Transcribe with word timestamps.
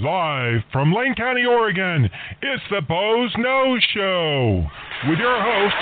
Live 0.00 0.62
from 0.72 0.92
Lane 0.92 1.14
County, 1.14 1.44
Oregon, 1.46 2.10
it's 2.42 2.62
the 2.68 2.80
Boze 2.80 3.32
Noze 3.36 3.80
Show 3.94 4.66
with 5.08 5.20
your 5.20 5.40
host, 5.40 5.76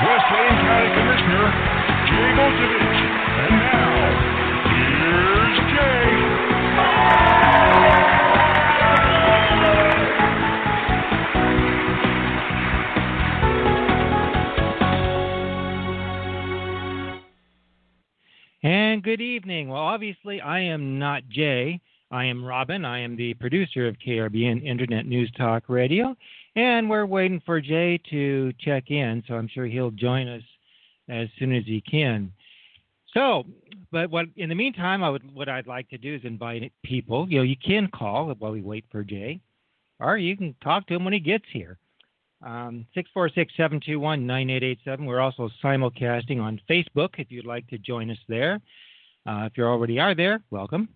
West 0.00 0.24
Lane 0.32 0.56
County 0.64 0.88
Commissioner 0.96 1.52
Jay 2.08 2.32
Bozievich. 2.40 3.04
And 3.36 3.60
now, 3.60 4.00
here's 4.64 5.60
Jay. 5.76 6.08
And 18.62 19.02
good 19.02 19.20
evening. 19.20 19.68
Well, 19.68 19.82
obviously, 19.82 20.40
I 20.40 20.60
am 20.60 20.98
not 20.98 21.28
Jay. 21.28 21.82
I 22.10 22.24
am 22.24 22.44
Robin. 22.44 22.84
I 22.84 22.98
am 22.98 23.14
the 23.14 23.34
producer 23.34 23.86
of 23.86 23.96
KRBN 24.04 24.64
Internet 24.64 25.06
News 25.06 25.30
Talk 25.36 25.68
Radio. 25.68 26.16
And 26.56 26.90
we're 26.90 27.06
waiting 27.06 27.40
for 27.46 27.60
Jay 27.60 28.00
to 28.10 28.52
check 28.58 28.90
in, 28.90 29.22
so 29.28 29.34
I'm 29.34 29.46
sure 29.46 29.66
he'll 29.66 29.92
join 29.92 30.26
us 30.26 30.42
as 31.08 31.28
soon 31.38 31.54
as 31.54 31.62
he 31.66 31.80
can. 31.80 32.32
So, 33.14 33.44
but 33.92 34.10
what 34.10 34.26
in 34.36 34.48
the 34.48 34.56
meantime, 34.56 35.04
I 35.04 35.10
would 35.10 35.32
what 35.32 35.48
I'd 35.48 35.68
like 35.68 35.88
to 35.90 35.98
do 35.98 36.16
is 36.16 36.22
invite 36.24 36.72
people. 36.82 37.28
You 37.28 37.38
know, 37.38 37.44
you 37.44 37.56
can 37.56 37.88
call 37.88 38.34
while 38.34 38.52
we 38.52 38.60
wait 38.60 38.84
for 38.90 39.04
Jay, 39.04 39.40
or 40.00 40.18
you 40.18 40.36
can 40.36 40.56
talk 40.62 40.88
to 40.88 40.94
him 40.94 41.04
when 41.04 41.12
he 41.12 41.20
gets 41.20 41.44
here. 41.52 41.78
Um, 42.44 42.86
646-721-9887. 42.96 45.06
We're 45.06 45.20
also 45.20 45.48
simulcasting 45.62 46.40
on 46.40 46.60
Facebook 46.68 47.10
if 47.18 47.30
you'd 47.30 47.46
like 47.46 47.68
to 47.68 47.78
join 47.78 48.10
us 48.10 48.18
there. 48.28 48.60
Uh, 49.26 49.44
if 49.44 49.56
you 49.56 49.64
already 49.64 50.00
are 50.00 50.14
there, 50.14 50.42
welcome. 50.50 50.88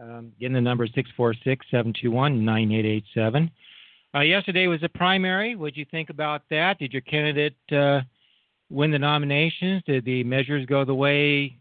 Um, 0.00 0.32
again, 0.38 0.52
the 0.52 0.60
number 0.60 0.84
is 0.84 0.90
646-721-9887. 0.92 3.50
Uh, 4.14 4.20
yesterday 4.20 4.66
was 4.66 4.82
a 4.82 4.88
primary. 4.88 5.56
What 5.56 5.74
did 5.74 5.76
you 5.76 5.86
think 5.90 6.10
about 6.10 6.42
that? 6.50 6.78
Did 6.78 6.92
your 6.92 7.02
candidate 7.02 7.56
uh, 7.70 8.00
win 8.70 8.90
the 8.90 8.98
nominations? 8.98 9.82
Did 9.86 10.04
the 10.04 10.24
measures 10.24 10.66
go 10.66 10.84
the 10.84 10.94
way 10.94 11.56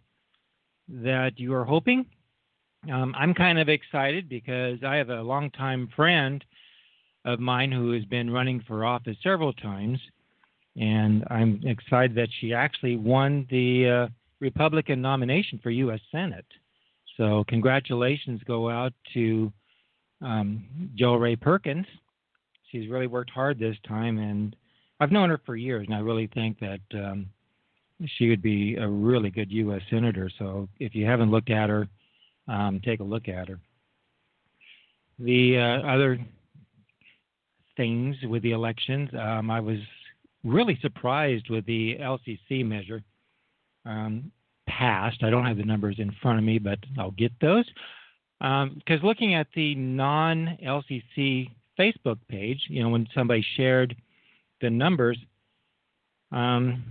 that 0.87 1.37
you 1.37 1.51
were 1.51 1.65
hoping? 1.65 2.05
Um, 2.91 3.13
I'm 3.17 3.33
kind 3.33 3.59
of 3.59 3.67
excited 3.67 4.29
because 4.29 4.79
I 4.85 4.95
have 4.95 5.09
a 5.09 5.21
longtime 5.21 5.89
friend 5.95 6.43
of 7.25 7.39
mine 7.39 7.71
who 7.71 7.91
has 7.91 8.05
been 8.05 8.31
running 8.31 8.63
for 8.65 8.85
office 8.85 9.17
several 9.21 9.51
times, 9.51 9.99
and 10.77 11.25
I'm 11.29 11.59
excited 11.65 12.15
that 12.15 12.29
she 12.39 12.53
actually 12.53 12.95
won 12.95 13.45
the 13.51 13.89
uh, 13.89 14.07
Republican 14.39 15.01
nomination 15.01 15.59
for 15.61 15.71
U.S. 15.71 15.99
Senate. 16.09 16.45
So 17.19 17.43
congratulations 17.49 18.39
go 18.47 18.69
out 18.69 18.93
to 19.13 19.51
um, 20.21 20.63
Jo 20.95 21.15
Rae 21.15 21.35
Perkins. 21.35 21.85
She's 22.71 22.89
really 22.89 23.07
worked 23.07 23.29
hard 23.29 23.59
this 23.59 23.75
time, 23.85 24.19
and 24.19 24.55
I've 25.01 25.11
known 25.11 25.29
her 25.29 25.41
for 25.45 25.57
years, 25.57 25.85
and 25.85 25.93
I 25.93 25.99
really 25.99 26.27
think 26.27 26.59
that 26.59 26.79
um, 26.93 27.25
she 28.17 28.29
would 28.29 28.41
be 28.41 28.77
a 28.77 28.87
really 28.87 29.31
good 29.31 29.51
U.S. 29.51 29.81
senator. 29.89 30.29
So 30.39 30.69
if 30.79 30.95
you 30.95 31.05
haven't 31.05 31.29
looked 31.29 31.49
at 31.49 31.69
her, 31.69 31.89
um, 32.47 32.79
take 32.85 33.01
a 33.01 33.03
look 33.03 33.27
at 33.27 33.49
her. 33.49 33.59
The 35.19 35.57
uh, 35.57 35.87
other 35.87 36.25
things 37.75 38.15
with 38.23 38.43
the 38.43 38.51
elections, 38.51 39.09
um, 39.19 39.51
I 39.51 39.59
was 39.59 39.79
really 40.45 40.79
surprised 40.81 41.49
with 41.49 41.65
the 41.65 41.97
LCC 41.99 42.65
measure. 42.65 43.03
Um, 43.85 44.31
passed. 44.79 45.23
I 45.23 45.29
don't 45.29 45.45
have 45.45 45.57
the 45.57 45.63
numbers 45.63 45.97
in 45.99 46.15
front 46.21 46.39
of 46.39 46.45
me, 46.45 46.57
but 46.57 46.79
I'll 46.97 47.11
get 47.11 47.33
those. 47.41 47.65
Because 48.39 48.99
um, 49.01 49.03
looking 49.03 49.35
at 49.35 49.47
the 49.53 49.75
non 49.75 50.57
LCC 50.65 51.49
Facebook 51.77 52.17
page, 52.29 52.61
you 52.69 52.81
know, 52.81 52.89
when 52.89 53.05
somebody 53.13 53.45
shared 53.57 53.95
the 54.61 54.69
numbers, 54.69 55.17
um, 56.31 56.83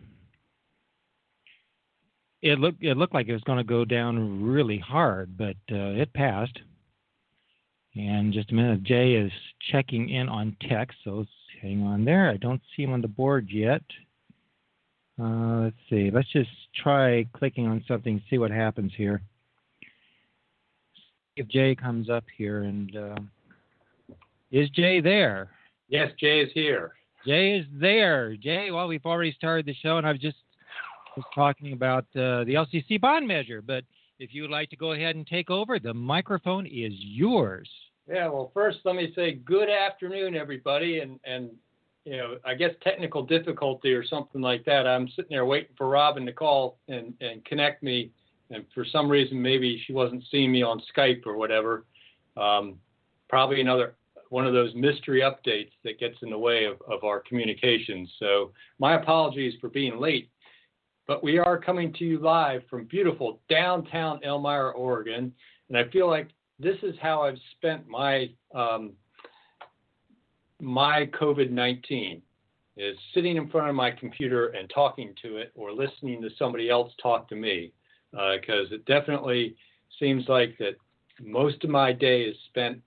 it 2.42 2.58
looked 2.58 2.82
it 2.82 2.96
looked 2.96 3.14
like 3.14 3.28
it 3.28 3.32
was 3.32 3.42
going 3.42 3.58
to 3.58 3.64
go 3.64 3.84
down 3.84 4.42
really 4.44 4.78
hard, 4.78 5.36
but 5.38 5.56
uh, 5.72 5.96
it 5.96 6.12
passed. 6.12 6.58
And 7.96 8.32
just 8.32 8.52
a 8.52 8.54
minute, 8.54 8.84
Jay 8.84 9.14
is 9.14 9.32
checking 9.72 10.10
in 10.10 10.28
on 10.28 10.56
text, 10.68 10.98
so 11.02 11.24
hang 11.62 11.82
on 11.82 12.04
there. 12.04 12.28
I 12.28 12.36
don't 12.36 12.60
see 12.76 12.82
him 12.82 12.92
on 12.92 13.00
the 13.00 13.08
board 13.08 13.48
yet. 13.50 13.82
Uh, 15.20 15.62
let's 15.64 15.76
see. 15.90 16.10
Let's 16.12 16.30
just 16.32 16.50
try 16.76 17.26
clicking 17.32 17.66
on 17.66 17.84
something, 17.88 18.22
see 18.30 18.38
what 18.38 18.50
happens 18.50 18.92
here. 18.96 19.20
If 21.36 21.48
Jay 21.48 21.74
comes 21.74 22.08
up 22.08 22.24
here 22.36 22.64
and 22.64 22.96
uh, 22.96 23.16
is 24.50 24.70
Jay 24.70 25.00
there? 25.00 25.50
Yes, 25.88 26.10
Jay 26.18 26.40
is 26.40 26.50
here. 26.52 26.92
Jay 27.26 27.58
is 27.58 27.66
there. 27.72 28.36
Jay, 28.36 28.70
well, 28.70 28.88
we've 28.88 29.04
already 29.04 29.32
started 29.32 29.66
the 29.66 29.74
show, 29.74 29.98
and 29.98 30.06
I 30.06 30.12
was 30.12 30.20
just 30.20 30.36
was 31.16 31.24
talking 31.34 31.72
about 31.72 32.04
uh, 32.14 32.44
the 32.44 32.54
LCC 32.54 33.00
bond 33.00 33.26
measure. 33.26 33.60
But 33.60 33.84
if 34.18 34.32
you 34.32 34.42
would 34.42 34.50
like 34.50 34.70
to 34.70 34.76
go 34.76 34.92
ahead 34.92 35.16
and 35.16 35.26
take 35.26 35.50
over, 35.50 35.78
the 35.78 35.94
microphone 35.94 36.66
is 36.66 36.92
yours. 36.94 37.68
Yeah, 38.08 38.28
well, 38.28 38.50
first 38.54 38.78
let 38.84 38.96
me 38.96 39.12
say 39.14 39.34
good 39.34 39.68
afternoon, 39.68 40.34
everybody, 40.34 41.00
and 41.00 41.20
and 41.24 41.50
you 42.04 42.16
know, 42.16 42.36
I 42.44 42.54
guess 42.54 42.70
technical 42.82 43.22
difficulty 43.22 43.92
or 43.92 44.04
something 44.04 44.40
like 44.40 44.64
that. 44.64 44.86
I'm 44.86 45.08
sitting 45.08 45.30
there 45.30 45.44
waiting 45.44 45.74
for 45.76 45.88
Robin 45.88 46.24
to 46.26 46.32
call 46.32 46.78
and, 46.88 47.14
and 47.20 47.44
connect 47.44 47.82
me. 47.82 48.10
And 48.50 48.64
for 48.74 48.84
some 48.84 49.10
reason, 49.10 49.40
maybe 49.40 49.82
she 49.86 49.92
wasn't 49.92 50.24
seeing 50.30 50.50
me 50.50 50.62
on 50.62 50.80
Skype 50.96 51.26
or 51.26 51.36
whatever. 51.36 51.84
Um, 52.36 52.76
probably 53.28 53.60
another 53.60 53.94
one 54.30 54.46
of 54.46 54.52
those 54.52 54.74
mystery 54.74 55.20
updates 55.20 55.70
that 55.84 55.98
gets 55.98 56.16
in 56.22 56.30
the 56.30 56.38
way 56.38 56.64
of, 56.64 56.80
of 56.90 57.04
our 57.04 57.20
communications. 57.20 58.10
So 58.18 58.52
my 58.78 58.94
apologies 58.94 59.54
for 59.60 59.68
being 59.68 59.98
late. 59.98 60.30
But 61.06 61.22
we 61.24 61.38
are 61.38 61.58
coming 61.58 61.92
to 61.94 62.04
you 62.04 62.18
live 62.18 62.62
from 62.68 62.84
beautiful 62.84 63.40
downtown 63.48 64.20
Elmira, 64.22 64.72
Oregon. 64.72 65.32
And 65.68 65.78
I 65.78 65.88
feel 65.88 66.06
like 66.06 66.28
this 66.58 66.76
is 66.82 66.94
how 67.00 67.22
I've 67.22 67.38
spent 67.56 67.88
my 67.88 68.30
um, 68.54 68.92
my 70.60 71.08
COVID 71.20 71.50
19 71.50 72.22
is 72.76 72.96
sitting 73.12 73.36
in 73.36 73.48
front 73.48 73.68
of 73.68 73.74
my 73.74 73.90
computer 73.90 74.48
and 74.48 74.70
talking 74.70 75.14
to 75.22 75.36
it 75.36 75.52
or 75.54 75.72
listening 75.72 76.22
to 76.22 76.28
somebody 76.38 76.70
else 76.70 76.92
talk 77.02 77.28
to 77.28 77.34
me 77.34 77.72
because 78.12 78.70
uh, 78.70 78.76
it 78.76 78.84
definitely 78.86 79.56
seems 79.98 80.28
like 80.28 80.56
that 80.58 80.76
most 81.20 81.64
of 81.64 81.70
my 81.70 81.92
day 81.92 82.22
is 82.22 82.36
spent 82.48 82.80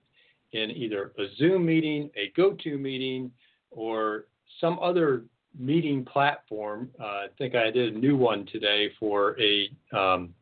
in 0.52 0.70
either 0.70 1.12
a 1.18 1.24
Zoom 1.36 1.66
meeting, 1.66 2.10
a 2.16 2.32
GoToMeeting, 2.38 3.30
or 3.70 4.26
some 4.60 4.78
other 4.80 5.24
meeting 5.58 6.04
platform. 6.04 6.90
Uh, 7.00 7.04
I 7.04 7.26
think 7.38 7.54
I 7.54 7.70
did 7.70 7.94
a 7.94 7.98
new 7.98 8.16
one 8.16 8.46
today 8.46 8.90
for 8.98 9.36
a 9.40 9.70
um, 9.96 10.34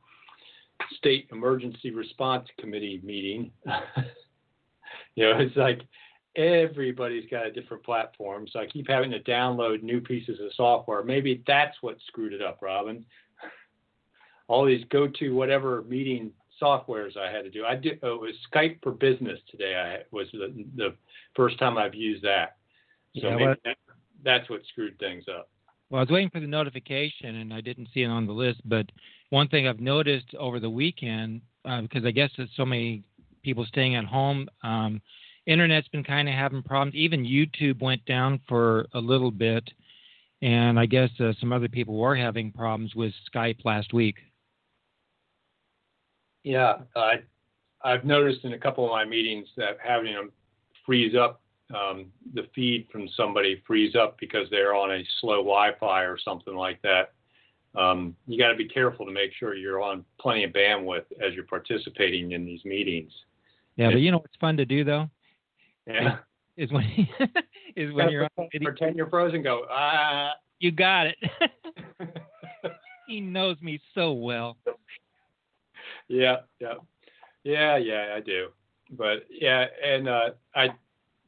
state 0.96 1.28
emergency 1.32 1.90
response 1.90 2.48
committee 2.58 3.00
meeting. 3.04 3.50
you 5.14 5.24
know, 5.24 5.38
it's 5.38 5.56
like 5.56 5.82
everybody's 6.36 7.28
got 7.30 7.46
a 7.46 7.52
different 7.52 7.82
platform. 7.82 8.46
So 8.50 8.60
I 8.60 8.66
keep 8.66 8.88
having 8.88 9.10
to 9.10 9.20
download 9.20 9.82
new 9.82 10.00
pieces 10.00 10.38
of 10.40 10.52
software. 10.54 11.02
Maybe 11.02 11.42
that's 11.46 11.76
what 11.80 11.96
screwed 12.06 12.32
it 12.32 12.42
up, 12.42 12.60
Robin. 12.62 13.04
All 14.48 14.64
these 14.64 14.84
go 14.90 15.08
to 15.18 15.30
whatever 15.30 15.82
meeting 15.82 16.32
softwares 16.60 17.16
I 17.16 17.32
had 17.32 17.42
to 17.42 17.50
do. 17.50 17.64
I 17.64 17.74
did 17.74 17.98
oh, 18.02 18.14
it 18.14 18.20
was 18.20 18.34
Skype 18.52 18.82
for 18.82 18.92
Business 18.92 19.38
today. 19.50 19.74
I 19.74 20.04
was 20.14 20.26
the, 20.32 20.64
the 20.76 20.94
first 21.34 21.58
time 21.58 21.78
I've 21.78 21.94
used 21.94 22.22
that. 22.24 22.56
So 23.16 23.28
yeah, 23.28 23.36
maybe 23.36 23.60
that, 23.64 23.76
that's 24.24 24.50
what 24.50 24.60
screwed 24.70 24.98
things 24.98 25.24
up. 25.28 25.48
Well, 25.88 25.98
I 25.98 26.02
was 26.02 26.10
waiting 26.10 26.30
for 26.30 26.40
the 26.40 26.46
notification 26.46 27.36
and 27.36 27.52
I 27.52 27.60
didn't 27.60 27.88
see 27.92 28.02
it 28.02 28.08
on 28.08 28.26
the 28.26 28.32
list. 28.32 28.60
But 28.64 28.86
one 29.30 29.48
thing 29.48 29.66
I've 29.66 29.80
noticed 29.80 30.34
over 30.38 30.60
the 30.60 30.70
weekend, 30.70 31.40
uh, 31.64 31.80
because 31.80 32.04
I 32.04 32.12
guess 32.12 32.30
there's 32.36 32.50
so 32.56 32.64
many 32.64 33.02
people 33.42 33.64
staying 33.64 33.96
at 33.96 34.04
home, 34.04 34.48
um, 34.62 35.00
internet's 35.46 35.88
been 35.88 36.04
kind 36.04 36.28
of 36.28 36.34
having 36.34 36.62
problems. 36.62 36.94
Even 36.94 37.24
YouTube 37.24 37.80
went 37.80 38.04
down 38.06 38.40
for 38.48 38.86
a 38.94 39.00
little 39.00 39.30
bit, 39.30 39.68
and 40.42 40.78
I 40.78 40.86
guess 40.86 41.10
uh, 41.20 41.32
some 41.40 41.52
other 41.52 41.68
people 41.68 41.96
were 41.96 42.16
having 42.16 42.52
problems 42.52 42.94
with 42.94 43.12
Skype 43.32 43.64
last 43.64 43.92
week. 43.92 44.16
Yeah, 46.42 46.78
I 46.96 47.22
I've 47.82 48.04
noticed 48.04 48.44
in 48.44 48.52
a 48.52 48.58
couple 48.58 48.84
of 48.84 48.90
my 48.90 49.04
meetings 49.04 49.48
that 49.56 49.78
having 49.82 50.14
them 50.14 50.30
freeze 50.86 51.14
up 51.14 51.42
um, 51.74 52.06
the 52.34 52.46
feed 52.54 52.88
from 52.90 53.08
somebody 53.16 53.62
freeze 53.66 53.94
up 53.94 54.18
because 54.18 54.48
they're 54.50 54.74
on 54.74 54.90
a 54.90 55.02
slow 55.20 55.36
Wi-Fi 55.36 56.02
or 56.02 56.18
something 56.18 56.54
like 56.54 56.80
that. 56.82 57.12
Um, 57.78 58.16
you 58.26 58.36
got 58.38 58.48
to 58.48 58.56
be 58.56 58.66
careful 58.66 59.06
to 59.06 59.12
make 59.12 59.30
sure 59.38 59.54
you're 59.54 59.80
on 59.80 60.04
plenty 60.20 60.42
of 60.44 60.50
bandwidth 60.50 61.04
as 61.24 61.34
you're 61.34 61.44
participating 61.44 62.32
in 62.32 62.44
these 62.44 62.64
meetings. 62.64 63.12
Yeah, 63.76 63.90
but 63.90 64.00
you 64.00 64.10
know 64.10 64.18
what's 64.18 64.36
fun 64.40 64.56
to 64.56 64.64
do 64.64 64.82
though? 64.82 65.08
Yeah. 65.94 66.16
Is 66.56 66.70
when 66.72 66.84
is 67.76 67.92
when 67.94 68.10
you're 68.10 68.28
on 68.36 68.48
video. 68.52 68.70
pretend 68.70 68.96
you're 68.96 69.08
frozen. 69.08 69.42
Go 69.42 69.64
ah. 69.70 70.32
You 70.58 70.70
got 70.70 71.06
it. 71.06 71.16
he 73.08 73.20
knows 73.20 73.56
me 73.62 73.80
so 73.94 74.12
well. 74.12 74.58
yeah, 76.08 76.36
yeah, 76.60 76.74
yeah, 77.44 77.76
yeah. 77.78 78.14
I 78.14 78.20
do. 78.20 78.48
But 78.90 79.24
yeah, 79.30 79.66
and 79.82 80.08
uh, 80.08 80.30
I 80.54 80.68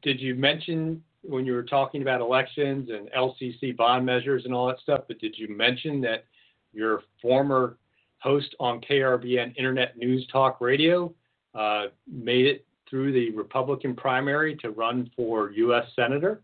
did 0.02 0.20
you 0.20 0.34
mention 0.34 1.02
when 1.22 1.46
you 1.46 1.54
were 1.54 1.62
talking 1.62 2.02
about 2.02 2.20
elections 2.20 2.90
and 2.90 3.08
LCC 3.12 3.76
bond 3.76 4.04
measures 4.04 4.44
and 4.44 4.52
all 4.52 4.66
that 4.66 4.80
stuff? 4.80 5.02
But 5.08 5.18
did 5.18 5.38
you 5.38 5.48
mention 5.56 6.00
that 6.02 6.26
your 6.72 7.02
former 7.20 7.78
host 8.18 8.54
on 8.60 8.80
KRBN 8.80 9.56
Internet 9.56 9.96
News 9.96 10.26
Talk 10.30 10.60
Radio 10.60 11.14
uh, 11.54 11.86
made 12.06 12.46
it 12.46 12.66
through 12.92 13.10
the 13.10 13.30
Republican 13.30 13.96
primary 13.96 14.54
to 14.56 14.68
run 14.68 15.10
for 15.16 15.50
U.S. 15.52 15.86
Senator? 15.96 16.42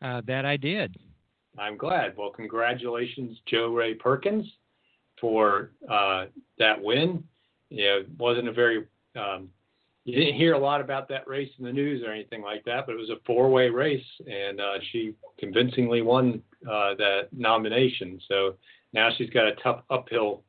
Uh, 0.00 0.22
that 0.28 0.46
I 0.46 0.56
did. 0.56 0.96
I'm 1.58 1.76
glad. 1.76 2.16
Well, 2.16 2.30
congratulations, 2.30 3.36
Jo 3.48 3.74
Rae 3.74 3.94
Perkins, 3.94 4.46
for 5.20 5.72
uh, 5.90 6.26
that 6.60 6.80
win. 6.80 7.24
You 7.70 7.84
know, 7.84 7.96
it 7.98 8.08
wasn't 8.18 8.46
a 8.46 8.52
very 8.52 8.86
um, 9.16 9.48
you 10.04 10.16
didn't 10.16 10.36
hear 10.36 10.54
a 10.54 10.58
lot 10.58 10.80
about 10.80 11.08
that 11.08 11.26
race 11.26 11.50
in 11.58 11.64
the 11.64 11.72
news 11.72 12.04
or 12.06 12.12
anything 12.12 12.40
like 12.40 12.64
that, 12.66 12.86
but 12.86 12.92
it 12.92 12.98
was 12.98 13.10
a 13.10 13.20
four-way 13.26 13.68
race, 13.68 14.06
and 14.26 14.60
uh, 14.60 14.74
she 14.92 15.14
convincingly 15.38 16.02
won 16.02 16.40
uh, 16.66 16.94
that 16.94 17.28
nomination. 17.32 18.20
So 18.28 18.54
now 18.92 19.10
she's 19.18 19.30
got 19.30 19.48
a 19.48 19.56
tough 19.56 19.82
uphill 19.90 20.44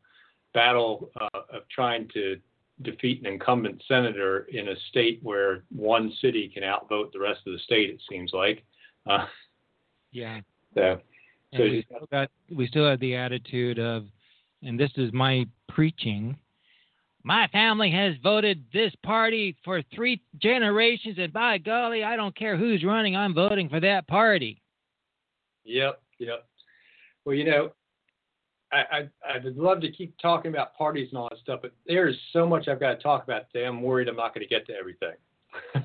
battle 0.54 1.10
uh, 1.20 1.40
of 1.52 1.68
trying 1.74 2.08
to 2.14 2.38
defeat 2.84 3.22
an 3.22 3.28
incumbent 3.28 3.82
senator 3.88 4.48
in 4.52 4.70
a 4.70 4.76
state 4.90 5.20
where 5.24 5.64
one 5.70 6.12
city 6.22 6.50
can 6.54 6.64
outvote 6.64 7.14
the 7.14 7.20
rest 7.20 7.42
of 7.48 7.54
the 7.54 7.60
state. 7.60 7.90
It 7.90 8.02
seems 8.10 8.32
like. 8.34 8.64
Uh, 9.10 9.26
yeah. 10.12 10.42
So, 10.76 11.00
so 11.56 11.64
we 11.64 11.86
still, 11.86 12.08
got, 12.12 12.30
we 12.54 12.68
still 12.68 12.88
have 12.88 13.00
the 13.00 13.16
attitude 13.16 13.80
of, 13.80 14.06
and 14.64 14.80
this 14.80 14.92
is 14.96 15.12
my 15.14 15.46
preaching 15.70 16.38
my 17.24 17.48
family 17.48 17.92
has 17.92 18.16
voted 18.24 18.64
this 18.74 18.94
party 19.04 19.56
for 19.64 19.82
three 19.94 20.22
generations, 20.42 21.18
and 21.20 21.32
by 21.32 21.58
golly, 21.58 22.04
I 22.04 22.16
don't 22.16 22.36
care 22.36 22.58
who's 22.58 22.84
running, 22.84 23.16
I'm 23.16 23.34
voting 23.34 23.70
for 23.70 23.80
that 23.80 24.08
party. 24.08 24.62
Yep, 25.64 26.02
yep. 26.20 26.48
Well, 27.26 27.36
you 27.36 27.46
know, 27.46 27.72
I, 28.72 28.78
I 28.78 29.10
I 29.28 29.38
would 29.44 29.58
love 29.58 29.82
to 29.82 29.92
keep 29.92 30.18
talking 30.22 30.52
about 30.52 30.76
parties 30.76 31.10
and 31.12 31.18
all 31.18 31.30
that 31.30 31.40
stuff, 31.40 31.60
but 31.62 31.74
there 31.86 32.08
is 32.08 32.16
so 32.32 32.48
much 32.48 32.68
I've 32.68 32.80
got 32.80 32.94
to 32.96 33.04
talk 33.04 33.24
about 33.24 33.52
today. 33.52 33.66
I'm 33.66 33.82
worried 33.82 34.08
I'm 34.08 34.16
not 34.16 34.34
going 34.34 34.48
to 34.48 34.50
get 34.50 34.66
to 34.68 34.74
everything. 34.74 35.16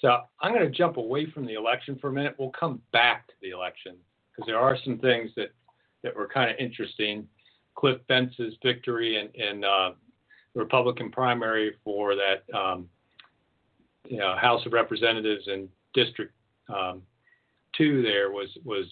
so 0.00 0.22
I'm 0.40 0.52
going 0.52 0.64
to 0.64 0.76
jump 0.76 0.96
away 0.96 1.30
from 1.30 1.46
the 1.46 1.54
election 1.54 1.98
for 2.00 2.08
a 2.08 2.12
minute. 2.12 2.34
We'll 2.38 2.50
come 2.50 2.80
back 2.92 3.26
to 3.28 3.34
the 3.42 3.50
election 3.50 3.96
because 4.30 4.46
there 4.46 4.58
are 4.58 4.76
some 4.84 4.98
things 4.98 5.30
that 5.36 5.52
that 6.02 6.16
were 6.16 6.28
kind 6.28 6.50
of 6.50 6.56
interesting. 6.58 7.28
Cliff 7.74 7.98
Bentz's 8.06 8.54
victory 8.62 9.18
in, 9.18 9.28
in 9.40 9.64
uh, 9.64 9.92
Republican 10.54 11.10
primary 11.10 11.74
for 11.82 12.14
that 12.14 12.44
um, 12.54 12.88
you 14.08 14.18
know, 14.18 14.36
House 14.36 14.64
of 14.66 14.72
Representatives 14.72 15.46
and 15.46 15.68
District 15.94 16.32
um, 16.68 17.02
Two 17.76 18.02
there 18.02 18.30
was 18.30 18.48
was 18.64 18.84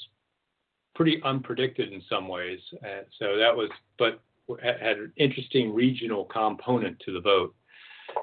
pretty 0.94 1.20
unpredicted 1.22 1.92
in 1.92 2.02
some 2.08 2.28
ways. 2.28 2.60
Uh, 2.84 3.02
so 3.18 3.36
that 3.36 3.54
was, 3.54 3.70
but 3.98 4.20
had 4.62 4.98
an 4.98 5.12
interesting 5.16 5.72
regional 5.72 6.24
component 6.24 6.98
to 7.00 7.12
the 7.12 7.20
vote. 7.20 7.54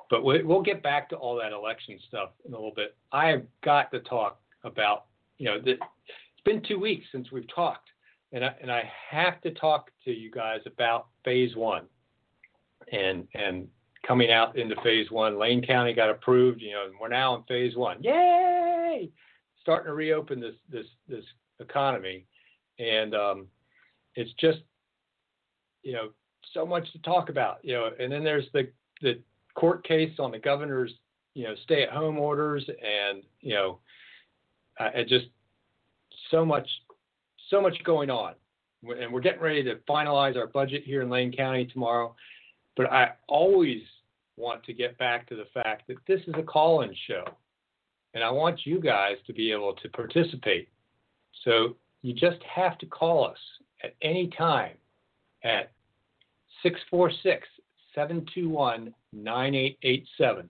But 0.09 0.23
we'll 0.23 0.61
get 0.61 0.83
back 0.83 1.09
to 1.09 1.15
all 1.15 1.37
that 1.37 1.53
election 1.53 1.97
stuff 2.07 2.31
in 2.45 2.53
a 2.53 2.57
little 2.57 2.73
bit. 2.75 2.97
I 3.13 3.27
have 3.27 3.43
got 3.63 3.89
to 3.91 4.01
talk 4.01 4.41
about, 4.65 5.05
you 5.37 5.45
know, 5.45 5.61
the, 5.61 5.71
it's 5.71 6.43
been 6.43 6.61
two 6.61 6.77
weeks 6.77 7.05
since 7.11 7.31
we've 7.31 7.47
talked 7.53 7.89
and 8.31 8.43
I, 8.43 8.55
and 8.61 8.71
I 8.71 8.89
have 9.09 9.41
to 9.41 9.51
talk 9.51 9.91
to 10.05 10.11
you 10.11 10.31
guys 10.31 10.59
about 10.65 11.07
phase 11.23 11.55
one 11.55 11.85
and 12.91 13.27
and 13.33 13.67
coming 14.05 14.31
out 14.31 14.57
into 14.57 14.75
phase 14.83 15.11
one. 15.11 15.37
Lane 15.37 15.65
County 15.65 15.93
got 15.93 16.09
approved, 16.09 16.61
you 16.61 16.71
know, 16.71 16.85
and 16.85 16.93
we're 16.99 17.09
now 17.09 17.35
in 17.35 17.43
phase 17.43 17.75
one. 17.75 18.01
Yay! 18.01 19.09
Starting 19.61 19.87
to 19.87 19.93
reopen 19.93 20.39
this 20.39 20.55
this 20.69 20.85
this 21.07 21.23
economy, 21.59 22.25
and 22.79 23.15
um, 23.15 23.47
it's 24.15 24.31
just 24.39 24.59
you 25.83 25.93
know 25.93 26.09
so 26.53 26.65
much 26.65 26.91
to 26.93 26.99
talk 26.99 27.29
about, 27.29 27.59
you 27.63 27.73
know. 27.73 27.89
And 27.99 28.11
then 28.11 28.23
there's 28.23 28.45
the 28.53 28.69
the 29.01 29.19
court 29.55 29.87
case 29.87 30.13
on 30.19 30.31
the 30.31 30.39
governor's 30.39 30.93
you 31.33 31.43
know 31.45 31.55
stay 31.63 31.83
at 31.83 31.89
home 31.89 32.17
orders, 32.17 32.67
and 32.67 33.23
you 33.41 33.53
know, 33.53 33.79
I 34.79 35.03
just 35.07 35.27
so 36.31 36.45
much 36.45 36.67
so 37.49 37.61
much 37.61 37.75
going 37.83 38.09
on. 38.09 38.33
And 38.83 39.11
we're 39.11 39.21
getting 39.21 39.41
ready 39.41 39.63
to 39.63 39.75
finalize 39.89 40.37
our 40.37 40.47
budget 40.47 40.83
here 40.83 41.01
in 41.01 41.09
Lane 41.09 41.33
County 41.35 41.65
tomorrow. 41.65 42.15
But 42.75 42.91
I 42.91 43.13
always 43.27 43.81
want 44.37 44.63
to 44.65 44.73
get 44.73 44.97
back 44.99 45.27
to 45.29 45.35
the 45.35 45.47
fact 45.53 45.87
that 45.87 45.97
this 46.07 46.21
is 46.27 46.35
a 46.37 46.43
call 46.43 46.81
in 46.83 46.93
show. 47.07 47.25
And 48.13 48.23
I 48.23 48.29
want 48.29 48.65
you 48.65 48.79
guys 48.79 49.15
to 49.25 49.33
be 49.33 49.51
able 49.51 49.73
to 49.73 49.89
participate. 49.89 50.69
So 51.43 51.75
you 52.01 52.13
just 52.13 52.41
have 52.43 52.77
to 52.79 52.85
call 52.85 53.25
us 53.25 53.37
at 53.83 53.95
any 54.01 54.27
time 54.37 54.75
at 55.43 55.71
646 56.63 57.47
721 57.93 58.93
9887. 59.13 60.49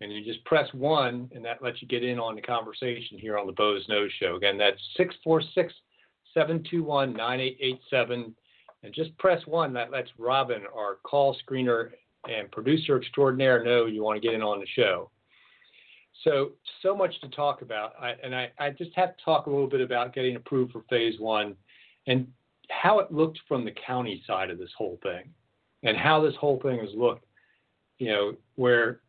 And 0.00 0.12
you 0.12 0.24
just 0.24 0.44
press 0.44 0.72
one, 0.72 1.28
and 1.34 1.44
that 1.44 1.60
lets 1.60 1.82
you 1.82 1.88
get 1.88 2.04
in 2.04 2.20
on 2.20 2.36
the 2.36 2.40
conversation 2.40 3.18
here 3.18 3.36
on 3.36 3.46
the 3.46 3.52
Boze 3.52 3.84
Noze 3.88 4.10
Show. 4.20 4.36
Again, 4.36 4.56
that's 4.56 4.80
646 4.96 5.74
721 6.34 7.12
9887. 7.12 8.34
And 8.84 8.94
just 8.94 9.16
press 9.18 9.44
one. 9.46 9.72
That 9.72 9.90
lets 9.90 10.10
Robin, 10.18 10.62
our 10.72 10.96
call 11.02 11.36
screener 11.44 11.90
and 12.28 12.50
producer 12.52 12.96
extraordinaire, 12.96 13.64
know 13.64 13.86
you 13.86 14.04
want 14.04 14.20
to 14.22 14.26
get 14.26 14.34
in 14.34 14.42
on 14.42 14.60
the 14.60 14.66
show. 14.66 15.10
So, 16.24 16.52
so 16.82 16.96
much 16.96 17.20
to 17.20 17.28
talk 17.28 17.62
about. 17.62 17.92
I, 18.00 18.14
and 18.22 18.34
I, 18.34 18.50
I 18.58 18.70
just 18.70 18.90
have 18.96 19.16
to 19.16 19.24
talk 19.24 19.46
a 19.46 19.50
little 19.50 19.68
bit 19.68 19.80
about 19.80 20.14
getting 20.14 20.36
approved 20.36 20.72
for 20.72 20.82
phase 20.90 21.18
one 21.20 21.54
and 22.06 22.26
how 22.70 22.98
it 22.98 23.12
looked 23.12 23.38
from 23.46 23.64
the 23.64 23.74
county 23.86 24.22
side 24.26 24.50
of 24.50 24.58
this 24.58 24.70
whole 24.76 24.98
thing 25.02 25.30
and 25.84 25.96
how 25.96 26.20
this 26.20 26.34
whole 26.36 26.60
thing 26.60 26.80
has 26.80 26.90
looked. 26.94 27.24
You 27.98 28.08
know, 28.08 28.36
where 28.56 29.00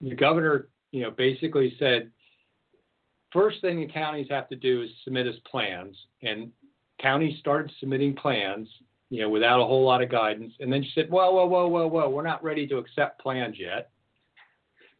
the 0.00 0.14
governor, 0.14 0.68
you 0.92 1.02
know, 1.02 1.10
basically 1.10 1.74
said, 1.78 2.10
first 3.32 3.60
thing 3.60 3.80
the 3.80 3.92
counties 3.92 4.28
have 4.30 4.48
to 4.48 4.56
do 4.56 4.82
is 4.82 4.90
submit 5.04 5.26
us 5.26 5.34
plans. 5.50 5.96
And 6.22 6.50
counties 7.00 7.38
started 7.38 7.72
submitting 7.78 8.14
plans, 8.14 8.68
you 9.10 9.22
know, 9.22 9.28
without 9.28 9.60
a 9.60 9.66
whole 9.66 9.84
lot 9.84 10.02
of 10.02 10.10
guidance. 10.10 10.52
And 10.60 10.72
then 10.72 10.82
she 10.82 10.90
said, 10.94 11.10
whoa, 11.10 11.32
whoa, 11.32 11.46
whoa, 11.46 11.68
whoa, 11.68 11.86
whoa, 11.86 12.08
we're 12.08 12.22
not 12.22 12.44
ready 12.44 12.66
to 12.68 12.78
accept 12.78 13.20
plans 13.20 13.56
yet. 13.58 13.90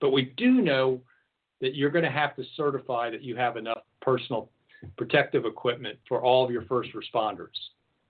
But 0.01 0.11
we 0.11 0.33
do 0.37 0.61
know 0.61 1.01
that 1.61 1.75
you're 1.75 1.91
going 1.91 2.05
to 2.05 2.11
have 2.11 2.37
to 2.37 2.45
certify 2.57 3.11
that 3.11 3.23
you 3.23 3.37
have 3.37 3.57
enough 3.57 3.83
personal 4.01 4.51
protective 4.97 5.45
equipment 5.45 5.99
for 6.09 6.23
all 6.23 6.45
of 6.45 6.51
your 6.51 6.63
first 6.63 6.91
responders. 6.95 7.49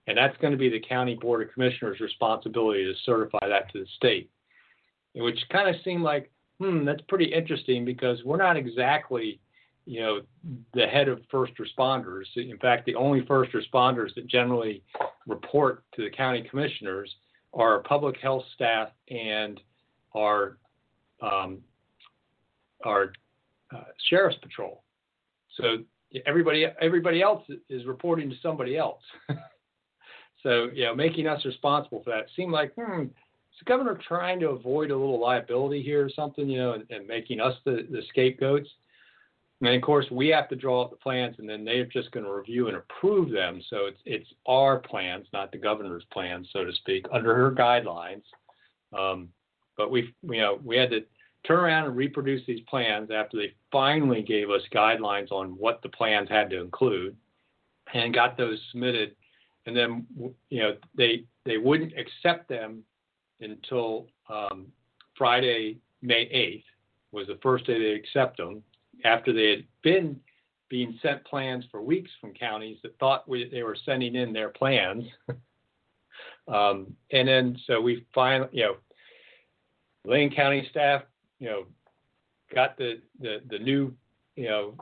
And 0.06 0.16
that's 0.16 0.36
going 0.38 0.52
to 0.52 0.58
be 0.58 0.68
the 0.68 0.80
county 0.80 1.14
board 1.14 1.46
of 1.46 1.52
commissioners 1.52 2.00
responsibility 2.00 2.84
to 2.84 2.94
certify 3.04 3.46
that 3.48 3.72
to 3.72 3.80
the 3.80 3.86
state. 3.96 4.30
Which 5.14 5.38
kind 5.50 5.68
of 5.68 5.80
seemed 5.82 6.02
like, 6.02 6.30
hmm, 6.60 6.84
that's 6.84 7.00
pretty 7.08 7.26
interesting 7.26 7.84
because 7.84 8.22
we're 8.24 8.36
not 8.36 8.56
exactly 8.56 9.40
you 9.88 10.00
know, 10.00 10.20
the 10.74 10.86
head 10.86 11.08
of 11.08 11.22
first 11.30 11.54
responders. 11.56 12.24
In 12.36 12.58
fact, 12.58 12.84
the 12.84 12.94
only 12.94 13.24
first 13.24 13.52
responders 13.52 14.14
that 14.16 14.26
generally 14.26 14.82
report 15.26 15.82
to 15.94 16.04
the 16.04 16.10
county 16.10 16.46
commissioners 16.48 17.10
are 17.54 17.80
public 17.80 18.18
health 18.20 18.44
staff 18.54 18.90
and 19.10 19.58
our 20.14 20.58
um, 21.22 21.60
our 22.84 23.12
uh, 23.74 23.84
sheriff's 24.08 24.38
patrol. 24.38 24.82
So 25.56 25.78
everybody 26.26 26.66
everybody 26.80 27.22
else 27.22 27.44
is 27.68 27.86
reporting 27.86 28.30
to 28.30 28.36
somebody 28.42 28.76
else. 28.76 29.02
so 30.42 30.68
you 30.72 30.84
know, 30.84 30.94
making 30.94 31.26
us 31.26 31.44
responsible 31.44 32.02
for 32.02 32.10
that 32.10 32.26
seemed 32.36 32.52
like 32.52 32.72
hmm, 32.74 33.02
is 33.02 33.08
the 33.58 33.64
governor 33.64 33.98
trying 34.06 34.40
to 34.40 34.50
avoid 34.50 34.90
a 34.90 34.96
little 34.96 35.20
liability 35.20 35.82
here 35.82 36.04
or 36.04 36.10
something? 36.10 36.48
You 36.48 36.58
know, 36.58 36.72
and, 36.72 36.84
and 36.90 37.06
making 37.06 37.40
us 37.40 37.54
the, 37.64 37.86
the 37.90 38.02
scapegoats. 38.08 38.68
And 39.60 39.74
of 39.74 39.82
course, 39.82 40.06
we 40.12 40.28
have 40.28 40.48
to 40.50 40.56
draw 40.56 40.82
up 40.82 40.90
the 40.90 40.96
plans, 40.96 41.36
and 41.40 41.48
then 41.48 41.64
they're 41.64 41.84
just 41.84 42.12
going 42.12 42.24
to 42.24 42.32
review 42.32 42.68
and 42.68 42.76
approve 42.76 43.32
them. 43.32 43.60
So 43.68 43.86
it's 43.86 43.98
it's 44.04 44.28
our 44.46 44.78
plans, 44.78 45.26
not 45.32 45.50
the 45.50 45.58
governor's 45.58 46.04
plans, 46.12 46.48
so 46.52 46.64
to 46.64 46.72
speak, 46.72 47.06
under 47.12 47.34
her 47.34 47.50
guidelines. 47.50 48.22
Um, 48.96 49.30
but 49.76 49.90
we 49.90 50.14
you 50.22 50.40
know 50.40 50.60
we 50.64 50.76
had 50.76 50.90
to 50.90 51.00
turn 51.46 51.60
around 51.60 51.86
and 51.86 51.96
reproduce 51.96 52.44
these 52.46 52.60
plans 52.68 53.10
after 53.10 53.36
they 53.36 53.54
finally 53.72 54.22
gave 54.22 54.50
us 54.50 54.62
guidelines 54.72 55.30
on 55.30 55.50
what 55.50 55.80
the 55.82 55.88
plans 55.88 56.28
had 56.28 56.50
to 56.50 56.60
include 56.60 57.16
and 57.94 58.12
got 58.12 58.36
those 58.36 58.60
submitted 58.70 59.14
and 59.66 59.76
then 59.76 60.06
you 60.50 60.60
know 60.60 60.76
they 60.96 61.24
they 61.44 61.58
wouldn't 61.58 61.92
accept 61.96 62.48
them 62.48 62.82
until 63.40 64.06
um, 64.28 64.66
Friday, 65.16 65.78
May 66.00 66.26
8th 66.26 66.64
was 67.12 67.26
the 67.26 67.38
first 67.42 67.66
day 67.66 67.78
they 67.78 67.92
accept 67.92 68.36
them 68.36 68.62
after 69.04 69.32
they 69.32 69.50
had 69.50 69.64
been 69.82 70.18
being 70.68 70.98
sent 71.02 71.24
plans 71.24 71.64
for 71.70 71.82
weeks 71.82 72.10
from 72.20 72.34
counties 72.34 72.78
that 72.82 72.98
thought 72.98 73.28
we, 73.28 73.48
they 73.50 73.62
were 73.62 73.76
sending 73.84 74.14
in 74.14 74.32
their 74.32 74.50
plans. 74.50 75.04
um, 76.48 76.94
and 77.10 77.26
then 77.28 77.56
so 77.66 77.80
we 77.80 78.06
finally, 78.14 78.48
you 78.52 78.64
know, 78.64 78.76
Lane 80.04 80.34
County 80.34 80.66
staff, 80.70 81.02
you 81.38 81.48
know, 81.48 81.66
got 82.54 82.76
the, 82.76 83.00
the, 83.20 83.40
the 83.48 83.58
new, 83.58 83.92
you 84.36 84.48
know, 84.48 84.74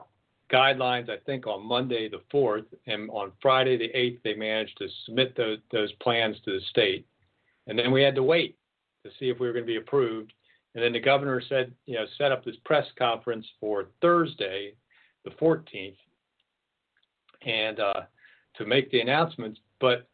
guidelines, 0.52 1.10
I 1.10 1.16
think, 1.26 1.46
on 1.46 1.66
Monday 1.66 2.08
the 2.08 2.22
4th. 2.32 2.66
And 2.86 3.10
on 3.10 3.32
Friday 3.42 3.76
the 3.76 3.88
8th, 3.88 4.18
they 4.22 4.34
managed 4.34 4.78
to 4.78 4.88
submit 5.04 5.36
those, 5.36 5.58
those 5.72 5.92
plans 5.94 6.36
to 6.44 6.52
the 6.52 6.64
state. 6.70 7.06
And 7.66 7.78
then 7.78 7.90
we 7.90 8.02
had 8.02 8.14
to 8.14 8.22
wait 8.22 8.56
to 9.04 9.10
see 9.18 9.28
if 9.28 9.40
we 9.40 9.46
were 9.46 9.52
going 9.52 9.64
to 9.64 9.72
be 9.72 9.76
approved. 9.76 10.32
And 10.74 10.84
then 10.84 10.92
the 10.92 11.00
governor 11.00 11.42
said, 11.48 11.72
you 11.86 11.94
know, 11.94 12.04
set 12.18 12.32
up 12.32 12.44
this 12.44 12.56
press 12.64 12.86
conference 12.98 13.46
for 13.58 13.86
Thursday, 14.02 14.74
the 15.24 15.30
14th, 15.30 15.96
and 17.44 17.80
uh, 17.80 18.02
to 18.56 18.66
make 18.66 18.90
the 18.90 19.00
announcements. 19.00 19.58
But 19.80 20.06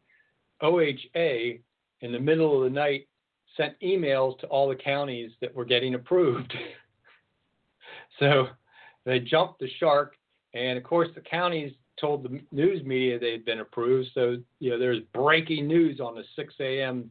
OHA, 0.62 1.60
in 2.00 2.12
the 2.12 2.18
middle 2.20 2.56
of 2.56 2.64
the 2.64 2.74
night, 2.74 3.08
sent 3.56 3.78
emails 3.80 4.38
to 4.40 4.46
all 4.46 4.68
the 4.68 4.76
counties 4.76 5.30
that 5.40 5.54
were 5.54 5.64
getting 5.64 5.94
approved. 5.94 6.54
so 8.18 8.48
they 9.04 9.20
jumped 9.20 9.60
the 9.60 9.68
shark, 9.78 10.16
and 10.54 10.78
of 10.78 10.84
course 10.84 11.08
the 11.14 11.20
counties 11.20 11.72
told 12.00 12.24
the 12.24 12.40
news 12.50 12.84
media 12.84 13.18
they'd 13.18 13.44
been 13.44 13.60
approved. 13.60 14.08
So 14.14 14.38
you 14.58 14.70
know 14.70 14.78
there's 14.78 15.00
breaking 15.12 15.66
news 15.66 16.00
on 16.00 16.14
the 16.14 16.24
6 16.36 16.54
a.m 16.60 17.10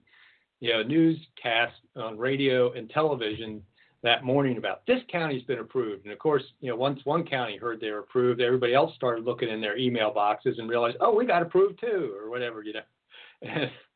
you 0.62 0.72
know, 0.72 0.84
newscast 0.84 1.74
on 1.98 2.18
radio 2.18 2.72
and 2.74 2.90
television 2.90 3.62
that 4.04 4.24
morning 4.24 4.58
about 4.58 4.86
this 4.88 5.02
county's 5.12 5.44
been 5.44 5.60
approved. 5.60 6.06
And 6.06 6.14
of 6.14 6.20
course, 6.20 6.44
you 6.62 6.70
know, 6.70 6.76
once 6.76 7.02
one 7.04 7.26
county 7.26 7.58
heard 7.58 7.82
they 7.82 7.92
were 7.92 8.00
approved, 8.00 8.42
everybody 8.42 8.74
else 8.74 8.96
started 8.96 9.26
looking 9.26 9.50
in 9.50 9.60
their 9.60 9.78
email 9.78 10.12
boxes 10.12 10.58
and 10.60 10.70
realized, 10.70 10.98
oh, 11.02 11.14
we 11.14 11.26
got 11.26 11.42
approved 11.42 11.80
too, 11.80 12.16
or 12.18 12.30
whatever, 12.30 12.64
you 12.64 12.74
know. 12.74 12.82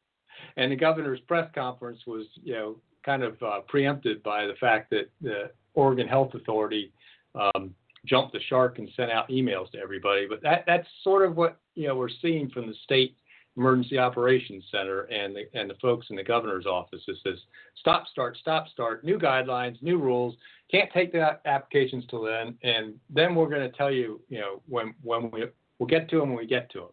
And, 0.57 0.71
the 0.71 0.75
governor's 0.75 1.19
press 1.21 1.49
conference 1.53 1.99
was, 2.05 2.25
you 2.43 2.53
know, 2.53 2.75
kind 3.05 3.23
of 3.23 3.41
uh, 3.41 3.59
preempted 3.67 4.23
by 4.23 4.45
the 4.45 4.55
fact 4.59 4.89
that 4.89 5.09
the 5.21 5.51
Oregon 5.73 6.07
Health 6.07 6.33
Authority 6.33 6.91
um, 7.35 7.73
jumped 8.05 8.33
the 8.33 8.39
shark 8.49 8.79
and 8.79 8.89
sent 8.95 9.11
out 9.11 9.29
emails 9.29 9.71
to 9.71 9.79
everybody. 9.79 10.27
But 10.27 10.41
that 10.41 10.63
that's 10.65 10.87
sort 11.03 11.27
of 11.27 11.35
what 11.35 11.59
you 11.75 11.87
know 11.87 11.95
we're 11.95 12.09
seeing 12.21 12.49
from 12.49 12.67
the 12.67 12.75
state 12.83 13.15
Emergency 13.57 13.97
Operations 13.97 14.63
Center 14.71 15.01
and 15.03 15.35
the, 15.35 15.59
and 15.59 15.69
the 15.69 15.75
folks 15.75 16.07
in 16.09 16.15
the 16.15 16.23
governor's 16.23 16.65
office. 16.65 17.01
It 17.07 17.17
says 17.23 17.39
stop, 17.77 18.05
start, 18.07 18.37
stop, 18.41 18.67
start, 18.69 19.03
new 19.03 19.17
guidelines, 19.17 19.81
new 19.81 19.97
rules. 19.97 20.35
Can't 20.69 20.91
take 20.91 21.11
the 21.11 21.39
applications 21.45 22.05
till 22.09 22.23
then, 22.23 22.57
and 22.63 22.95
then 23.09 23.35
we're 23.35 23.49
going 23.49 23.69
to 23.69 23.77
tell 23.77 23.91
you, 23.91 24.19
you 24.29 24.39
know, 24.39 24.61
when 24.67 24.93
when 25.03 25.31
we 25.31 25.45
we'll 25.79 25.87
get 25.87 26.09
to 26.09 26.19
them 26.19 26.29
when 26.29 26.37
we 26.39 26.47
get 26.47 26.69
to 26.71 26.79
them. 26.79 26.89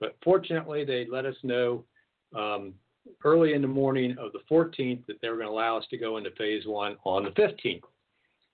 But 0.00 0.16
fortunately, 0.22 0.84
they 0.84 1.06
let 1.10 1.24
us 1.24 1.36
know 1.42 1.84
um, 2.34 2.74
early 3.24 3.52
in 3.54 3.62
the 3.62 3.68
morning 3.68 4.16
of 4.18 4.32
the 4.32 4.40
14th 4.50 5.06
that 5.06 5.20
they 5.20 5.28
were 5.28 5.36
going 5.36 5.46
to 5.46 5.52
allow 5.52 5.76
us 5.76 5.84
to 5.90 5.98
go 5.98 6.16
into 6.16 6.30
phase 6.32 6.66
one 6.66 6.96
on 7.04 7.24
the 7.24 7.30
15th 7.30 7.82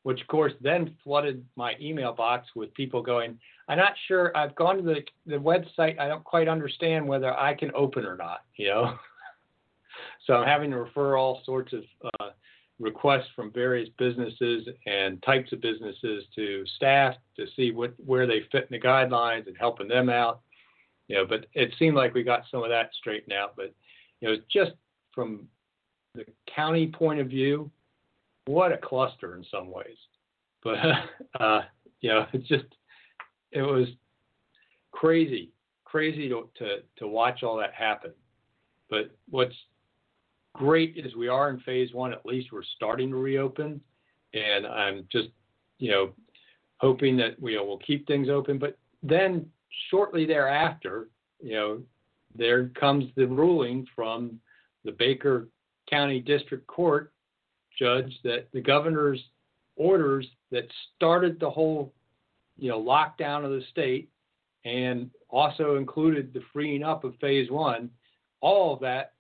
which 0.03 0.21
of 0.21 0.27
course 0.27 0.53
then 0.61 0.97
flooded 1.03 1.45
my 1.57 1.75
email 1.81 2.13
box 2.13 2.49
with 2.55 2.75
people 2.75 3.03
going, 3.03 3.39
I'm 3.69 3.79
not 3.79 3.93
sure, 4.09 4.37
I've 4.37 4.55
gone 4.55 4.77
to 4.79 4.83
the, 4.83 5.03
the 5.27 5.37
website, 5.37 5.99
I 5.99 6.09
don't 6.09 6.25
quite 6.25 6.49
understand 6.49 7.07
whether 7.07 7.33
I 7.39 7.55
can 7.55 7.71
open 7.75 8.05
or 8.05 8.17
not, 8.17 8.41
you 8.57 8.69
know? 8.69 8.99
so 10.27 10.35
I'm 10.35 10.47
having 10.47 10.71
to 10.73 10.79
refer 10.79 11.17
all 11.17 11.41
sorts 11.45 11.73
of 11.73 11.83
uh, 12.21 12.31
requests 12.81 13.29
from 13.37 13.53
various 13.53 13.89
businesses 13.97 14.69
and 14.87 15.23
types 15.23 15.53
of 15.53 15.61
businesses 15.61 16.25
to 16.35 16.65
staff 16.77 17.15
to 17.37 17.47
see 17.55 17.71
what 17.71 17.95
where 18.05 18.27
they 18.27 18.43
fit 18.51 18.67
in 18.71 18.81
the 18.81 18.81
guidelines 18.81 19.47
and 19.47 19.57
helping 19.59 19.89
them 19.89 20.09
out. 20.09 20.41
You 21.09 21.17
know, 21.17 21.27
but 21.27 21.47
it 21.55 21.75
seemed 21.79 21.97
like 21.97 22.15
we 22.15 22.23
got 22.23 22.45
some 22.51 22.63
of 22.63 22.71
that 22.71 22.91
straightened 22.99 23.33
out. 23.33 23.55
But 23.57 23.75
you 24.21 24.29
know, 24.29 24.37
just 24.51 24.73
from 25.15 25.49
the 26.15 26.25
county 26.55 26.87
point 26.87 27.21
of 27.21 27.29
view, 27.29 27.71
what 28.47 28.73
a 28.73 28.79
cluster 28.79 29.37
in 29.37 29.45
some 29.51 29.71
ways. 29.71 29.97
But 30.63 30.79
uh, 31.41 31.63
you 32.01 32.11
know, 32.11 32.27
it's 32.33 32.49
just 32.49 32.65
it 33.51 33.63
was 33.63 33.89
crazy, 34.93 35.51
crazy 35.85 36.29
to, 36.29 36.49
to 36.59 36.79
to 36.99 37.09
watch 37.09 37.43
all 37.43 37.57
that 37.59 37.75
happen. 37.75 38.13
But 38.89 39.11
what's 39.31 39.55
great 40.55 40.97
is 40.97 41.17
we 41.17 41.29
are 41.29 41.51
in 41.51 41.61
phase 41.61 41.93
one. 41.93 42.13
At 42.13 42.27
least 42.27 42.53
we're 42.53 42.63
starting 42.77 43.11
to 43.11 43.17
reopen, 43.17 43.81
and 44.35 44.67
I'm 44.67 45.07
just 45.11 45.29
you 45.79 45.91
know 45.91 46.11
hoping 46.79 47.17
that 47.19 47.37
you 47.43 47.57
know 47.57 47.65
we'll 47.65 47.79
keep 47.79 48.07
things 48.07 48.29
open. 48.29 48.59
But 48.59 48.79
then 49.03 49.47
shortly 49.91 50.27
thereafter, 50.27 51.09
you 51.41 51.53
know, 51.53 51.83
there 52.35 52.69
comes 52.69 53.05
the 53.17 53.27
ruling 53.27 53.87
from 53.95 54.39
the 54.85 54.93
Baker 54.93 55.49
County 55.89 56.21
District 56.21 56.67
Court 56.67 57.13
judge 57.79 58.13
that 58.25 58.49
the 58.53 58.61
governor's 58.61 59.21
orders 59.77 60.27
that 60.51 60.67
started 60.97 61.39
the 61.41 61.51
whole, 61.51 61.93
you 62.59 62.69
know, 62.69 62.81
lockdown 62.81 63.45
of 63.45 63.51
the 63.51 63.63
state 63.71 64.09
and 64.65 65.11
also 65.29 65.77
included 65.77 66.33
the 66.33 66.43
freeing 66.53 66.83
up 66.83 67.05
of 67.05 67.15
phase 67.21 67.51
one, 67.51 67.91
all 68.41 68.75
of 68.75 68.81
that 68.81 69.13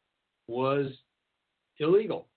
was 0.46 0.86
illegal. 1.78 2.28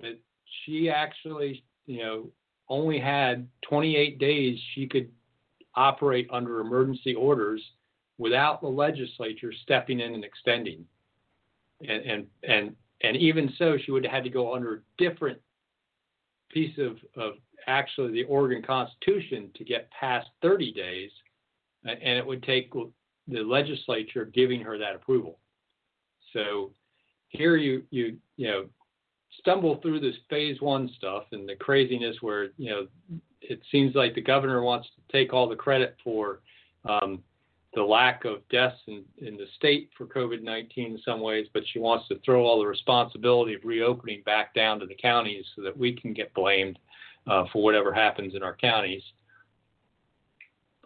That 0.00 0.18
she 0.64 0.90
actually, 0.90 1.62
you 1.86 1.98
know, 1.98 2.30
only 2.68 2.98
had 2.98 3.46
28 3.62 4.18
days 4.18 4.58
she 4.74 4.86
could 4.86 5.10
operate 5.80 6.28
under 6.30 6.60
emergency 6.60 7.14
orders 7.14 7.62
without 8.18 8.60
the 8.60 8.68
legislature 8.68 9.50
stepping 9.62 10.00
in 10.00 10.14
and 10.14 10.24
extending. 10.24 10.84
And 11.80 12.02
and 12.02 12.26
and 12.46 12.76
and 13.02 13.16
even 13.16 13.52
so, 13.56 13.78
she 13.78 13.90
would 13.90 14.04
have 14.04 14.12
had 14.12 14.24
to 14.24 14.30
go 14.30 14.54
under 14.54 14.74
a 14.74 14.80
different 14.98 15.38
piece 16.50 16.76
of, 16.76 16.98
of 17.16 17.32
actually 17.66 18.12
the 18.12 18.24
Oregon 18.24 18.62
Constitution 18.62 19.50
to 19.54 19.64
get 19.64 19.90
past 19.90 20.28
30 20.42 20.72
days, 20.72 21.10
and 21.84 22.18
it 22.18 22.26
would 22.26 22.42
take 22.42 22.70
the 23.26 23.42
legislature 23.42 24.26
giving 24.26 24.60
her 24.60 24.76
that 24.76 24.94
approval. 24.94 25.38
So 26.34 26.72
here 27.28 27.56
you 27.56 27.84
you 27.90 28.18
you 28.36 28.48
know 28.48 28.64
stumble 29.38 29.76
through 29.80 30.00
this 30.00 30.16
phase 30.28 30.60
one 30.60 30.90
stuff 30.96 31.24
and 31.32 31.48
the 31.48 31.56
craziness 31.56 32.16
where 32.20 32.48
you 32.56 32.70
know 32.70 32.86
it 33.40 33.60
seems 33.70 33.94
like 33.94 34.14
the 34.14 34.20
governor 34.20 34.62
wants 34.62 34.88
to 34.88 35.12
take 35.16 35.32
all 35.32 35.48
the 35.48 35.56
credit 35.56 35.96
for 36.04 36.40
um, 36.84 37.22
the 37.74 37.82
lack 37.82 38.24
of 38.24 38.46
deaths 38.48 38.80
in, 38.86 39.04
in 39.18 39.36
the 39.36 39.46
state 39.56 39.90
for 39.96 40.06
COVID 40.06 40.42
19 40.42 40.92
in 40.92 40.98
some 41.04 41.20
ways, 41.20 41.46
but 41.54 41.62
she 41.72 41.78
wants 41.78 42.08
to 42.08 42.18
throw 42.24 42.44
all 42.44 42.58
the 42.58 42.66
responsibility 42.66 43.54
of 43.54 43.60
reopening 43.64 44.22
back 44.26 44.54
down 44.54 44.80
to 44.80 44.86
the 44.86 44.94
counties 44.94 45.44
so 45.54 45.62
that 45.62 45.76
we 45.76 45.92
can 45.92 46.12
get 46.12 46.34
blamed 46.34 46.78
uh, 47.28 47.44
for 47.52 47.62
whatever 47.62 47.92
happens 47.92 48.34
in 48.34 48.42
our 48.42 48.56
counties. 48.56 49.02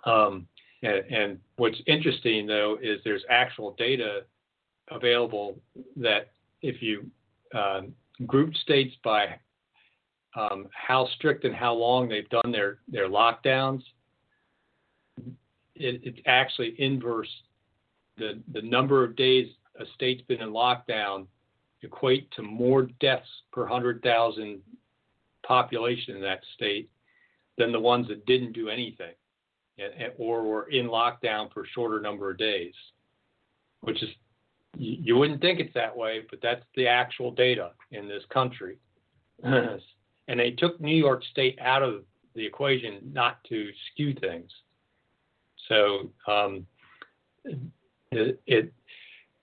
Um, 0.05 0.47
and, 0.83 0.99
and, 1.11 1.39
what's 1.57 1.81
interesting, 1.87 2.47
though, 2.47 2.77
is 2.83 3.01
there's 3.05 3.25
actual 3.31 3.75
data 3.79 4.25
available 4.91 5.59
that 5.97 6.33
if 6.61 6.83
you 6.83 7.07
uh, 7.55 7.83
group 8.27 8.55
states 8.57 8.95
by 9.03 9.39
um, 10.37 10.69
how 10.73 11.09
strict 11.17 11.45
and 11.45 11.55
how 11.55 11.75
long 11.75 12.09
they've 12.09 12.29
done 12.29 12.51
their, 12.51 12.79
their 12.89 13.09
lockdowns, 13.09 13.83
it, 15.77 16.01
it's 16.03 16.21
actually 16.27 16.75
inverse. 16.79 17.31
The 18.17 18.41
the 18.53 18.63
number 18.63 19.03
of 19.03 19.17
days 19.17 19.49
a 19.81 19.85
state's 19.95 20.23
been 20.23 20.41
in 20.41 20.51
lockdown 20.51 21.27
equate 21.83 22.31
to 22.33 22.43
more 22.43 22.89
deaths 23.01 23.29
per 23.53 23.67
hundred 23.67 24.03
thousand 24.03 24.61
population 25.45 26.17
in 26.17 26.23
that 26.23 26.41
state 26.55 26.89
than 27.59 27.73
the 27.73 27.81
ones 27.81 28.09
that 28.09 28.25
didn't 28.27 28.53
do 28.53 28.69
anything 28.69 29.13
or 30.17 30.45
were 30.45 30.69
in 30.71 30.87
lockdown 30.87 31.53
for 31.53 31.65
a 31.65 31.69
shorter 31.75 32.01
number 32.01 32.31
of 32.31 32.39
days, 32.39 32.75
which 33.81 34.03
is 34.03 34.09
you 34.77 35.17
wouldn't 35.17 35.41
think 35.41 35.61
it's 35.61 35.75
that 35.75 35.97
way, 35.97 36.23
but 36.31 36.41
that's 36.43 36.65
the 36.77 36.87
actual 36.87 37.31
data 37.31 37.73
in 37.91 38.09
this 38.09 38.23
country. 38.31 38.79
and 40.29 40.41
they 40.41 40.53
took 40.53 40.81
New 40.81 40.97
York 40.97 41.23
State 41.31 41.59
out 41.61 41.83
of 41.83 42.05
the 42.35 42.45
equation 42.45 43.01
not 43.13 43.43
to 43.45 43.71
skew 43.93 44.15
things. 44.15 44.51
So 45.69 46.11
um, 46.27 46.67
it, 47.45 48.41
it, 48.47 48.73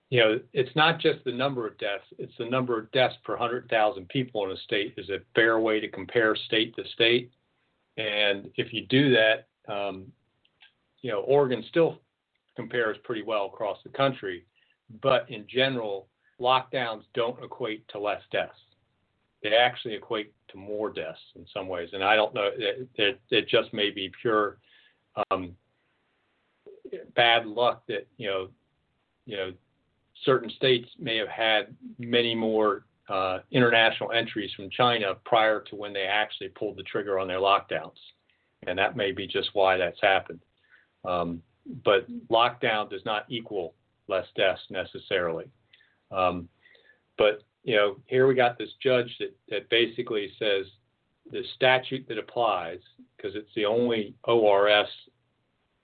you 0.10 0.20
know, 0.20 0.40
it's 0.54 0.76
not 0.76 1.00
just 1.00 1.24
the 1.24 1.32
number 1.32 1.66
of 1.66 1.78
deaths, 1.78 2.06
it's 2.18 2.34
the 2.38 2.46
number 2.46 2.78
of 2.78 2.92
deaths 2.92 3.16
per 3.24 3.34
100,000 3.34 4.10
people 4.10 4.46
in 4.46 4.52
a 4.52 4.58
state 4.58 4.94
is 4.98 5.10
a 5.10 5.20
fair 5.36 5.60
way 5.60 5.80
to 5.80 5.88
compare 5.88 6.36
state 6.36 6.76
to 6.76 6.84
state. 6.94 7.32
And 7.98 8.50
if 8.56 8.74
you 8.74 8.86
do 8.88 9.14
that, 9.14 9.48
um, 9.72 10.12
you 11.02 11.12
know, 11.12 11.22
Oregon 11.22 11.64
still 11.70 12.00
compares 12.56 12.98
pretty 13.04 13.24
well 13.24 13.46
across 13.46 13.78
the 13.84 13.90
country, 13.90 14.46
but 15.02 15.30
in 15.30 15.46
general, 15.48 16.08
lockdowns 16.40 17.04
don't 17.14 17.42
equate 17.44 17.88
to 17.90 18.00
less 18.00 18.22
deaths. 18.32 18.58
They 19.44 19.54
actually 19.56 19.96
equate 19.96 20.34
to 20.50 20.58
more 20.58 20.90
deaths 20.92 21.20
in 21.36 21.46
some 21.54 21.68
ways. 21.68 21.90
And 21.94 22.04
I 22.04 22.16
don't 22.16 22.34
know, 22.34 22.50
it, 22.56 22.88
it, 22.96 23.20
it 23.30 23.48
just 23.48 23.74
may 23.74 23.90
be 23.90 24.12
pure 24.22 24.58
um, 25.32 25.56
bad 27.16 27.46
luck 27.46 27.84
that, 27.88 28.08
you 28.18 28.28
know, 28.28 28.50
you 29.26 29.38
know, 29.38 29.54
certain 30.26 30.50
states 30.52 30.88
may 31.00 31.18
have 31.18 31.28
had 31.28 31.76
many 31.98 32.36
more 32.36 32.86
uh, 33.10 33.40
international 33.52 34.12
entries 34.12 34.52
from 34.56 34.70
China 34.70 35.16
prior 35.26 35.62
to 35.62 35.76
when 35.76 35.94
they 35.94 36.04
actually 36.04 36.50
pulled 36.50 36.78
the 36.78 36.84
trigger 36.84 37.20
on 37.20 37.28
their 37.28 37.40
lockdowns. 37.40 37.98
And 38.68 38.78
that 38.78 38.96
may 38.96 39.12
be 39.12 39.28
just 39.28 39.50
why 39.54 39.78
that's 39.78 40.00
happened. 40.02 40.40
Um, 41.04 41.42
but 41.84 42.08
lockdown 42.30 42.90
does 42.90 43.02
not 43.06 43.26
equal 43.30 43.74
less 44.08 44.25
deaths 44.36 44.62
necessarily. 44.70 45.46
Um, 46.12 46.50
but 47.17 47.43
you 47.63 47.75
know, 47.75 47.98
here 48.08 48.27
we 48.27 48.34
got 48.34 48.58
this 48.58 48.70
judge 48.81 49.15
that, 49.20 49.36
that 49.50 49.70
basically 49.70 50.31
says 50.39 50.65
the 51.31 51.43
statute 51.55 52.08
that 52.08 52.17
applies, 52.17 52.79
because 53.15 53.36
it's 53.36 53.53
the 53.55 53.65
only 53.65 54.15
ORS 54.24 54.88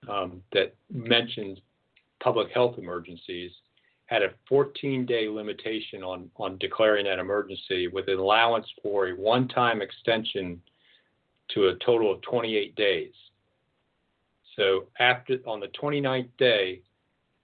um, 0.10 0.42
that 0.54 0.76
mentions 0.92 1.60
public 2.22 2.52
health 2.52 2.76
emergencies, 2.78 3.52
had 4.08 4.24
a 4.24 4.30
14 4.50 5.06
day 5.06 5.28
limitation 5.28 6.02
on, 6.02 6.30
on 6.38 6.58
declaring 6.58 7.08
an 7.08 7.20
emergency 7.20 7.88
with 7.88 8.08
an 8.08 8.18
allowance 8.18 8.66
for 8.82 9.10
a 9.10 9.12
one 9.12 9.48
time 9.48 9.82
extension 9.82 10.62
to 11.54 11.68
a 11.68 11.76
total 11.76 12.12
of 12.12 12.22
28 12.22 12.76
days. 12.76 13.14
So 14.56 14.88
after 15.00 15.38
on 15.46 15.60
the 15.60 15.68
29th 15.68 16.30
day, 16.38 16.82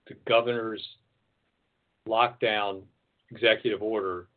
the 0.08 0.16
governor's 0.28 0.86
lockdown 2.08 2.84
executive 3.32 3.82
order 3.82 4.28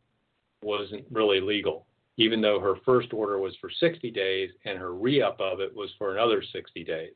wasn't 0.63 1.05
really 1.11 1.39
legal, 1.39 1.85
even 2.17 2.41
though 2.41 2.59
her 2.59 2.75
first 2.85 3.13
order 3.13 3.39
was 3.39 3.55
for 3.59 3.69
60 3.69 4.09
days 4.11 4.49
and 4.65 4.77
her 4.77 4.93
re 4.93 5.21
up 5.21 5.39
of 5.39 5.59
it 5.59 5.75
was 5.75 5.89
for 5.97 6.13
another 6.13 6.41
60 6.41 6.83
days. 6.83 7.15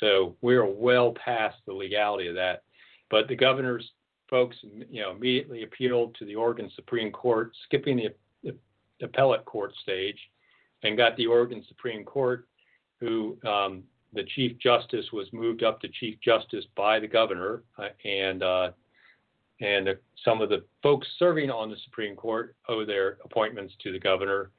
So 0.00 0.36
we're 0.40 0.66
well 0.66 1.12
past 1.12 1.56
the 1.66 1.72
legality 1.72 2.28
of 2.28 2.34
that. 2.34 2.62
But 3.10 3.28
the 3.28 3.36
governor's 3.36 3.88
folks, 4.28 4.56
you 4.90 5.02
know, 5.02 5.10
immediately 5.10 5.62
appealed 5.62 6.14
to 6.14 6.24
the 6.24 6.34
Oregon 6.34 6.70
Supreme 6.74 7.12
Court, 7.12 7.52
skipping 7.64 7.96
the, 7.98 8.08
the 8.42 8.56
appellate 9.04 9.44
court 9.44 9.74
stage, 9.82 10.18
and 10.82 10.96
got 10.96 11.16
the 11.16 11.26
Oregon 11.26 11.62
Supreme 11.68 12.04
Court, 12.04 12.48
who 12.98 13.36
um, 13.46 13.82
the 14.12 14.24
Chief 14.34 14.58
Justice 14.58 15.06
was 15.12 15.26
moved 15.32 15.62
up 15.62 15.80
to 15.80 15.88
Chief 15.88 16.18
Justice 16.20 16.64
by 16.76 17.00
the 17.00 17.08
governor, 17.08 17.62
uh, 17.78 17.88
and 18.04 18.42
uh, 18.42 18.70
and 19.60 19.88
some 20.24 20.40
of 20.40 20.48
the 20.48 20.64
folks 20.82 21.06
serving 21.18 21.50
on 21.50 21.70
the 21.70 21.76
Supreme 21.84 22.16
Court 22.16 22.56
owe 22.68 22.84
their 22.84 23.18
appointments 23.24 23.74
to 23.82 23.92
the 23.92 24.00
governor. 24.00 24.50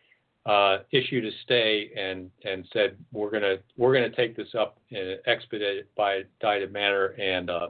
Uh, 0.45 0.79
issued 0.91 1.23
a 1.25 1.31
stay 1.43 1.89
and 1.97 2.29
and 2.43 2.67
said 2.73 2.97
we're 3.13 3.31
gonna 3.31 3.55
we're 3.77 3.93
gonna 3.93 4.09
take 4.09 4.35
this 4.35 4.53
up 4.59 4.77
in 4.89 4.97
an 4.97 5.17
expedited 5.25 5.87
by 5.95 6.23
manner 6.71 7.15
and 7.17 7.49
uh, 7.49 7.69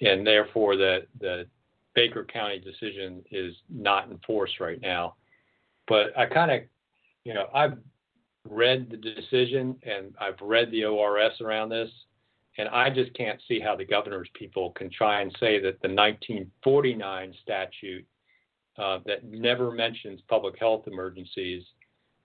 and 0.00 0.26
therefore 0.26 0.76
the 0.76 1.06
the 1.20 1.46
Baker 1.94 2.24
County 2.24 2.60
decision 2.60 3.24
is 3.30 3.54
not 3.68 4.08
in 4.08 4.18
force 4.26 4.52
right 4.60 4.80
now. 4.80 5.16
But 5.88 6.16
I 6.16 6.26
kind 6.26 6.50
of, 6.50 6.60
you 7.24 7.34
know, 7.34 7.46
I've 7.52 7.76
read 8.48 8.90
the 8.90 8.96
decision 8.96 9.76
and 9.82 10.14
I've 10.20 10.40
read 10.40 10.70
the 10.70 10.84
ORS 10.84 11.40
around 11.40 11.70
this, 11.70 11.90
and 12.58 12.68
I 12.68 12.90
just 12.90 13.14
can't 13.14 13.40
see 13.46 13.60
how 13.60 13.76
the 13.76 13.84
governor's 13.84 14.28
people 14.34 14.70
can 14.72 14.90
try 14.90 15.20
and 15.20 15.30
say 15.38 15.60
that 15.60 15.80
the 15.80 15.88
1949 15.88 17.34
statute 17.42 18.06
uh, 18.78 18.98
that 19.06 19.24
never 19.24 19.70
mentions 19.70 20.20
public 20.28 20.58
health 20.58 20.86
emergencies 20.86 21.64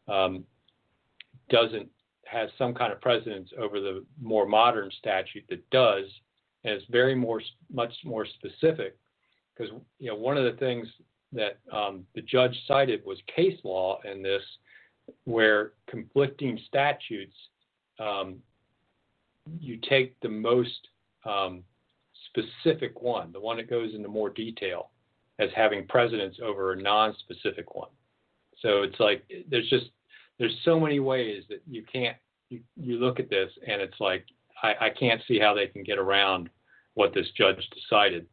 um, 0.08 0.44
doesn't 1.50 1.90
has 2.26 2.50
some 2.58 2.74
kind 2.74 2.92
of 2.92 3.02
precedence 3.02 3.50
over 3.60 3.80
the 3.80 4.04
more 4.22 4.48
modern 4.48 4.90
statute 4.98 5.44
that 5.50 5.68
does, 5.70 6.06
and 6.64 6.74
it's 6.74 6.86
very 6.90 7.16
more 7.16 7.42
much 7.72 7.94
more 8.04 8.26
specific. 8.26 8.98
Because 9.56 9.74
you 10.00 10.10
know 10.10 10.16
one 10.16 10.38
of 10.38 10.46
the 10.46 10.58
things 10.60 10.88
that 11.32 11.60
um, 11.72 12.06
the 12.16 12.22
judge 12.22 12.56
cited 12.68 13.04
was 13.06 13.18
case 13.36 13.60
law 13.64 14.00
in 14.12 14.22
this 14.22 14.42
where 15.26 15.74
conflicting 15.88 16.60
statutes, 16.68 17.36
um, 18.00 18.38
you 19.60 19.78
take 19.78 20.20
the 20.22 20.30
most 20.30 20.88
um, 21.26 21.64
specific 22.28 23.02
one, 23.02 23.32
the 23.32 23.40
one 23.40 23.58
that 23.58 23.70
goes 23.70 23.94
into 23.94 24.08
more 24.08 24.30
detail, 24.30 24.90
as 25.40 25.50
having 25.56 25.88
precedence 25.88 26.38
over 26.44 26.74
a 26.74 26.82
non-specific 26.82 27.76
one. 27.76 27.90
So 28.62 28.84
it's 28.84 29.00
like 29.00 29.24
there's 29.50 29.70
just 29.70 29.88
there's 30.40 30.56
so 30.64 30.80
many 30.80 31.00
ways 31.00 31.44
that 31.50 31.62
you 31.68 31.84
can't 31.92 32.18
you, 32.50 32.62
you 32.76 32.98
look 32.98 33.20
at 33.20 33.30
this 33.30 33.50
and 33.68 33.82
it's 33.82 34.00
like 34.00 34.26
I, 34.62 34.74
I 34.80 34.90
can't 34.90 35.22
see 35.28 35.40
how 35.40 35.54
they 35.54 35.68
can 35.68 35.84
get 35.84 35.98
around 35.98 36.50
what 36.94 37.14
this 37.14 37.28
judge 37.38 37.58
decided. 37.74 38.26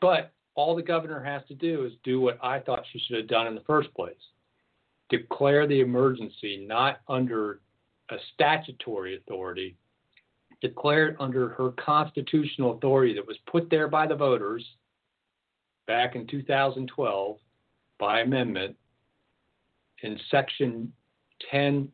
But 0.00 0.32
all 0.54 0.74
the 0.76 0.82
governor 0.82 1.22
has 1.22 1.42
to 1.48 1.54
do 1.54 1.86
is 1.86 1.92
do 2.04 2.20
what 2.20 2.38
I 2.42 2.58
thought 2.58 2.84
she 2.92 2.98
should 2.98 3.16
have 3.16 3.28
done 3.28 3.46
in 3.46 3.54
the 3.54 3.62
first 3.62 3.92
place 3.94 4.14
declare 5.08 5.66
the 5.66 5.80
emergency 5.80 6.64
not 6.66 7.00
under 7.08 7.60
a 8.10 8.16
statutory 8.34 9.16
authority, 9.16 9.76
declared 10.60 11.16
under 11.18 11.50
her 11.50 11.70
constitutional 11.72 12.76
authority 12.76 13.14
that 13.14 13.26
was 13.26 13.36
put 13.50 13.68
there 13.70 13.88
by 13.88 14.06
the 14.06 14.14
voters 14.14 14.64
back 15.86 16.14
in 16.14 16.26
2012 16.26 17.36
by 17.98 18.20
amendment 18.20 18.76
in 20.02 20.18
section 20.30 20.92
10A, 21.52 21.88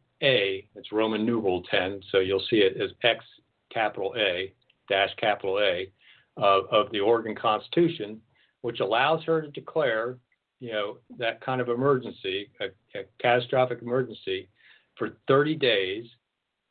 it's 0.74 0.92
Roman 0.92 1.24
numeral 1.24 1.62
10, 1.70 2.00
so 2.10 2.18
you'll 2.18 2.44
see 2.50 2.58
it 2.58 2.80
as 2.80 2.90
X 3.02 3.24
capital 3.72 4.14
A 4.16 4.52
dash 4.88 5.10
capital 5.16 5.58
A 5.60 5.90
uh, 6.38 6.62
of 6.70 6.90
the 6.92 7.00
Oregon 7.00 7.34
Constitution, 7.34 8.20
which 8.62 8.80
allows 8.80 9.22
her 9.24 9.42
to 9.42 9.48
declare 9.48 10.18
you 10.60 10.72
know, 10.72 10.98
that 11.18 11.40
kind 11.40 11.60
of 11.60 11.68
emergency, 11.68 12.50
a, 12.60 12.66
a 12.98 13.04
catastrophic 13.20 13.80
emergency, 13.82 14.48
for 14.96 15.10
30 15.28 15.54
days. 15.56 16.04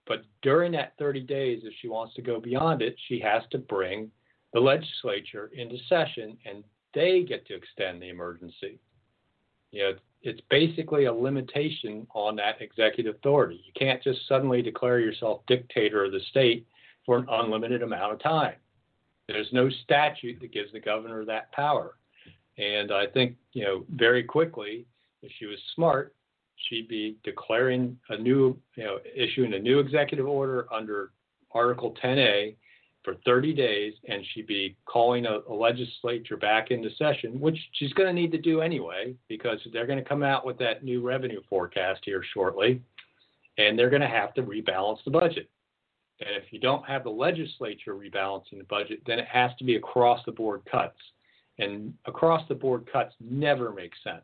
But 0.06 0.24
during 0.42 0.72
that 0.74 0.94
30 1.00 1.22
days, 1.22 1.62
if 1.64 1.74
she 1.82 1.88
wants 1.88 2.14
to 2.16 2.22
go 2.22 2.40
beyond 2.40 2.82
it, 2.82 2.96
she 3.08 3.20
has 3.20 3.44
to 3.52 3.58
bring 3.58 4.12
the 4.54 4.60
legislature 4.60 5.52
into 5.54 5.78
session 5.90 6.38
and 6.46 6.64
they 6.94 7.24
get 7.24 7.46
to 7.48 7.56
extend 7.56 8.02
the 8.02 8.10
emergency. 8.10 8.80
You 9.72 9.84
know, 9.84 9.94
it's 10.22 10.42
basically 10.50 11.06
a 11.06 11.14
limitation 11.14 12.08
on 12.16 12.36
that 12.38 12.62
executive 12.62 13.16
authority. 13.16 13.62
You 13.66 13.74
can't 13.78 14.02
just 14.02 14.28
suddenly 14.28 14.62
declare 14.62 15.00
yourself 15.00 15.42
dictator 15.48 16.06
of 16.06 16.12
the 16.12 16.22
state 16.32 16.66
for 17.06 17.18
an 17.18 17.28
unlimited 17.30 17.84
amount 17.84 18.14
of 18.14 18.20
time. 18.20 18.56
There's 19.28 19.52
no 19.52 19.70
statute 19.70 20.40
that 20.40 20.54
gives 20.54 20.72
the 20.72 20.80
governor 20.80 21.26
that 21.26 21.52
power. 21.52 21.96
And 22.58 22.92
I 22.92 23.06
think, 23.08 23.36
you 23.54 23.64
know, 23.64 23.86
very 23.90 24.24
quickly, 24.24 24.86
if 25.22 25.32
she 25.38 25.46
was 25.46 25.60
smart, 25.76 26.16
she'd 26.70 26.88
be 26.88 27.18
declaring 27.24 27.98
a 28.10 28.18
new, 28.18 28.58
you 28.76 28.84
know, 28.84 28.98
issuing 29.16 29.54
a 29.54 29.60
new 29.60 29.80
executive 29.80 30.28
order 30.28 30.68
under 30.74 31.12
Article 31.52 31.96
10A 32.04 32.56
for 33.04 33.16
30 33.26 33.54
days, 33.54 33.94
and 34.10 34.24
she'd 34.34 34.48
be 34.48 34.76
calling 34.86 35.26
a, 35.26 35.40
a 35.50 35.54
legislature 35.54 36.36
back 36.36 36.72
into 36.72 36.90
session, 36.98 37.40
which 37.40 37.58
she's 37.74 37.94
going 37.94 38.08
to 38.08 38.14
need 38.14 38.32
to 38.32 38.38
do 38.38 38.62
anyway, 38.62 39.16
because 39.30 39.60
they're 39.72 39.88
going 39.88 40.00
to 40.00 40.08
come 40.08 40.24
out 40.24 40.46
with 40.46 40.58
that 40.58 40.84
new 40.84 41.02
revenue 41.02 41.42
forecast 41.50 42.02
here 42.04 42.24
shortly, 42.34 42.82
and 43.58 43.78
they're 43.78 43.90
going 43.90 44.02
to 44.02 44.08
have 44.08 44.34
to 44.34 44.44
rebalance 44.44 44.98
the 45.06 45.12
budget. 45.12 45.50
And 46.20 46.32
if 46.32 46.52
you 46.52 46.60
don't 46.60 46.86
have 46.86 47.04
the 47.04 47.12
legislature 47.12 47.94
rebalancing 47.94 48.58
the 48.58 48.66
budget, 48.68 49.02
then 49.06 49.20
it 49.20 49.28
has 49.28 49.52
to 49.60 49.64
be 49.64 49.76
across 49.76 50.20
the 50.26 50.32
board 50.32 50.64
cuts 50.70 50.98
and 51.60 51.94
across 52.06 52.48
the 52.48 52.56
board 52.56 52.88
cuts 52.92 53.14
never 53.20 53.72
make 53.72 53.94
sense. 54.04 54.24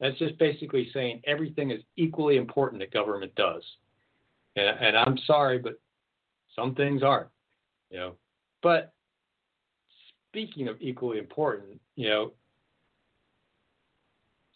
That's 0.00 0.18
just 0.18 0.38
basically 0.38 0.90
saying 0.92 1.22
everything 1.26 1.70
is 1.70 1.80
equally 1.96 2.36
important 2.36 2.80
that 2.80 2.92
government 2.92 3.34
does. 3.36 3.62
And, 4.56 4.66
and 4.66 4.96
I'm 4.96 5.18
sorry, 5.26 5.58
but 5.58 5.74
some 6.54 6.74
things 6.74 7.02
aren't. 7.02 7.28
You 7.90 7.98
know, 7.98 8.14
but 8.62 8.92
speaking 10.28 10.68
of 10.68 10.76
equally 10.80 11.18
important, 11.18 11.80
you 11.96 12.08
know, 12.08 12.32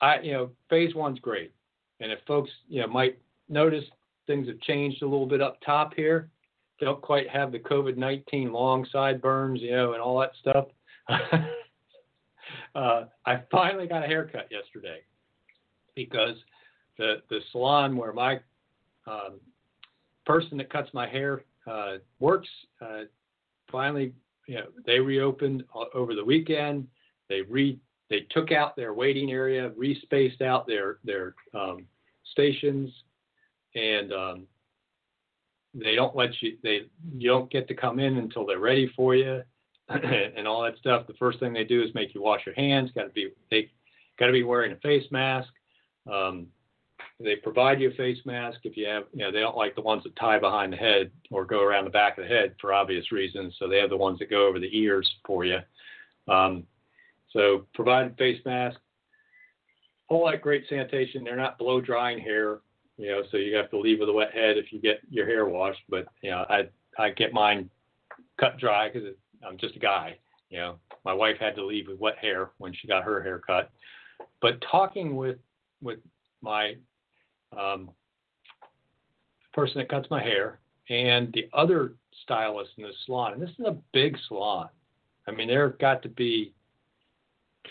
I 0.00 0.20
you 0.20 0.32
know 0.32 0.50
phase 0.70 0.94
one's 0.94 1.20
great, 1.20 1.52
and 2.00 2.10
if 2.10 2.18
folks 2.26 2.50
you 2.68 2.80
know 2.80 2.88
might 2.88 3.18
notice 3.48 3.84
things 4.26 4.48
have 4.48 4.60
changed 4.60 5.02
a 5.02 5.06
little 5.06 5.26
bit 5.26 5.40
up 5.40 5.58
top 5.64 5.94
here, 5.94 6.30
don't 6.80 7.00
quite 7.00 7.28
have 7.28 7.52
the 7.52 7.58
COVID-19 7.58 8.52
long 8.52 8.86
sideburns, 8.92 9.60
you 9.60 9.70
know, 9.70 9.92
and 9.92 10.02
all 10.02 10.20
that 10.20 10.32
stuff. 10.40 10.66
uh, 12.78 13.04
I 13.26 13.42
finally 13.50 13.88
got 13.88 14.04
a 14.04 14.06
haircut 14.06 14.46
yesterday 14.50 15.00
because 15.96 16.36
the 16.96 17.16
the 17.28 17.40
salon 17.50 17.96
where 17.96 18.12
my 18.12 18.38
um, 19.06 19.40
person 20.24 20.58
that 20.58 20.70
cuts 20.70 20.88
my 20.94 21.08
hair 21.08 21.42
uh, 21.66 21.94
works 22.20 22.48
uh, 22.80 23.02
finally 23.70 24.12
you 24.46 24.54
know 24.56 24.66
they 24.86 25.00
reopened 25.00 25.64
over 25.92 26.14
the 26.14 26.24
weekend. 26.24 26.86
They 27.28 27.42
re 27.42 27.80
they 28.10 28.26
took 28.30 28.52
out 28.52 28.76
their 28.76 28.94
waiting 28.94 29.32
area, 29.32 29.72
respaced 29.76 30.40
out 30.40 30.66
their 30.66 30.98
their 31.02 31.34
um, 31.54 31.84
stations, 32.30 32.90
and 33.74 34.12
um, 34.12 34.46
they 35.74 35.96
don't 35.96 36.14
let 36.14 36.30
you 36.40 36.56
they 36.62 36.82
you 37.16 37.28
don't 37.28 37.50
get 37.50 37.66
to 37.68 37.74
come 37.74 37.98
in 37.98 38.18
until 38.18 38.46
they're 38.46 38.60
ready 38.60 38.88
for 38.94 39.16
you 39.16 39.42
and 40.36 40.46
all 40.46 40.62
that 40.62 40.78
stuff. 40.78 41.06
The 41.06 41.14
first 41.14 41.40
thing 41.40 41.52
they 41.52 41.64
do 41.64 41.82
is 41.82 41.94
make 41.94 42.14
you 42.14 42.22
wash 42.22 42.42
your 42.46 42.54
hands. 42.54 42.90
Got 42.94 43.04
to 43.04 43.10
be 43.10 43.30
they 43.50 43.70
got 44.18 44.26
to 44.26 44.32
be 44.32 44.42
wearing 44.42 44.72
a 44.72 44.76
face 44.76 45.04
mask. 45.10 45.48
Um, 46.10 46.46
they 47.20 47.36
provide 47.36 47.80
you 47.80 47.90
a 47.90 47.94
face 47.94 48.18
mask 48.24 48.60
if 48.64 48.76
you 48.76 48.86
have 48.86 49.04
you 49.12 49.20
know 49.20 49.32
they 49.32 49.40
don't 49.40 49.56
like 49.56 49.74
the 49.74 49.82
ones 49.82 50.04
that 50.04 50.14
tie 50.16 50.38
behind 50.38 50.72
the 50.72 50.76
head 50.76 51.10
or 51.30 51.44
go 51.44 51.62
around 51.62 51.84
the 51.84 51.90
back 51.90 52.18
of 52.18 52.24
the 52.24 52.28
head 52.28 52.54
for 52.60 52.72
obvious 52.72 53.10
reasons. 53.12 53.54
So 53.58 53.68
they 53.68 53.78
have 53.78 53.90
the 53.90 53.96
ones 53.96 54.18
that 54.18 54.30
go 54.30 54.46
over 54.46 54.58
the 54.58 54.76
ears 54.76 55.08
for 55.26 55.44
you. 55.44 55.58
Um, 56.28 56.64
so 57.32 57.66
provided 57.74 58.16
face 58.16 58.40
mask, 58.44 58.78
all 60.08 60.26
that 60.30 60.42
great 60.42 60.64
sanitation. 60.68 61.24
They're 61.24 61.36
not 61.36 61.58
blow 61.58 61.80
drying 61.80 62.18
hair 62.18 62.60
you 62.98 63.10
know, 63.10 63.22
so 63.30 63.36
you 63.36 63.54
have 63.54 63.70
to 63.70 63.78
leave 63.78 64.00
with 64.00 64.08
a 64.08 64.12
wet 64.12 64.34
head 64.34 64.58
if 64.58 64.72
you 64.72 64.80
get 64.80 65.00
your 65.08 65.24
hair 65.24 65.46
washed. 65.46 65.80
But 65.88 66.08
you 66.20 66.30
know, 66.30 66.44
I 66.50 66.68
I 66.98 67.10
get 67.10 67.32
mine 67.32 67.70
cut 68.38 68.58
dry 68.58 68.90
because 68.92 69.08
I'm 69.46 69.58
just 69.58 69.76
a 69.76 69.80
guy. 69.80 70.18
You 70.50 70.58
know, 70.58 70.74
my 71.04 71.12
wife 71.12 71.36
had 71.38 71.54
to 71.56 71.64
leave 71.64 71.88
with 71.88 71.98
wet 71.98 72.18
hair 72.18 72.50
when 72.58 72.72
she 72.72 72.88
got 72.88 73.04
her 73.04 73.22
hair 73.22 73.40
cut. 73.46 73.70
But 74.40 74.62
talking 74.70 75.16
with 75.16 75.38
with 75.82 75.98
my 76.40 76.74
um, 77.56 77.90
person 79.52 79.78
that 79.78 79.88
cuts 79.88 80.08
my 80.10 80.22
hair 80.22 80.60
and 80.88 81.32
the 81.32 81.48
other 81.52 81.94
stylist 82.22 82.70
in 82.78 82.84
the 82.84 82.92
salon, 83.04 83.34
and 83.34 83.42
this 83.42 83.50
is 83.50 83.66
a 83.66 83.76
big 83.92 84.16
salon. 84.26 84.68
I 85.26 85.30
mean, 85.30 85.48
there 85.48 85.68
have 85.68 85.78
got 85.78 86.02
to 86.02 86.08
be 86.08 86.54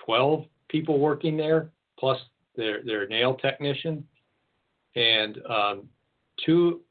12 0.05 0.45
people 0.69 0.99
working 0.99 1.35
there, 1.35 1.71
plus 1.99 2.19
their 2.55 2.83
their 2.83 3.07
nail 3.07 3.35
technician. 3.35 4.05
And 4.95 5.39
um, 5.47 5.89
to 6.45 6.81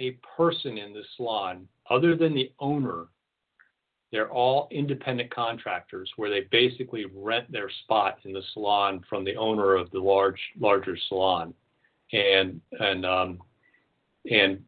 a 0.00 0.12
person 0.36 0.78
in 0.78 0.92
the 0.92 1.02
salon, 1.16 1.68
other 1.88 2.16
than 2.16 2.34
the 2.34 2.52
owner, 2.58 3.06
they're 4.12 4.30
all 4.30 4.68
independent 4.70 5.32
contractors 5.32 6.10
where 6.16 6.30
they 6.30 6.42
basically 6.50 7.06
rent 7.14 7.50
their 7.50 7.70
spot 7.84 8.18
in 8.24 8.32
the 8.32 8.42
salon 8.52 9.04
from 9.08 9.24
the 9.24 9.36
owner 9.36 9.74
of 9.74 9.90
the 9.90 10.00
large 10.00 10.40
larger 10.58 10.96
salon, 11.08 11.54
and 12.12 12.60
and 12.80 13.06
um, 13.06 13.38
and 14.30 14.62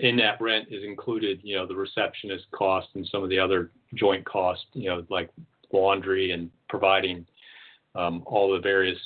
in 0.00 0.16
that 0.16 0.40
rent 0.40 0.68
is 0.70 0.84
included, 0.84 1.40
you 1.42 1.54
know, 1.54 1.66
the 1.66 1.74
receptionist 1.74 2.50
cost 2.50 2.88
and 2.94 3.06
some 3.06 3.22
of 3.22 3.30
the 3.30 3.38
other 3.38 3.70
joint 3.94 4.24
costs, 4.24 4.66
you 4.72 4.88
know, 4.88 5.04
like 5.08 5.30
laundry 5.72 6.32
and 6.32 6.50
providing 6.68 7.26
um, 7.94 8.22
all 8.26 8.52
the 8.52 8.58
various, 8.58 8.98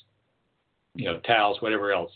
you 0.95 1.05
know, 1.05 1.19
towels, 1.21 1.61
whatever 1.61 1.93
else 1.93 2.13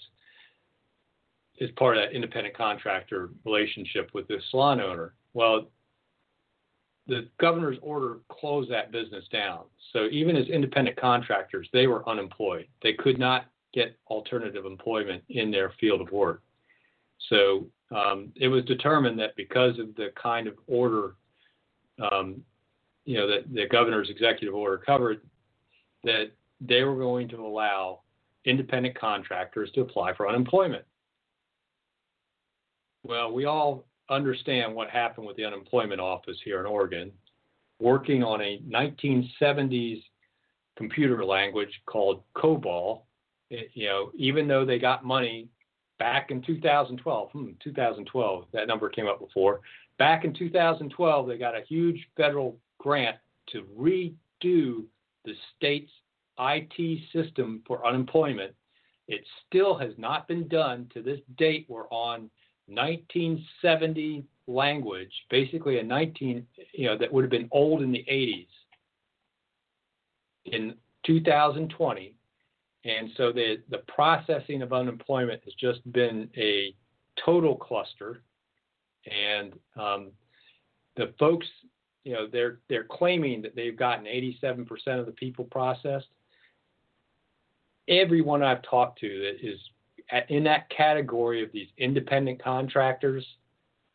is 1.58 1.70
part 1.72 1.96
of 1.96 2.02
that 2.02 2.14
independent 2.14 2.56
contractor 2.56 3.30
relationship 3.44 4.10
with 4.12 4.26
the 4.28 4.38
salon 4.50 4.80
owner. 4.80 5.14
Well, 5.34 5.66
the 7.06 7.28
governor's 7.38 7.78
order 7.82 8.18
closed 8.28 8.70
that 8.70 8.90
business 8.90 9.24
down. 9.30 9.64
So 9.92 10.06
even 10.10 10.36
as 10.36 10.48
independent 10.48 10.96
contractors, 10.96 11.68
they 11.72 11.86
were 11.86 12.08
unemployed. 12.08 12.66
They 12.82 12.94
could 12.94 13.18
not 13.18 13.46
get 13.72 13.96
alternative 14.08 14.64
employment 14.64 15.22
in 15.28 15.50
their 15.50 15.72
field 15.78 16.00
of 16.00 16.10
work. 16.10 16.42
So 17.28 17.66
um, 17.94 18.32
it 18.34 18.48
was 18.48 18.64
determined 18.64 19.18
that 19.20 19.36
because 19.36 19.78
of 19.78 19.94
the 19.94 20.10
kind 20.20 20.48
of 20.48 20.54
order, 20.66 21.14
um, 22.10 22.42
you 23.04 23.16
know, 23.16 23.28
that 23.28 23.52
the 23.52 23.66
governor's 23.68 24.10
executive 24.10 24.54
order 24.54 24.78
covered, 24.78 25.20
that 26.02 26.32
they 26.60 26.82
were 26.82 26.96
going 26.96 27.28
to 27.28 27.44
allow 27.44 28.00
independent 28.44 28.98
contractors 28.98 29.70
to 29.72 29.80
apply 29.80 30.14
for 30.14 30.28
unemployment. 30.28 30.84
Well, 33.04 33.32
we 33.32 33.44
all 33.44 33.84
understand 34.08 34.74
what 34.74 34.90
happened 34.90 35.26
with 35.26 35.36
the 35.36 35.44
unemployment 35.44 36.00
office 36.00 36.36
here 36.44 36.60
in 36.60 36.66
Oregon, 36.66 37.12
working 37.78 38.22
on 38.22 38.40
a 38.40 38.60
1970s 38.68 40.02
computer 40.76 41.24
language 41.24 41.82
called 41.86 42.22
COBOL. 42.36 43.02
It, 43.50 43.70
you 43.74 43.86
know, 43.86 44.10
even 44.14 44.48
though 44.48 44.64
they 44.64 44.78
got 44.78 45.04
money 45.04 45.48
back 45.98 46.30
in 46.30 46.42
2012, 46.42 47.30
hmm, 47.32 47.50
2012, 47.62 48.44
that 48.52 48.66
number 48.68 48.88
came 48.88 49.06
up 49.06 49.20
before. 49.20 49.60
Back 49.98 50.24
in 50.24 50.34
2012, 50.34 51.26
they 51.26 51.38
got 51.38 51.56
a 51.56 51.62
huge 51.66 52.06
federal 52.16 52.58
grant 52.78 53.16
to 53.52 53.62
redo 53.78 54.84
the 55.24 55.34
state's 55.56 55.90
IT 56.38 57.00
system 57.12 57.62
for 57.66 57.86
unemployment. 57.86 58.54
It 59.08 59.22
still 59.46 59.76
has 59.78 59.92
not 59.96 60.28
been 60.28 60.48
done 60.48 60.90
to 60.92 61.02
this 61.02 61.20
date. 61.38 61.66
We're 61.68 61.88
on 61.88 62.28
1970 62.66 64.24
language, 64.46 65.12
basically 65.30 65.78
a 65.78 65.82
19, 65.82 66.46
you 66.72 66.86
know, 66.86 66.96
that 66.98 67.12
would 67.12 67.22
have 67.22 67.30
been 67.30 67.48
old 67.52 67.82
in 67.82 67.92
the 67.92 68.04
80s 68.10 68.46
in 70.46 70.74
2020. 71.04 72.14
And 72.84 73.10
so 73.16 73.32
the, 73.32 73.56
the 73.70 73.82
processing 73.88 74.62
of 74.62 74.72
unemployment 74.72 75.42
has 75.44 75.54
just 75.54 75.80
been 75.92 76.28
a 76.36 76.74
total 77.24 77.56
cluster. 77.56 78.22
And 79.06 79.54
um, 79.76 80.12
the 80.96 81.12
folks, 81.18 81.46
you 82.04 82.12
know, 82.12 82.28
they're 82.30 82.58
they're 82.68 82.84
claiming 82.84 83.42
that 83.42 83.56
they've 83.56 83.76
gotten 83.76 84.04
87% 84.04 84.68
of 85.00 85.06
the 85.06 85.12
people 85.12 85.44
processed. 85.44 86.06
Everyone 87.88 88.42
I've 88.42 88.62
talked 88.62 89.00
to 89.00 89.08
that 89.08 89.48
is 89.48 89.58
in 90.28 90.44
that 90.44 90.68
category 90.70 91.42
of 91.42 91.50
these 91.52 91.68
independent 91.78 92.42
contractors 92.42 93.24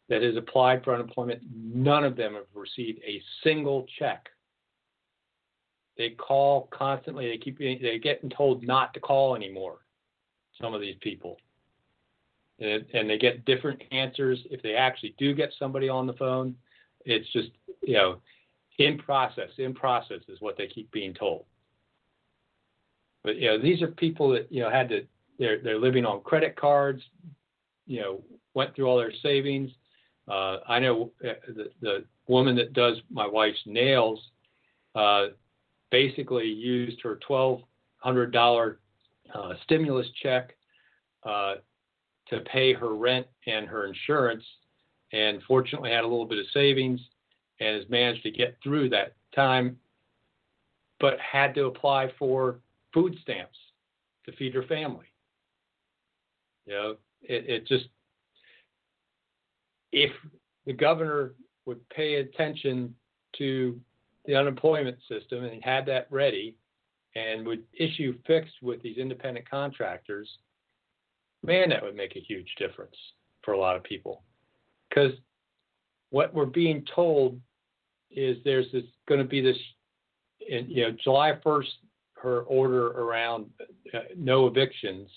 that 0.09 0.21
has 0.21 0.35
applied 0.35 0.83
for 0.83 0.93
unemployment, 0.93 1.41
none 1.55 2.03
of 2.03 2.17
them 2.17 2.33
have 2.33 2.45
received 2.53 2.99
a 3.05 3.21
single 3.43 3.85
check. 3.97 4.27
They 5.97 6.11
call 6.11 6.67
constantly. 6.71 7.29
They 7.29 7.37
keep 7.37 7.59
they're 7.59 7.97
getting 7.97 8.29
told 8.29 8.63
not 8.63 8.93
to 8.93 8.99
call 8.99 9.35
anymore. 9.35 9.79
Some 10.61 10.73
of 10.73 10.81
these 10.81 10.95
people, 11.01 11.37
and, 12.59 12.85
and 12.93 13.09
they 13.09 13.17
get 13.17 13.45
different 13.45 13.81
answers. 13.91 14.39
If 14.49 14.61
they 14.61 14.75
actually 14.75 15.15
do 15.17 15.33
get 15.33 15.53
somebody 15.57 15.89
on 15.89 16.07
the 16.07 16.13
phone, 16.13 16.55
it's 17.05 17.31
just 17.31 17.49
you 17.81 17.93
know 17.93 18.17
in 18.79 18.97
process. 18.97 19.49
In 19.57 19.73
process 19.73 20.21
is 20.27 20.41
what 20.41 20.57
they 20.57 20.67
keep 20.67 20.91
being 20.91 21.13
told. 21.13 21.45
But 23.23 23.37
you 23.37 23.47
know 23.47 23.61
these 23.61 23.81
are 23.81 23.87
people 23.87 24.29
that 24.31 24.51
you 24.51 24.61
know 24.61 24.69
had 24.69 24.89
to 24.89 25.05
they're 25.41 25.59
they're 25.59 25.79
living 25.79 26.05
on 26.05 26.21
credit 26.21 26.55
cards. 26.55 27.01
You 27.87 27.99
know, 27.99 28.23
went 28.53 28.75
through 28.75 28.85
all 28.85 28.97
their 28.97 29.11
savings. 29.23 29.71
Uh, 30.27 30.57
I 30.69 30.79
know 30.79 31.11
uh, 31.27 31.33
the, 31.47 31.71
the 31.81 32.05
woman 32.27 32.55
that 32.55 32.73
does 32.73 32.97
my 33.09 33.27
wife's 33.27 33.59
nails 33.65 34.19
uh, 34.95 35.27
basically 35.89 36.45
used 36.45 37.01
her 37.01 37.15
twelve 37.27 37.61
hundred 37.97 38.31
dollar 38.31 38.79
uh, 39.33 39.53
stimulus 39.63 40.07
check 40.21 40.55
uh, 41.23 41.55
to 42.29 42.39
pay 42.41 42.71
her 42.73 42.93
rent 42.93 43.25
and 43.47 43.67
her 43.67 43.87
insurance, 43.87 44.43
and 45.11 45.41
fortunately 45.47 45.89
had 45.89 46.03
a 46.03 46.07
little 46.07 46.27
bit 46.27 46.37
of 46.37 46.45
savings 46.53 47.01
and 47.59 47.75
has 47.75 47.89
managed 47.89 48.23
to 48.23 48.31
get 48.31 48.57
through 48.63 48.89
that 48.89 49.15
time, 49.35 49.75
but 50.99 51.17
had 51.19 51.55
to 51.55 51.65
apply 51.65 52.11
for 52.19 52.59
food 52.93 53.15
stamps 53.23 53.57
to 54.25 54.31
feed 54.33 54.53
her 54.53 54.63
family. 54.63 55.10
You 56.65 56.73
know, 56.73 56.95
it, 57.21 57.49
it 57.49 57.67
just 57.67 57.85
if 59.91 60.11
the 60.65 60.73
governor 60.73 61.33
would 61.65 61.87
pay 61.89 62.15
attention 62.15 62.95
to 63.37 63.79
the 64.25 64.35
unemployment 64.35 64.97
system 65.07 65.43
and 65.43 65.63
had 65.63 65.85
that 65.87 66.07
ready 66.09 66.55
and 67.15 67.45
would 67.45 67.63
issue 67.73 68.17
fixed 68.25 68.55
with 68.61 68.81
these 68.81 68.97
independent 68.97 69.49
contractors, 69.49 70.29
man, 71.43 71.69
that 71.69 71.83
would 71.83 71.95
make 71.95 72.15
a 72.15 72.19
huge 72.19 72.49
difference 72.57 72.95
for 73.43 73.53
a 73.53 73.59
lot 73.59 73.75
of 73.75 73.83
people. 73.83 74.23
Because 74.89 75.13
what 76.09 76.33
we're 76.33 76.45
being 76.45 76.85
told 76.93 77.39
is 78.11 78.37
there's 78.43 78.71
this 78.71 78.83
going 79.07 79.19
to 79.19 79.27
be 79.27 79.41
this, 79.41 79.57
in, 80.47 80.69
you 80.69 80.83
know, 80.83 80.95
July 81.03 81.33
1st, 81.43 81.69
her 82.15 82.41
order 82.41 82.89
around 82.89 83.47
uh, 83.93 83.99
no 84.15 84.45
evictions 84.47 85.09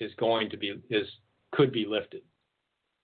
is 0.00 0.12
going 0.16 0.50
to 0.50 0.56
be 0.56 0.80
is 0.90 1.06
could 1.52 1.72
be 1.72 1.86
lifted. 1.86 2.22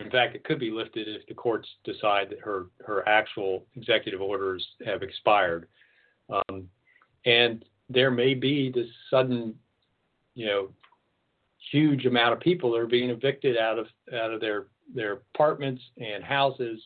In 0.01 0.11
fact, 0.11 0.35
it 0.35 0.45
could 0.45 0.59
be 0.59 0.71
lifted 0.71 1.09
if 1.09 1.27
the 1.27 1.35
courts 1.35 1.69
decide 1.85 2.31
that 2.31 2.41
her 2.41 2.67
her 2.87 3.07
actual 3.09 3.67
executive 3.77 4.21
orders 4.21 4.67
have 4.85 5.03
expired. 5.03 5.67
Um, 6.31 6.69
and 7.27 7.65
there 7.89 8.11
may 8.11 8.35
be 8.35 8.71
this 8.71 8.89
sudden, 9.11 9.55
you 10.35 10.47
know, 10.47 10.71
huge 11.71 12.07
amount 12.07 12.33
of 12.33 12.41
people 12.41 12.75
are 12.75 12.87
being 12.87 13.11
evicted 13.11 13.57
out 13.57 13.79
of 13.79 13.87
out 14.15 14.33
of 14.33 14.41
their 14.41 14.67
their 14.95 15.21
apartments 15.35 15.83
and 15.99 16.25
houses 16.25 16.81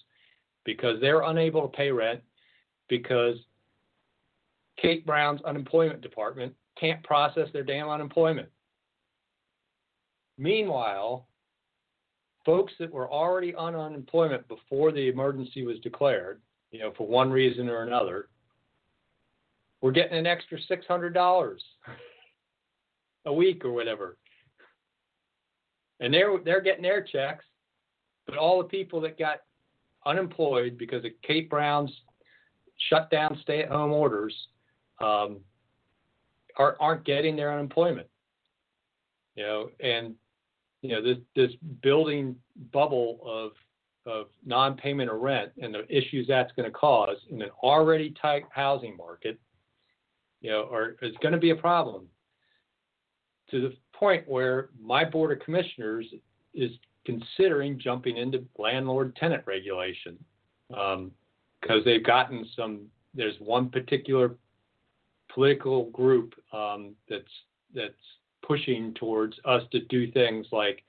because 0.64 1.00
they're 1.00 1.22
unable 1.22 1.62
to 1.62 1.76
pay 1.76 1.90
rent 1.90 2.20
because 2.88 3.36
Kate 4.80 5.06
Brown's 5.06 5.42
unemployment 5.42 6.00
department 6.00 6.54
can't 6.78 7.02
process 7.04 7.48
their 7.52 7.62
damn 7.62 7.88
unemployment. 7.88 8.48
Meanwhile, 10.37 11.27
folks 12.44 12.73
that 12.79 12.92
were 12.92 13.11
already 13.11 13.55
on 13.55 13.75
unemployment 13.75 14.47
before 14.49 14.92
the 14.92 15.09
emergency 15.09 15.64
was 15.64 15.79
declared, 15.81 16.40
you 16.70 16.81
know, 16.81 16.92
for 16.97 17.07
one 17.07 17.31
reason 17.31 17.68
or 17.68 17.83
another, 17.83 18.29
were 19.81 19.92
getting 19.92 20.18
an 20.18 20.27
extra 20.27 20.59
$600 20.70 21.59
a 23.27 23.33
week 23.33 23.64
or 23.64 23.73
whatever. 23.73 24.16
And 26.01 26.12
they're 26.12 26.38
they're 26.44 26.61
getting 26.61 26.83
their 26.83 27.03
checks, 27.03 27.44
but 28.27 28.37
all 28.37 28.59
the 28.59 28.68
people 28.68 29.01
that 29.03 29.18
got 29.18 29.38
unemployed 30.05 30.77
because 30.77 31.05
of 31.05 31.12
Kate 31.23 31.49
Brown's 31.49 31.92
shutdown 32.90 33.38
stay-at-home 33.42 33.92
orders 33.92 34.35
um, 35.01 35.38
are, 36.59 36.77
aren't 36.81 37.05
getting 37.05 37.37
their 37.37 37.53
unemployment. 37.53 38.09
You 39.37 39.44
know, 39.44 39.70
and 39.81 40.14
you 40.85 40.90
know 40.90 41.03
this 41.03 41.16
this 41.35 41.51
building 41.83 42.37
bubble 42.70 43.18
of 43.25 43.53
of 44.07 44.27
non-payment 44.44 45.11
of 45.11 45.18
rent 45.18 45.51
and 45.57 45.75
the 45.75 45.87
issues 45.88 46.27
that's 46.29 46.53
going 46.53 46.70
to 46.70 46.79
cause 46.79 47.16
in 47.31 47.40
an 47.40 47.49
already 47.62 48.14
tight 48.20 48.44
housing 48.51 48.94
market, 48.99 49.40
you 50.42 50.51
know, 50.51 50.68
are 50.70 50.97
is 51.01 51.14
going 51.23 51.33
to 51.33 51.38
be 51.38 51.51
a 51.51 51.57
problem. 51.57 52.07
To 53.51 53.62
the 53.62 53.75
point 53.94 54.29
where 54.29 54.68
my 54.79 55.07
board 55.07 55.33
of 55.33 55.42
commissioners 55.42 56.05
is 56.53 56.70
considering 57.07 57.81
jumping 57.81 58.18
into 58.18 58.44
landlord-tenant 58.59 59.42
regulation 59.47 60.18
because 60.68 60.99
um, 60.99 61.83
they've 61.85 62.05
gotten 62.05 62.47
some. 62.55 62.83
There's 63.14 63.37
one 63.38 63.70
particular 63.70 64.37
political 65.33 65.85
group 65.90 66.35
um, 66.53 66.94
that's 67.09 67.25
that's 67.75 67.94
pushing 68.46 68.94
towards 68.94 69.37
us 69.44 69.62
to 69.72 69.80
do 69.80 70.11
things 70.12 70.46
like 70.52 70.83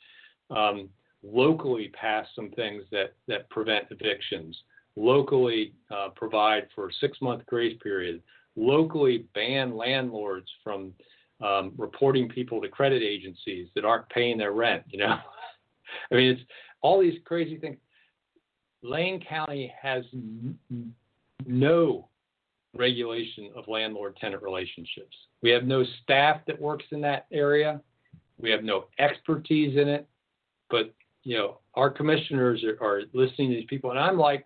um, 0.50 0.90
locally 1.24 1.90
pass 2.00 2.28
some 2.36 2.52
things 2.52 2.84
that, 2.92 3.14
that 3.28 3.50
prevent 3.50 3.86
evictions, 3.90 4.58
locally 4.96 5.74
uh, 5.92 6.10
provide 6.16 6.68
for 6.74 6.90
a 6.90 6.94
six 7.00 7.22
month 7.22 7.46
grace 7.46 7.78
period, 7.82 8.22
locally 8.56 9.26
ban 9.34 9.76
landlords 9.76 10.48
from 10.64 10.94
um, 11.44 11.74
reporting 11.78 12.30
people 12.30 12.62
to 12.62 12.70
credit 12.70 13.04
agencies 13.04 13.68
that 13.76 13.86
aren't 13.86 14.08
paying 14.10 14.38
their 14.38 14.54
rent. 14.54 14.84
You 14.88 15.00
know, 15.00 15.18
I 16.12 16.16
mean, 16.16 16.32
it's 16.32 16.42
all 16.82 17.02
these 17.02 17.20
crazy 17.26 17.58
things. 17.58 17.78
Lane 18.84 19.24
County 19.28 19.74
has 19.82 20.04
n- 20.14 20.58
no 21.46 22.08
regulation 22.76 23.50
of 23.56 23.68
landlord 23.68 24.18
tenant 24.18 24.44
relationships. 24.44 25.16
We 25.42 25.50
have 25.52 25.64
no 25.64 25.84
staff 26.04 26.42
that 26.48 26.60
works 26.60 26.86
in 26.92 27.02
that 27.02 27.26
area. 27.32 27.82
We 28.40 28.52
have 28.52 28.64
no 28.64 28.86
expertise 29.00 29.78
in 29.78 29.88
it. 29.88 30.08
But, 30.70 30.94
you 31.24 31.38
know, 31.38 31.60
our 31.76 31.90
commissioners 31.90 32.64
are, 32.64 32.78
are 32.84 33.02
listening 33.14 33.50
to 33.50 33.56
these 33.56 33.66
people, 33.70 33.92
and 33.92 34.00
I'm 34.00 34.18
like, 34.18 34.46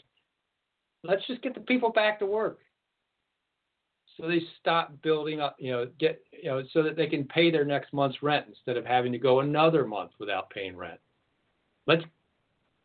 let's 1.03 1.25
just 1.27 1.41
get 1.41 1.53
the 1.53 1.61
people 1.61 1.91
back 1.91 2.19
to 2.19 2.25
work. 2.25 2.59
So 4.17 4.27
they 4.27 4.41
stop 4.59 5.01
building 5.01 5.39
up, 5.39 5.55
you 5.59 5.71
know, 5.71 5.87
get, 5.97 6.21
you 6.31 6.49
know, 6.49 6.61
so 6.73 6.83
that 6.83 6.97
they 6.97 7.07
can 7.07 7.23
pay 7.23 7.51
their 7.51 7.63
next 7.63 7.93
month's 7.93 8.21
rent 8.21 8.47
instead 8.49 8.75
of 8.75 8.85
having 8.85 9.13
to 9.13 9.17
go 9.17 9.39
another 9.39 9.85
month 9.85 10.11
without 10.19 10.49
paying 10.49 10.75
rent. 10.75 10.99
Let's 11.87 12.03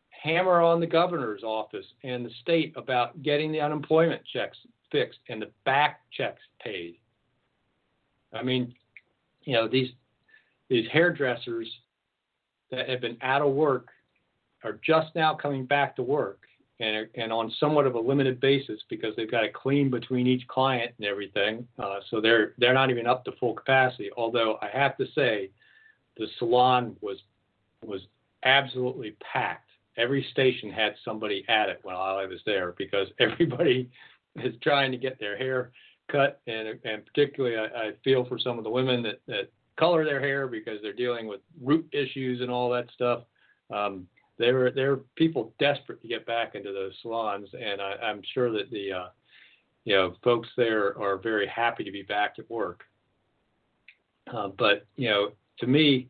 hammer 0.09 0.61
on 0.61 0.79
the 0.79 0.87
governor's 0.87 1.43
office 1.43 1.85
and 2.03 2.25
the 2.25 2.31
state 2.41 2.73
about 2.77 3.21
getting 3.21 3.51
the 3.51 3.59
unemployment 3.59 4.21
checks 4.31 4.57
fixed 4.95 5.19
and 5.27 5.41
the 5.41 5.51
back 5.65 5.99
checks 6.15 6.41
paid. 6.63 6.95
I 8.33 8.43
mean, 8.43 8.73
you 9.43 9.53
know, 9.53 9.67
these 9.67 9.89
these 10.69 10.87
hairdressers 10.91 11.67
that 12.71 12.87
have 12.87 13.01
been 13.01 13.17
out 13.21 13.41
of 13.41 13.53
work 13.53 13.89
are 14.63 14.79
just 14.83 15.13
now 15.13 15.35
coming 15.35 15.65
back 15.65 15.97
to 15.97 16.01
work 16.01 16.39
and 16.79 17.07
and 17.15 17.33
on 17.33 17.51
somewhat 17.59 17.85
of 17.85 17.95
a 17.95 17.99
limited 17.99 18.39
basis 18.39 18.79
because 18.89 19.13
they've 19.17 19.29
got 19.29 19.41
to 19.41 19.49
clean 19.49 19.89
between 19.89 20.27
each 20.27 20.47
client 20.47 20.93
and 20.97 21.05
everything. 21.05 21.67
Uh, 21.77 21.99
so 22.09 22.21
they're 22.21 22.53
they're 22.57 22.73
not 22.73 22.89
even 22.89 23.05
up 23.05 23.25
to 23.25 23.33
full 23.33 23.53
capacity. 23.53 24.09
Although 24.15 24.57
I 24.61 24.69
have 24.69 24.97
to 24.97 25.05
say, 25.13 25.49
the 26.17 26.27
salon 26.39 26.95
was 27.01 27.17
was 27.83 28.01
absolutely 28.43 29.15
packed. 29.33 29.69
Every 29.97 30.25
station 30.31 30.69
had 30.71 30.95
somebody 31.03 31.43
at 31.49 31.67
it 31.67 31.79
while 31.83 32.17
I 32.17 32.25
was 32.25 32.39
there 32.45 32.73
because 32.77 33.09
everybody 33.19 33.89
is 34.37 34.53
trying 34.61 34.91
to 34.91 34.97
get 34.97 35.19
their 35.19 35.37
hair 35.37 35.71
cut, 36.11 36.41
and 36.47 36.67
and 36.83 37.05
particularly 37.05 37.57
I, 37.57 37.87
I 37.87 37.91
feel 38.03 38.25
for 38.25 38.37
some 38.37 38.57
of 38.57 38.63
the 38.63 38.69
women 38.69 39.03
that 39.03 39.21
that 39.27 39.51
color 39.77 40.05
their 40.05 40.19
hair 40.21 40.47
because 40.47 40.79
they're 40.81 40.93
dealing 40.93 41.27
with 41.27 41.41
root 41.61 41.87
issues 41.91 42.41
and 42.41 42.49
all 42.49 42.69
that 42.71 42.89
stuff. 42.93 43.23
Um, 43.73 44.07
there 44.37 44.71
there 44.71 44.91
are 44.91 45.01
people 45.15 45.53
desperate 45.59 46.01
to 46.01 46.07
get 46.07 46.25
back 46.25 46.55
into 46.55 46.71
those 46.71 46.93
salons, 47.01 47.49
and 47.53 47.81
I, 47.81 47.93
I'm 48.03 48.21
sure 48.33 48.51
that 48.51 48.69
the 48.71 48.91
uh, 48.91 49.07
you 49.85 49.95
know 49.95 50.15
folks 50.23 50.49
there 50.57 50.99
are 50.99 51.17
very 51.17 51.47
happy 51.47 51.83
to 51.83 51.91
be 51.91 52.03
back 52.03 52.35
at 52.37 52.49
work. 52.49 52.83
Uh, 54.31 54.49
but 54.57 54.85
you 54.95 55.09
know, 55.09 55.31
to 55.59 55.67
me, 55.67 56.09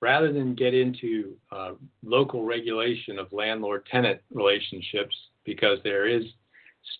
rather 0.00 0.32
than 0.32 0.54
get 0.54 0.74
into 0.74 1.36
uh, 1.52 1.72
local 2.02 2.44
regulation 2.44 3.18
of 3.18 3.32
landlord-tenant 3.32 4.20
relationships, 4.32 5.14
because 5.44 5.78
there 5.84 6.06
is 6.06 6.24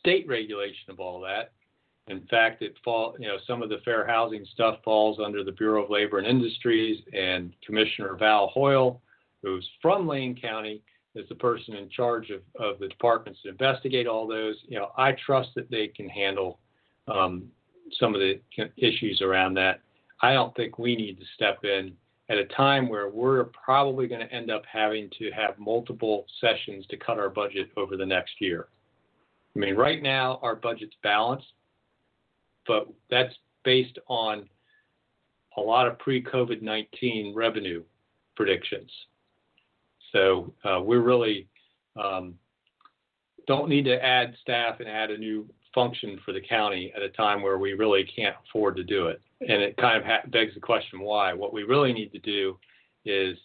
state 0.01 0.27
regulation 0.29 0.90
of 0.90 1.01
all 1.01 1.21
that. 1.21 1.53
In 2.09 2.23
fact, 2.27 2.62
it 2.62 2.75
fall 2.85 3.14
you 3.18 3.29
know 3.29 3.37
some 3.47 3.62
of 3.62 3.68
the 3.68 3.79
fair 3.85 4.07
housing 4.07 4.45
stuff 4.53 4.79
falls 4.85 5.18
under 5.25 5.45
the 5.45 5.53
Bureau 5.53 5.85
of 5.85 5.90
Labor 5.90 6.18
and 6.18 6.27
Industries, 6.27 7.01
and 7.12 7.53
Commissioner 7.64 8.16
Val 8.18 8.49
Hoyle, 8.49 9.01
who's 9.42 9.68
from 9.81 10.09
Lane 10.09 10.38
County, 10.40 10.83
is 11.14 11.29
the 11.29 11.35
person 11.35 11.75
in 11.75 11.88
charge 11.88 12.31
of, 12.31 12.40
of 12.59 12.79
the 12.81 12.88
departments 12.88 13.40
to 13.42 13.51
investigate 13.51 14.07
all 14.07 14.27
those. 14.27 14.57
You 14.66 14.79
know, 14.79 14.90
I 14.97 15.12
trust 15.25 15.51
that 15.55 15.71
they 15.71 15.88
can 15.88 16.09
handle 16.09 16.59
um, 17.07 17.45
some 18.01 18.14
of 18.14 18.21
the 18.21 18.40
issues 18.77 19.21
around 19.23 19.55
that. 19.55 19.81
I 20.23 20.33
don't 20.33 20.55
think 20.55 20.79
we 20.79 20.97
need 20.97 21.18
to 21.18 21.27
step 21.35 21.64
in 21.64 21.92
at 22.29 22.38
a 22.38 22.47
time 22.47 22.88
where 22.88 23.09
we're 23.09 23.45
probably 23.45 24.07
going 24.07 24.27
to 24.27 24.33
end 24.33 24.51
up 24.51 24.62
having 24.71 25.11
to 25.18 25.31
have 25.33 25.59
multiple 25.59 26.25
sessions 26.40 26.87
to 26.87 26.97
cut 26.97 27.18
our 27.18 27.29
budget 27.29 27.71
over 27.77 27.97
the 27.97 28.07
next 28.07 28.40
year. 28.40 28.68
I 29.55 29.59
mean, 29.59 29.77
right 29.77 30.03
now 30.03 30.38
our 30.43 30.57
budget's 30.57 30.97
balanced, 31.03 31.53
but 32.67 32.88
that's 33.11 33.35
based 33.65 33.99
on 34.09 34.49
a 35.57 35.61
lot 35.61 35.87
of 35.87 35.99
pre-COVID 35.99 36.62
19 36.62 37.35
revenue 37.35 37.83
predictions. 38.37 38.91
So 40.12 40.53
uh, 40.65 40.81
we're 40.83 41.01
really 41.01 41.49
um, 41.97 42.35
don't 43.47 43.69
need 43.69 43.85
to 43.85 44.03
add 44.03 44.35
staff 44.41 44.81
and 44.81 44.88
add 44.88 45.11
a 45.11 45.19
new 45.19 45.49
function 45.75 46.19
for 46.25 46.33
the 46.33 46.41
county 46.41 46.93
at 46.95 47.03
a 47.03 47.09
time 47.11 47.43
where 47.43 47.59
we 47.59 47.73
really 47.73 48.05
can't 48.05 48.37
afford 48.49 48.77
to 48.77 48.85
do 48.85 49.09
it. 49.09 49.21
And 49.41 49.62
it 49.62 49.77
kind 49.77 49.99
of 49.99 50.05
ha- 50.05 50.29
begs 50.29 50.55
the 50.55 50.61
question 50.61 51.01
why. 51.01 51.33
What 51.33 51.53
we 51.53 51.62
really 51.62 51.93
need 51.93 52.12
to 52.12 52.19
do 52.19 52.59
is 53.05 53.37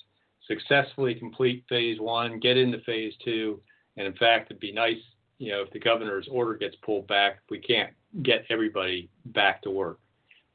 successfully 0.48 1.16
complete 1.16 1.64
phase 1.68 2.00
one, 2.00 2.40
get 2.40 2.58
into 2.58 2.80
phase 2.80 3.14
two, 3.24 3.60
and 3.96 4.06
in 4.06 4.14
fact, 4.14 4.52
it'd 4.52 4.60
be 4.60 4.72
nice 4.72 5.02
you 5.38 5.52
know, 5.52 5.62
if 5.62 5.72
the 5.72 5.80
governor's 5.80 6.28
order 6.30 6.56
gets 6.56 6.76
pulled 6.78 7.08
back, 7.08 7.40
we 7.50 7.60
can't 7.60 7.94
get 8.24 8.46
everybody 8.50 9.10
back 9.26 9.62
to 9.64 9.70
work 9.70 10.00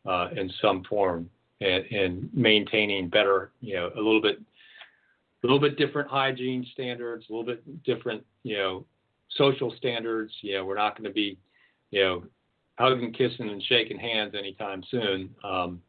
uh, 0.06 0.28
in 0.36 0.50
some 0.60 0.82
form 0.84 1.30
and, 1.60 1.84
and, 1.86 2.30
maintaining 2.34 3.08
better, 3.08 3.52
you 3.60 3.74
know, 3.74 3.90
a 3.94 4.00
little 4.00 4.20
bit, 4.20 4.38
a 4.38 5.46
little 5.46 5.60
bit 5.60 5.76
different 5.76 6.10
hygiene 6.10 6.66
standards, 6.72 7.26
a 7.28 7.32
little 7.32 7.46
bit 7.46 7.84
different, 7.84 8.24
you 8.42 8.56
know, 8.56 8.84
social 9.36 9.72
standards. 9.76 10.32
You 10.40 10.54
know, 10.54 10.64
we're 10.64 10.76
not 10.76 10.96
going 10.96 11.08
to 11.08 11.14
be, 11.14 11.38
you 11.90 12.02
know, 12.02 12.24
hugging, 12.78 13.12
kissing, 13.12 13.48
and 13.48 13.62
shaking 13.62 13.98
hands 13.98 14.34
anytime 14.36 14.82
soon. 14.90 15.32
Um, 15.44 15.80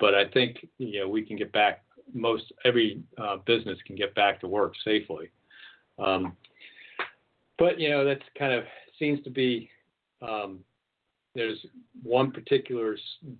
but 0.00 0.14
I 0.14 0.28
think, 0.28 0.66
you 0.78 1.00
know, 1.00 1.08
we 1.08 1.22
can 1.22 1.36
get 1.36 1.52
back. 1.52 1.84
Most 2.12 2.52
every 2.64 3.02
uh, 3.18 3.36
business 3.46 3.78
can 3.86 3.94
get 3.96 4.14
back 4.14 4.40
to 4.40 4.48
work 4.48 4.74
safely. 4.84 5.30
Um, 5.98 6.36
but 7.58 7.78
you 7.78 7.90
know 7.90 8.04
that's 8.04 8.24
kind 8.38 8.52
of 8.52 8.64
seems 8.98 9.22
to 9.24 9.30
be 9.30 9.68
um, 10.22 10.60
there's 11.34 11.58
one 12.02 12.30
particular 12.30 12.96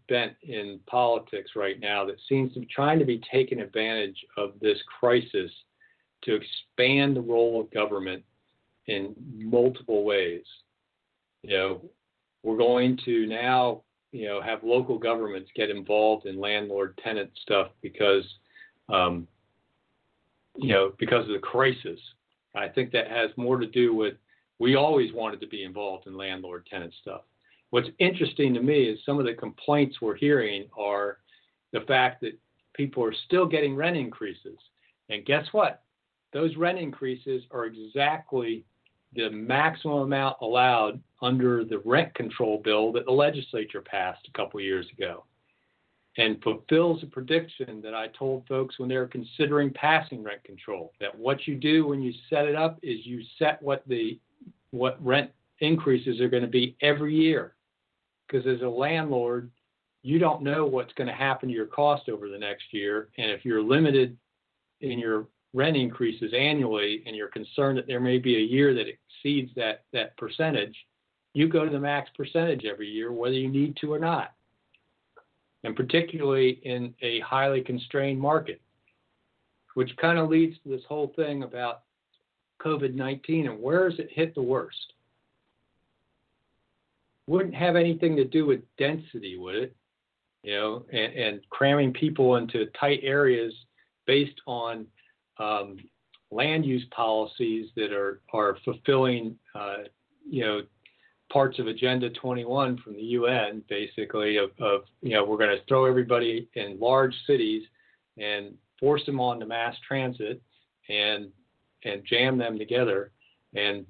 bent 0.08 0.32
in 0.42 0.80
politics 0.86 1.52
right 1.54 1.78
now 1.78 2.04
that 2.04 2.16
seems 2.28 2.52
to 2.54 2.60
be 2.60 2.66
trying 2.66 2.98
to 2.98 3.04
be 3.04 3.22
taking 3.30 3.60
advantage 3.60 4.16
of 4.36 4.52
this 4.60 4.78
crisis 4.98 5.50
to 6.22 6.34
expand 6.34 7.16
the 7.16 7.20
role 7.20 7.60
of 7.60 7.70
government 7.70 8.22
in 8.86 9.14
multiple 9.36 10.04
ways. 10.04 10.42
You 11.42 11.56
know, 11.56 11.90
we're 12.42 12.56
going 12.56 12.98
to 13.04 13.26
now, 13.26 13.82
you 14.12 14.26
know, 14.26 14.40
have 14.42 14.64
local 14.64 14.98
governments 14.98 15.50
get 15.54 15.70
involved 15.70 16.26
in 16.26 16.40
landlord-tenant 16.40 17.30
stuff 17.42 17.68
because, 17.80 18.24
um, 18.88 19.28
you 20.56 20.72
know, 20.72 20.92
because 20.98 21.26
of 21.26 21.32
the 21.32 21.38
crisis. 21.38 22.00
I 22.54 22.68
think 22.68 22.92
that 22.92 23.10
has 23.10 23.30
more 23.36 23.58
to 23.58 23.66
do 23.66 23.94
with 23.94 24.14
we 24.58 24.76
always 24.76 25.12
wanted 25.12 25.40
to 25.40 25.46
be 25.46 25.64
involved 25.64 26.06
in 26.06 26.16
landlord-tenant 26.16 26.94
stuff. 27.00 27.22
What's 27.70 27.88
interesting 27.98 28.54
to 28.54 28.62
me 28.62 28.84
is 28.84 29.00
some 29.04 29.18
of 29.18 29.26
the 29.26 29.34
complaints 29.34 30.00
we're 30.00 30.14
hearing 30.14 30.68
are 30.78 31.18
the 31.72 31.80
fact 31.80 32.20
that 32.20 32.38
people 32.72 33.02
are 33.02 33.14
still 33.26 33.46
getting 33.46 33.74
rent 33.74 33.96
increases. 33.96 34.58
And 35.08 35.24
guess 35.26 35.46
what? 35.52 35.82
Those 36.32 36.56
rent 36.56 36.78
increases 36.78 37.42
are 37.50 37.66
exactly 37.66 38.64
the 39.14 39.28
maximum 39.30 39.98
amount 39.98 40.36
allowed 40.40 41.00
under 41.20 41.64
the 41.64 41.78
rent 41.84 42.14
control 42.14 42.60
bill 42.62 42.92
that 42.92 43.06
the 43.06 43.12
legislature 43.12 43.80
passed 43.80 44.26
a 44.28 44.36
couple 44.36 44.60
years 44.60 44.86
ago 44.96 45.24
and 46.16 46.40
fulfills 46.42 47.02
a 47.02 47.06
prediction 47.06 47.80
that 47.82 47.94
I 47.94 48.08
told 48.08 48.46
folks 48.46 48.78
when 48.78 48.88
they 48.88 48.96
were 48.96 49.06
considering 49.06 49.72
passing 49.72 50.22
rent 50.22 50.44
control 50.44 50.92
that 51.00 51.16
what 51.18 51.46
you 51.46 51.56
do 51.56 51.86
when 51.86 52.02
you 52.02 52.12
set 52.30 52.46
it 52.46 52.54
up 52.54 52.78
is 52.82 53.04
you 53.04 53.22
set 53.38 53.62
what 53.62 53.82
the 53.86 54.18
what 54.70 55.04
rent 55.04 55.30
increases 55.60 56.20
are 56.20 56.28
going 56.28 56.42
to 56.42 56.48
be 56.48 56.76
every 56.80 57.14
year 57.14 57.54
because 58.26 58.46
as 58.46 58.62
a 58.62 58.68
landlord 58.68 59.50
you 60.02 60.18
don't 60.18 60.42
know 60.42 60.66
what's 60.66 60.92
going 60.94 61.06
to 61.06 61.14
happen 61.14 61.48
to 61.48 61.54
your 61.54 61.66
cost 61.66 62.08
over 62.08 62.28
the 62.28 62.38
next 62.38 62.64
year 62.72 63.08
and 63.18 63.30
if 63.30 63.44
you're 63.44 63.62
limited 63.62 64.16
in 64.80 64.98
your 64.98 65.26
rent 65.54 65.76
increases 65.76 66.32
annually 66.36 67.02
and 67.06 67.16
you're 67.16 67.28
concerned 67.28 67.78
that 67.78 67.86
there 67.86 68.00
may 68.00 68.18
be 68.18 68.36
a 68.36 68.40
year 68.40 68.74
that 68.74 68.86
exceeds 68.88 69.50
that, 69.54 69.84
that 69.92 70.16
percentage, 70.18 70.76
you 71.32 71.48
go 71.48 71.64
to 71.64 71.70
the 71.70 71.78
max 71.78 72.10
percentage 72.16 72.64
every 72.64 72.88
year, 72.88 73.12
whether 73.12 73.34
you 73.34 73.48
need 73.48 73.76
to 73.76 73.92
or 73.92 73.98
not. 73.98 74.32
And 75.64 75.74
particularly 75.74 76.60
in 76.62 76.94
a 77.00 77.20
highly 77.20 77.62
constrained 77.62 78.20
market, 78.20 78.60
which 79.74 79.96
kind 79.96 80.18
of 80.18 80.28
leads 80.28 80.56
to 80.62 80.68
this 80.68 80.82
whole 80.88 81.12
thing 81.16 81.42
about 81.42 81.82
COVID 82.60 82.94
19 82.94 83.48
and 83.48 83.60
where 83.60 83.90
has 83.90 83.98
it 83.98 84.08
hit 84.10 84.34
the 84.34 84.42
worst? 84.42 84.92
Wouldn't 87.26 87.54
have 87.54 87.76
anything 87.76 88.16
to 88.16 88.24
do 88.24 88.46
with 88.46 88.60
density, 88.78 89.36
would 89.38 89.54
it? 89.54 89.76
You 90.42 90.54
know, 90.54 90.86
and, 90.92 91.12
and 91.14 91.40
cramming 91.48 91.92
people 91.94 92.36
into 92.36 92.66
tight 92.78 93.00
areas 93.02 93.54
based 94.06 94.38
on 94.46 94.86
um, 95.38 95.78
land 96.30 96.66
use 96.66 96.84
policies 96.94 97.70
that 97.76 97.92
are 97.92 98.20
are 98.32 98.58
fulfilling, 98.64 99.38
uh, 99.54 99.84
you 100.28 100.44
know, 100.44 100.60
parts 101.32 101.58
of 101.58 101.66
Agenda 101.66 102.10
21 102.10 102.78
from 102.78 102.94
the 102.94 103.02
UN, 103.02 103.62
basically 103.68 104.36
of, 104.36 104.50
of 104.60 104.82
you 105.02 105.10
know 105.10 105.24
we're 105.24 105.38
going 105.38 105.56
to 105.56 105.64
throw 105.66 105.84
everybody 105.84 106.48
in 106.54 106.78
large 106.78 107.14
cities 107.26 107.62
and 108.18 108.54
force 108.78 109.04
them 109.06 109.20
onto 109.20 109.46
mass 109.46 109.74
transit 109.86 110.40
and 110.88 111.28
and 111.84 112.02
jam 112.04 112.38
them 112.38 112.58
together, 112.58 113.10
and 113.54 113.84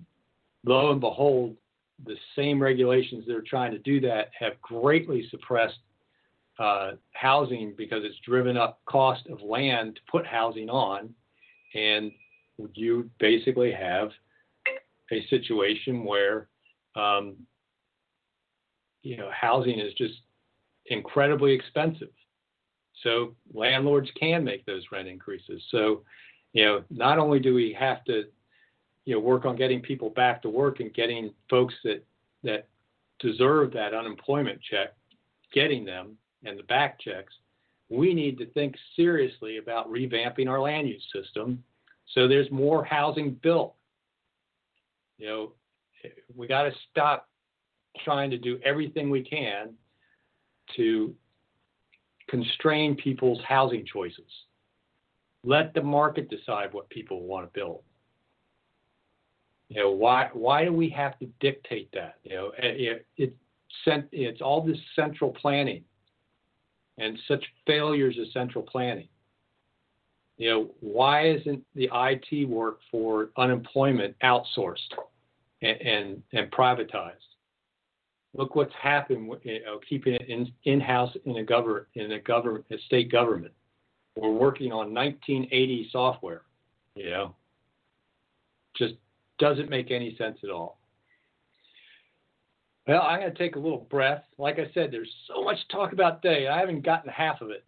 lo 0.65 0.91
and 0.91 1.01
behold, 1.01 1.57
the 2.07 2.17
same 2.37 2.61
regulations 2.61 3.25
that 3.27 3.37
are 3.37 3.43
trying 3.43 3.73
to 3.73 3.79
do 3.79 4.01
that 4.01 4.31
have 4.39 4.61
greatly 4.61 5.27
suppressed 5.31 5.79
uh, 6.59 6.93
housing 7.13 7.75
because 7.77 8.03
it's 8.05 8.19
driven 8.25 8.57
up 8.57 8.81
cost 8.87 9.27
of 9.29 9.41
land 9.43 9.97
to 9.97 10.01
put 10.11 10.27
housing 10.27 10.69
on. 10.69 11.13
And 11.75 12.13
you 12.75 13.11
basically 13.19 13.73
have 13.73 14.11
a 15.11 15.27
situation 15.29 16.05
where 16.05 16.49
um, 16.97 17.37
you 19.03 19.17
know 19.17 19.31
housing 19.33 19.79
is 19.79 19.93
just 19.95 20.15
incredibly 20.87 21.53
expensive. 21.53 22.11
So 23.03 23.35
landlords 23.53 24.11
can 24.19 24.45
make 24.45 24.65
those 24.65 24.85
rent 24.93 25.09
increases. 25.09 25.63
So 25.71 26.03
you 26.53 26.65
know 26.65 26.85
not 26.91 27.19
only 27.19 27.39
do 27.39 27.55
we 27.55 27.77
have 27.79 28.05
to 28.05 28.25
you 29.05 29.15
know 29.15 29.21
work 29.21 29.45
on 29.45 29.57
getting 29.57 29.81
people 29.81 30.11
back 30.11 30.43
to 30.43 30.49
work 30.49 30.81
and 30.81 30.93
getting 30.95 31.33
folks 31.51 31.75
that 31.85 32.05
that 32.43 32.69
deserve 33.19 33.73
that 33.73 33.95
unemployment 33.95 34.61
check, 34.63 34.95
getting 35.53 35.85
them 35.85 36.17
and 36.45 36.59
the 36.59 36.65
back 36.65 37.01
checks, 37.01 37.33
we 37.89 38.13
need 38.13 38.37
to 38.39 38.47
think 38.47 38.75
seriously 38.97 39.57
about 39.57 39.91
revamping 39.91 40.49
our 40.49 40.61
land 40.61 40.89
use 40.89 41.05
system 41.13 41.63
so 42.13 42.29
there's 42.29 42.51
more 42.51 42.85
housing 42.85 43.33
built. 43.43 43.75
You 45.19 45.27
know, 45.27 45.53
we 46.35 46.47
got 46.47 46.65
to 46.65 46.73
stop 46.91 47.29
trying 48.05 48.31
to 48.31 48.39
do 48.39 48.59
everything 48.65 49.11
we 49.11 49.23
can 49.23 49.75
to 50.77 51.15
constrain 52.29 52.97
people's 52.97 53.41
housing 53.47 53.85
choices. 53.87 54.31
Let 55.45 55.75
the 55.75 55.83
market 55.83 56.31
decide 56.31 56.73
what 56.73 56.89
people 56.89 57.23
want 57.23 57.47
to 57.47 57.59
build. 57.59 57.83
You 59.69 59.83
know, 59.83 59.91
why 59.91 60.31
why 60.33 60.65
do 60.65 60.73
we 60.73 60.89
have 60.91 61.19
to 61.19 61.27
dictate 61.41 61.91
that? 61.93 62.17
You 62.23 62.35
know, 62.35 62.53
it, 62.59 63.07
it, 63.17 63.37
it's 64.13 64.41
all 64.41 64.65
this 64.65 64.79
central 64.95 65.31
planning 65.31 65.85
and 66.99 67.19
such 67.27 67.45
failures 67.67 68.17
of 68.19 68.27
central 68.33 68.65
planning. 68.65 69.09
You 70.37 70.51
know, 70.51 70.71
why 70.81 71.29
isn't 71.29 71.65
the 71.75 71.89
IT 71.93 72.49
work 72.49 72.81
for 72.91 73.31
unemployment 73.37 74.17
outsourced 74.23 74.93
and 75.65 76.23
and, 76.33 76.51
privatized? 76.51 77.13
Look 78.35 78.55
what's 78.55 78.75
happened. 78.81 79.33
You 79.43 79.63
know, 79.65 79.81
keeping 79.89 80.15
it 80.15 80.29
in 80.29 80.53
in 80.65 80.81
house 80.81 81.15
in 81.25 81.37
a 81.37 81.45
government 81.45 81.87
in 81.95 82.13
a 82.13 82.21
government 82.21 82.65
a 82.71 82.79
state 82.87 83.11
government. 83.11 83.53
We're 84.17 84.31
working 84.31 84.71
on 84.71 84.95
1980 84.95 85.89
software. 85.91 86.43
You 86.95 87.11
know, 87.11 87.35
just 88.77 88.95
doesn't 89.39 89.69
make 89.69 89.91
any 89.91 90.17
sense 90.17 90.39
at 90.45 90.51
all. 90.51 90.79
Well, 92.87 93.03
I'm 93.03 93.21
going 93.21 93.33
to 93.33 93.39
take 93.39 93.57
a 93.57 93.59
little 93.59 93.87
breath. 93.91 94.25
Like 94.37 94.59
I 94.59 94.71
said, 94.75 94.91
there's 94.93 95.11
so 95.27 95.43
much 95.43 95.57
to 95.57 95.77
talk 95.77 95.93
about 95.93 96.21
today. 96.21 96.49
I 96.49 96.59
haven't 96.59 96.85
gotten 96.85 97.11
half 97.11 97.41
of 97.41 97.51
it. 97.51 97.65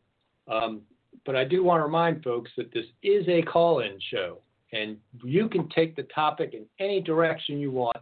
Um, 0.47 0.83
but 1.25 1.35
I 1.35 1.45
do 1.45 1.65
want 1.65 1.81
to 1.81 1.85
remind 1.85 2.23
folks 2.23 2.51
that 2.57 2.73
this 2.73 2.85
is 3.03 3.27
a 3.29 3.43
call 3.43 3.81
in 3.81 3.99
show, 4.11 4.39
and 4.77 4.97
you 5.25 5.49
can 5.49 5.69
take 5.69 5.97
the 5.97 6.03
topic 6.05 6.55
in 6.55 6.67
any 6.79 7.01
direction 7.01 7.59
you 7.59 7.71
want 7.71 7.97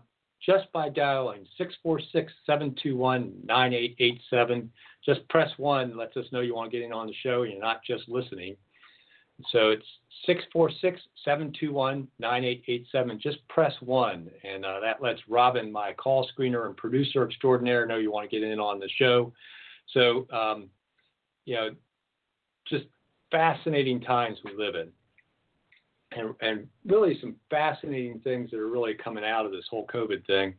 just 0.44 0.70
by 0.72 0.88
dialing 0.88 1.46
646 1.56 2.32
721 2.46 3.32
9887. 3.44 4.70
Just 5.04 5.26
press 5.28 5.50
1, 5.56 5.96
lets 5.96 6.16
us 6.16 6.26
know 6.32 6.40
you 6.40 6.54
want 6.54 6.70
to 6.70 6.76
get 6.76 6.84
in 6.84 6.92
on 6.92 7.06
the 7.06 7.14
show 7.22 7.42
and 7.42 7.52
you're 7.52 7.60
not 7.60 7.82
just 7.86 8.08
listening. 8.08 8.56
So 9.50 9.70
it's 9.70 9.86
646 10.26 11.00
721 11.24 12.06
9887. 12.18 13.20
Just 13.20 13.46
press 13.48 13.72
1, 13.80 14.30
and 14.44 14.64
uh, 14.64 14.80
that 14.80 15.02
lets 15.02 15.20
Robin, 15.28 15.72
my 15.72 15.92
call 15.92 16.28
screener 16.36 16.66
and 16.66 16.76
producer 16.76 17.24
extraordinaire, 17.24 17.84
know 17.86 17.96
you 17.96 18.12
want 18.12 18.30
to 18.30 18.40
get 18.40 18.48
in 18.48 18.60
on 18.60 18.78
the 18.78 18.88
show. 18.96 19.32
So, 19.92 20.26
um, 20.32 20.68
you 21.46 21.56
know, 21.56 21.70
just 22.68 22.84
fascinating 23.30 24.00
times 24.00 24.38
we 24.44 24.52
live 24.56 24.76
in. 24.76 24.90
And, 26.16 26.34
and, 26.40 26.66
really 26.86 27.18
some 27.20 27.36
fascinating 27.50 28.20
things 28.20 28.50
that 28.50 28.58
are 28.58 28.68
really 28.68 28.94
coming 28.94 29.24
out 29.24 29.46
of 29.46 29.52
this 29.52 29.64
whole 29.70 29.86
COVID 29.86 30.26
thing. 30.26 30.54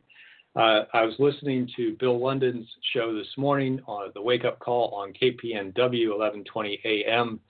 Uh, 0.54 0.84
I 0.94 1.02
was 1.02 1.14
listening 1.18 1.68
to 1.76 1.96
Bill 1.98 2.18
London's 2.18 2.66
show 2.92 3.14
this 3.14 3.28
morning 3.36 3.80
on 3.86 4.10
the 4.14 4.22
Wake 4.22 4.44
Up 4.44 4.58
Call 4.58 4.94
on 4.94 5.12
KPNW 5.12 6.08
1120 6.08 6.80
AM 6.84 7.40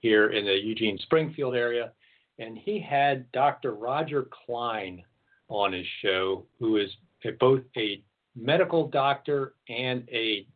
here 0.00 0.28
in 0.28 0.44
the 0.44 0.54
Eugene 0.54 0.98
Springfield 1.02 1.54
area, 1.54 1.92
and 2.38 2.56
he 2.56 2.80
had 2.80 3.30
Dr. 3.32 3.74
Roger 3.74 4.28
Klein 4.46 5.02
on 5.48 5.72
his 5.72 5.86
show, 6.02 6.44
who 6.58 6.76
is 6.76 6.90
both 7.38 7.62
a 7.76 8.02
medical 8.34 8.88
doctor 8.88 9.54
and 9.68 10.08
a 10.12 10.46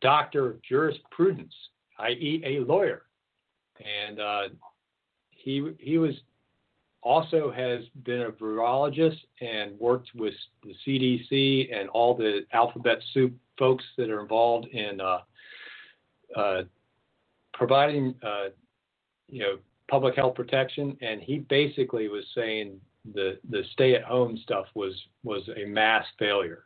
doctor 0.00 0.50
of 0.50 0.62
jurisprudence 0.62 1.54
i.e., 1.98 2.42
a 2.44 2.60
lawyer, 2.60 3.02
and 3.78 4.20
uh, 4.20 4.48
he 5.44 5.72
he 5.78 5.98
was 5.98 6.14
also 7.02 7.52
has 7.52 7.84
been 8.02 8.22
a 8.22 8.30
virologist 8.30 9.18
and 9.42 9.78
worked 9.78 10.08
with 10.14 10.32
the 10.62 10.74
CDC 10.86 11.68
and 11.78 11.90
all 11.90 12.16
the 12.16 12.46
alphabet 12.52 12.98
soup 13.12 13.34
folks 13.58 13.84
that 13.98 14.08
are 14.08 14.22
involved 14.22 14.66
in 14.68 15.00
uh, 15.02 15.18
uh, 16.34 16.62
providing 17.52 18.14
uh, 18.22 18.46
you 19.28 19.40
know 19.40 19.58
public 19.90 20.16
health 20.16 20.34
protection. 20.34 20.96
And 21.02 21.20
he 21.20 21.40
basically 21.40 22.08
was 22.08 22.24
saying 22.34 22.80
the 23.14 23.38
the 23.50 23.64
stay 23.72 23.94
at 23.94 24.02
home 24.02 24.38
stuff 24.42 24.64
was 24.74 24.94
was 25.24 25.42
a 25.62 25.66
mass 25.66 26.06
failure, 26.18 26.64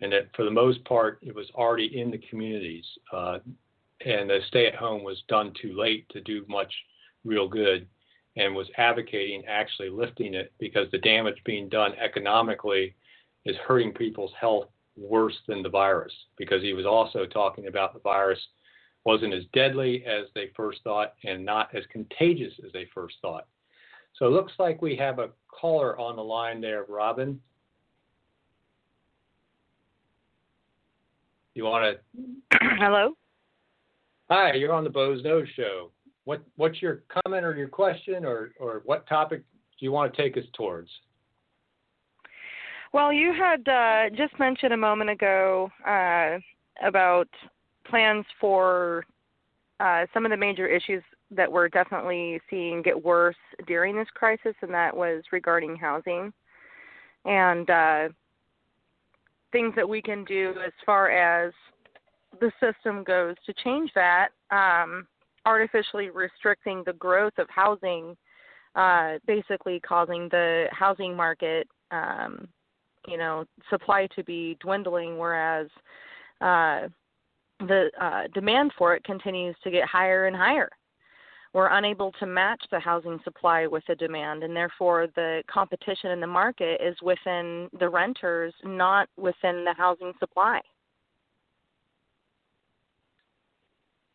and 0.00 0.10
that 0.12 0.34
for 0.34 0.46
the 0.46 0.50
most 0.50 0.82
part 0.86 1.18
it 1.20 1.34
was 1.34 1.50
already 1.54 2.00
in 2.00 2.10
the 2.10 2.22
communities. 2.30 2.86
Uh, 3.12 3.38
and 4.06 4.28
the 4.30 4.40
stay 4.48 4.66
at 4.66 4.74
home 4.74 5.04
was 5.04 5.22
done 5.28 5.52
too 5.60 5.74
late 5.78 6.08
to 6.08 6.20
do 6.22 6.44
much 6.48 6.72
real 7.24 7.48
good 7.48 7.86
and 8.36 8.54
was 8.54 8.68
advocating 8.76 9.44
actually 9.46 9.90
lifting 9.90 10.34
it 10.34 10.52
because 10.58 10.90
the 10.90 10.98
damage 10.98 11.40
being 11.44 11.68
done 11.68 11.92
economically 11.94 12.94
is 13.44 13.56
hurting 13.66 13.92
people's 13.92 14.32
health 14.40 14.68
worse 14.96 15.36
than 15.48 15.62
the 15.62 15.68
virus 15.68 16.12
because 16.36 16.62
he 16.62 16.72
was 16.72 16.86
also 16.86 17.26
talking 17.26 17.66
about 17.66 17.92
the 17.92 18.00
virus 18.00 18.38
wasn't 19.04 19.34
as 19.34 19.42
deadly 19.52 20.04
as 20.06 20.26
they 20.34 20.50
first 20.56 20.80
thought 20.82 21.14
and 21.24 21.44
not 21.44 21.74
as 21.74 21.84
contagious 21.92 22.52
as 22.64 22.72
they 22.72 22.86
first 22.94 23.16
thought. 23.20 23.46
So 24.18 24.26
it 24.26 24.30
looks 24.30 24.52
like 24.58 24.80
we 24.80 24.96
have 24.96 25.18
a 25.18 25.30
caller 25.48 25.98
on 25.98 26.16
the 26.16 26.22
line 26.22 26.60
there, 26.60 26.84
Robin. 26.88 27.40
You 31.54 31.64
want 31.64 31.98
to? 32.50 32.58
Hello. 32.60 33.12
Hi, 34.30 34.54
you're 34.54 34.72
on 34.72 34.84
the 34.84 34.90
Boze 34.90 35.22
Noze 35.22 35.46
Show. 35.54 35.90
What 36.24 36.42
what's 36.56 36.80
your 36.80 37.02
comment 37.24 37.44
or 37.44 37.54
your 37.54 37.68
question 37.68 38.24
or 38.24 38.52
or 38.58 38.82
what 38.84 39.06
topic 39.06 39.40
do 39.78 39.84
you 39.84 39.92
want 39.92 40.14
to 40.14 40.22
take 40.22 40.36
us 40.36 40.44
towards? 40.54 40.88
Well, 42.92 43.12
you 43.12 43.32
had 43.32 43.68
uh, 43.68 44.14
just 44.16 44.38
mentioned 44.38 44.72
a 44.72 44.76
moment 44.76 45.10
ago 45.10 45.70
uh, 45.86 46.38
about 46.86 47.28
plans 47.84 48.24
for 48.40 49.04
uh, 49.80 50.06
some 50.14 50.24
of 50.24 50.30
the 50.30 50.36
major 50.36 50.66
issues 50.68 51.02
that 51.32 51.50
we're 51.50 51.68
definitely 51.68 52.40
seeing 52.48 52.82
get 52.82 53.04
worse 53.04 53.36
during 53.66 53.96
this 53.96 54.08
crisis, 54.14 54.54
and 54.62 54.72
that 54.72 54.96
was 54.96 55.24
regarding 55.32 55.76
housing 55.76 56.32
and 57.24 57.70
uh, 57.70 58.08
things 59.52 59.72
that 59.76 59.88
we 59.88 60.00
can 60.00 60.24
do 60.24 60.54
as 60.64 60.72
far 60.84 61.10
as 61.10 61.52
the 62.40 62.52
system 62.60 63.04
goes 63.04 63.34
to 63.46 63.54
change 63.64 63.90
that. 63.94 64.28
Um, 64.50 65.06
artificially 65.46 66.10
restricting 66.10 66.82
the 66.84 66.92
growth 66.94 67.34
of 67.38 67.48
housing, 67.50 68.16
uh, 68.74 69.14
basically 69.26 69.80
causing 69.80 70.28
the 70.30 70.66
housing 70.72 71.14
market, 71.16 71.68
um, 71.90 72.48
you 73.06 73.18
know, 73.18 73.44
supply 73.70 74.08
to 74.14 74.24
be 74.24 74.56
dwindling, 74.60 75.18
whereas 75.18 75.68
uh, 76.40 76.88
the 77.60 77.90
uh, 78.00 78.22
demand 78.32 78.72
for 78.76 78.94
it 78.94 79.04
continues 79.04 79.56
to 79.62 79.70
get 79.70 79.86
higher 79.86 80.26
and 80.26 80.36
higher. 80.36 80.70
We're 81.52 81.68
unable 81.68 82.10
to 82.18 82.26
match 82.26 82.62
the 82.72 82.80
housing 82.80 83.20
supply 83.22 83.68
with 83.68 83.84
the 83.86 83.94
demand, 83.94 84.42
and 84.42 84.56
therefore 84.56 85.06
the 85.14 85.42
competition 85.48 86.10
in 86.10 86.20
the 86.20 86.26
market 86.26 86.80
is 86.84 86.96
within 87.00 87.68
the 87.78 87.88
renters, 87.88 88.52
not 88.64 89.08
within 89.16 89.64
the 89.64 89.74
housing 89.76 90.12
supply. 90.18 90.60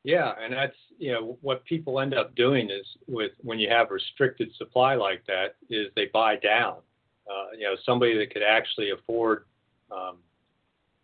Yeah, 0.03 0.33
and 0.41 0.53
that's 0.53 0.75
you 0.97 1.11
know 1.11 1.37
what 1.41 1.65
people 1.65 1.99
end 1.99 2.13
up 2.13 2.35
doing 2.35 2.69
is 2.69 2.85
with 3.07 3.31
when 3.41 3.59
you 3.59 3.69
have 3.69 3.91
restricted 3.91 4.49
supply 4.55 4.95
like 4.95 5.23
that 5.27 5.55
is 5.69 5.87
they 5.95 6.05
buy 6.13 6.37
down. 6.37 6.77
Uh, 7.29 7.51
you 7.55 7.63
know, 7.63 7.75
somebody 7.85 8.17
that 8.17 8.33
could 8.33 8.41
actually 8.41 8.89
afford, 8.89 9.45
um, 9.91 10.17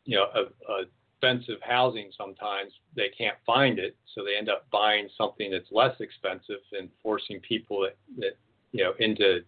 you 0.05 0.15
know, 0.15 0.25
a, 0.33 0.71
a 0.71 0.85
expensive 1.25 1.61
housing 1.61 2.11
sometimes 2.17 2.73
they 2.95 3.09
can't 3.17 3.37
find 3.45 3.79
it 3.79 3.95
so 4.13 4.23
they 4.23 4.35
end 4.37 4.49
up 4.49 4.65
buying 4.71 5.07
something 5.17 5.49
that's 5.51 5.71
less 5.71 5.95
expensive 5.99 6.59
and 6.77 6.89
forcing 7.01 7.39
people 7.39 7.81
that, 7.81 7.97
that 8.17 8.37
you 8.71 8.83
know 8.83 8.93
into 8.99 9.39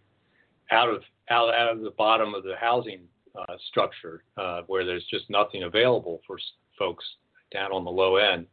out 0.70 0.88
of 0.88 1.02
out, 1.30 1.54
out 1.54 1.70
of 1.70 1.82
the 1.82 1.90
bottom 1.90 2.34
of 2.34 2.42
the 2.42 2.54
housing 2.58 3.00
uh, 3.38 3.54
structure 3.68 4.24
uh, 4.36 4.62
where 4.66 4.84
there's 4.84 5.04
just 5.10 5.28
nothing 5.30 5.64
available 5.64 6.20
for 6.26 6.38
folks 6.78 7.04
down 7.52 7.70
on 7.70 7.84
the 7.84 7.90
low 7.90 8.16
end 8.16 8.46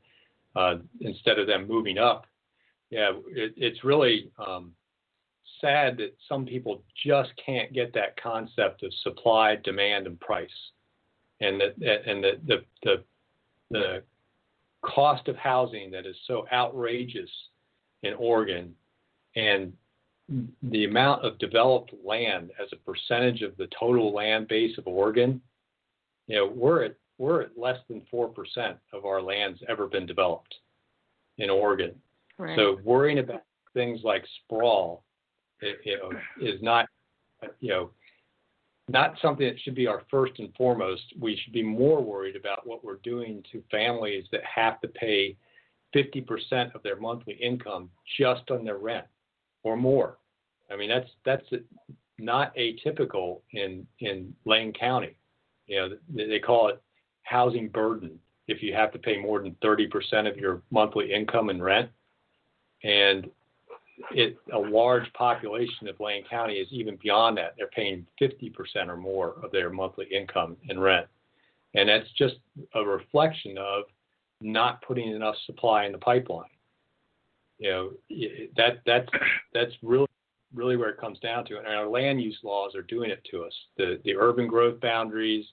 uh, 0.56 0.76
instead 1.01 1.39
of 1.39 1.47
them 1.47 1.68
moving 1.68 1.97
up. 1.97 2.26
Yeah 2.89 3.12
it, 3.28 3.53
it's 3.58 3.84
really 3.84 4.32
um, 4.45 4.74
sad 5.62 5.97
that 5.97 6.16
some 6.30 6.45
people 6.45 6.84
just 7.06 7.32
can't 7.43 7.74
get 7.74 7.93
that 7.93 8.22
concept 8.22 8.84
of 8.84 8.93
supply 9.03 9.58
demand 9.64 10.08
and 10.08 10.20
price. 10.20 10.49
And 11.41 11.60
that 11.60 12.08
and 12.08 12.24
the, 12.24 12.32
the 12.47 12.64
the 12.84 13.03
the 13.72 14.03
cost 14.82 15.28
of 15.28 15.36
housing 15.36 15.91
that 15.91 16.06
is 16.06 16.16
so 16.28 16.45
outrageous 16.53 17.30
in 18.03 18.14
Oregon 18.14 18.74
and 19.36 19.74
the 20.64 20.86
amount 20.86 21.24
of 21.24 21.38
developed 21.38 21.93
land 22.03 22.51
as 22.62 22.70
a 22.72 22.78
percentage 22.78 23.41
of 23.41 23.56
the 23.58 23.68
total 23.78 24.14
land 24.14 24.47
base 24.47 24.78
of 24.78 24.88
Oregon, 24.88 25.41
you 26.28 26.36
know, 26.36 26.47
we're 26.47 26.84
at 26.84 26.95
we're 27.18 27.41
at 27.41 27.57
less 27.57 27.78
than 27.88 28.01
four 28.11 28.28
percent 28.28 28.78
of 28.93 29.05
our 29.05 29.22
land's 29.22 29.59
ever 29.70 29.88
been 29.88 30.05
developed 30.05 30.55
in 31.38 31.49
Oregon. 31.49 31.93
Right. 32.38 32.57
So 32.57 32.80
worrying 32.84 33.20
about 33.20 33.43
things 33.74 34.01
like 34.03 34.24
sprawl, 34.43 35.03
it, 35.61 35.78
you 35.84 35.97
know, 35.97 36.11
is 36.41 36.61
not, 36.61 36.88
you 37.59 37.70
know, 37.70 37.91
not 38.88 39.16
something 39.22 39.47
that 39.47 39.59
should 39.61 39.76
be 39.76 39.88
our 39.88 40.03
first 40.11 40.34
and 40.39 40.53
foremost. 40.55 41.03
We 41.20 41.39
should 41.43 41.53
be 41.53 41.63
more 41.63 42.01
worried 42.03 42.36
about 42.36 42.68
what 42.68 42.84
we're 42.84 42.97
doing 42.97 43.43
to 43.51 43.63
families 43.72 44.26
that 44.32 44.41
have 44.43 44.80
to 44.82 44.88
pay 44.88 45.36
50% 45.95 46.76
of 46.76 46.84
their 46.84 46.97
monthly 46.97 47.34
income 47.36 47.89
just 48.20 48.51
on 48.51 48.63
their 48.63 48.78
rent 48.78 49.05
or 49.63 49.76
more. 49.76 50.18
I 50.72 50.76
mean, 50.76 50.89
that's 50.89 51.09
that's 51.26 51.45
not 52.18 52.55
atypical 52.55 53.41
in 53.51 53.86
in 53.99 54.34
Lane 54.45 54.74
County. 54.74 55.16
You 55.68 55.78
know, 55.78 55.89
they 56.09 56.39
call 56.39 56.70
it 56.70 56.82
housing 57.26 57.68
burden 57.68 58.20
if 58.48 58.62
you 58.62 58.74
have 58.74 58.92
to 58.94 59.00
pay 59.00 59.18
more 59.18 59.42
than 59.42 59.56
30% 59.64 60.30
of 60.30 60.38
your 60.38 60.62
monthly 60.72 61.12
income 61.12 61.50
in 61.50 61.62
rent. 61.62 61.90
And 62.84 63.30
it, 64.12 64.38
a 64.54 64.58
large 64.58 65.12
population 65.14 65.88
of 65.88 66.00
Lane 66.00 66.24
County 66.30 66.56
is 66.56 66.68
even 66.72 66.98
beyond 67.02 67.38
that. 67.38 67.56
They're 67.58 67.68
paying 67.68 68.06
50% 68.22 68.54
or 68.88 68.98
more 68.98 69.36
of 69.44 69.52
their 69.52 69.70
monthly 69.70 70.06
income 70.16 70.58
in 70.70 70.80
rent. 70.80 71.08
And 71.74 71.90
that's 71.90 72.10
just 72.18 72.36
a 72.74 72.84
reflection 72.84 73.58
of 73.58 73.84
not 74.42 74.82
putting 74.82 75.10
enough 75.10 75.36
supply 75.46 75.86
in 75.86 75.92
the 75.92 75.98
pipeline. 75.98 76.50
You 77.58 77.72
know, 77.72 77.92
that 78.58 78.82
that's 78.86 79.08
that's 79.54 79.72
really 79.82 80.08
really 80.54 80.78
where 80.78 80.90
it 80.90 81.00
comes 81.00 81.20
down 81.20 81.46
to. 81.46 81.58
And 81.58 81.68
our 81.68 81.88
land 81.88 82.22
use 82.22 82.38
laws 82.44 82.76
are 82.76 82.82
doing 82.82 83.10
it 83.10 83.26
to 83.32 83.44
us. 83.44 83.54
The 83.78 84.00
the 84.04 84.16
urban 84.16 84.48
growth 84.48 84.80
boundaries, 84.82 85.46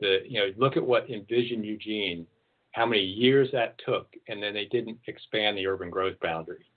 the 0.00 0.18
you 0.26 0.40
know, 0.40 0.52
look 0.56 0.76
at 0.76 0.84
what 0.84 1.08
Envision 1.10 1.62
Eugene, 1.64 2.26
how 2.72 2.86
many 2.86 3.02
years 3.02 3.48
that 3.52 3.76
took, 3.84 4.08
and 4.28 4.42
then 4.42 4.54
they 4.54 4.66
didn't 4.66 4.98
expand 5.06 5.56
the 5.56 5.66
urban 5.66 5.90
growth 5.90 6.18
boundary 6.20 6.70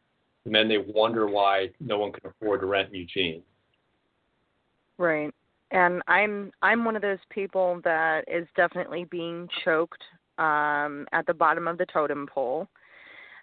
and 0.45 0.53
then 0.53 0.67
they 0.67 0.77
wonder 0.77 1.27
why 1.27 1.69
no 1.79 1.97
one 1.97 2.11
can 2.11 2.29
afford 2.29 2.61
to 2.61 2.65
rent 2.65 2.93
Eugene. 2.93 3.41
Right. 4.97 5.33
And 5.71 6.01
I'm 6.07 6.51
I'm 6.61 6.85
one 6.85 6.95
of 6.95 7.01
those 7.01 7.19
people 7.29 7.81
that 7.83 8.25
is 8.27 8.47
definitely 8.55 9.05
being 9.05 9.47
choked 9.65 10.01
um, 10.37 11.07
at 11.11 11.25
the 11.25 11.33
bottom 11.33 11.67
of 11.67 11.77
the 11.77 11.85
totem 11.91 12.27
pole. 12.31 12.67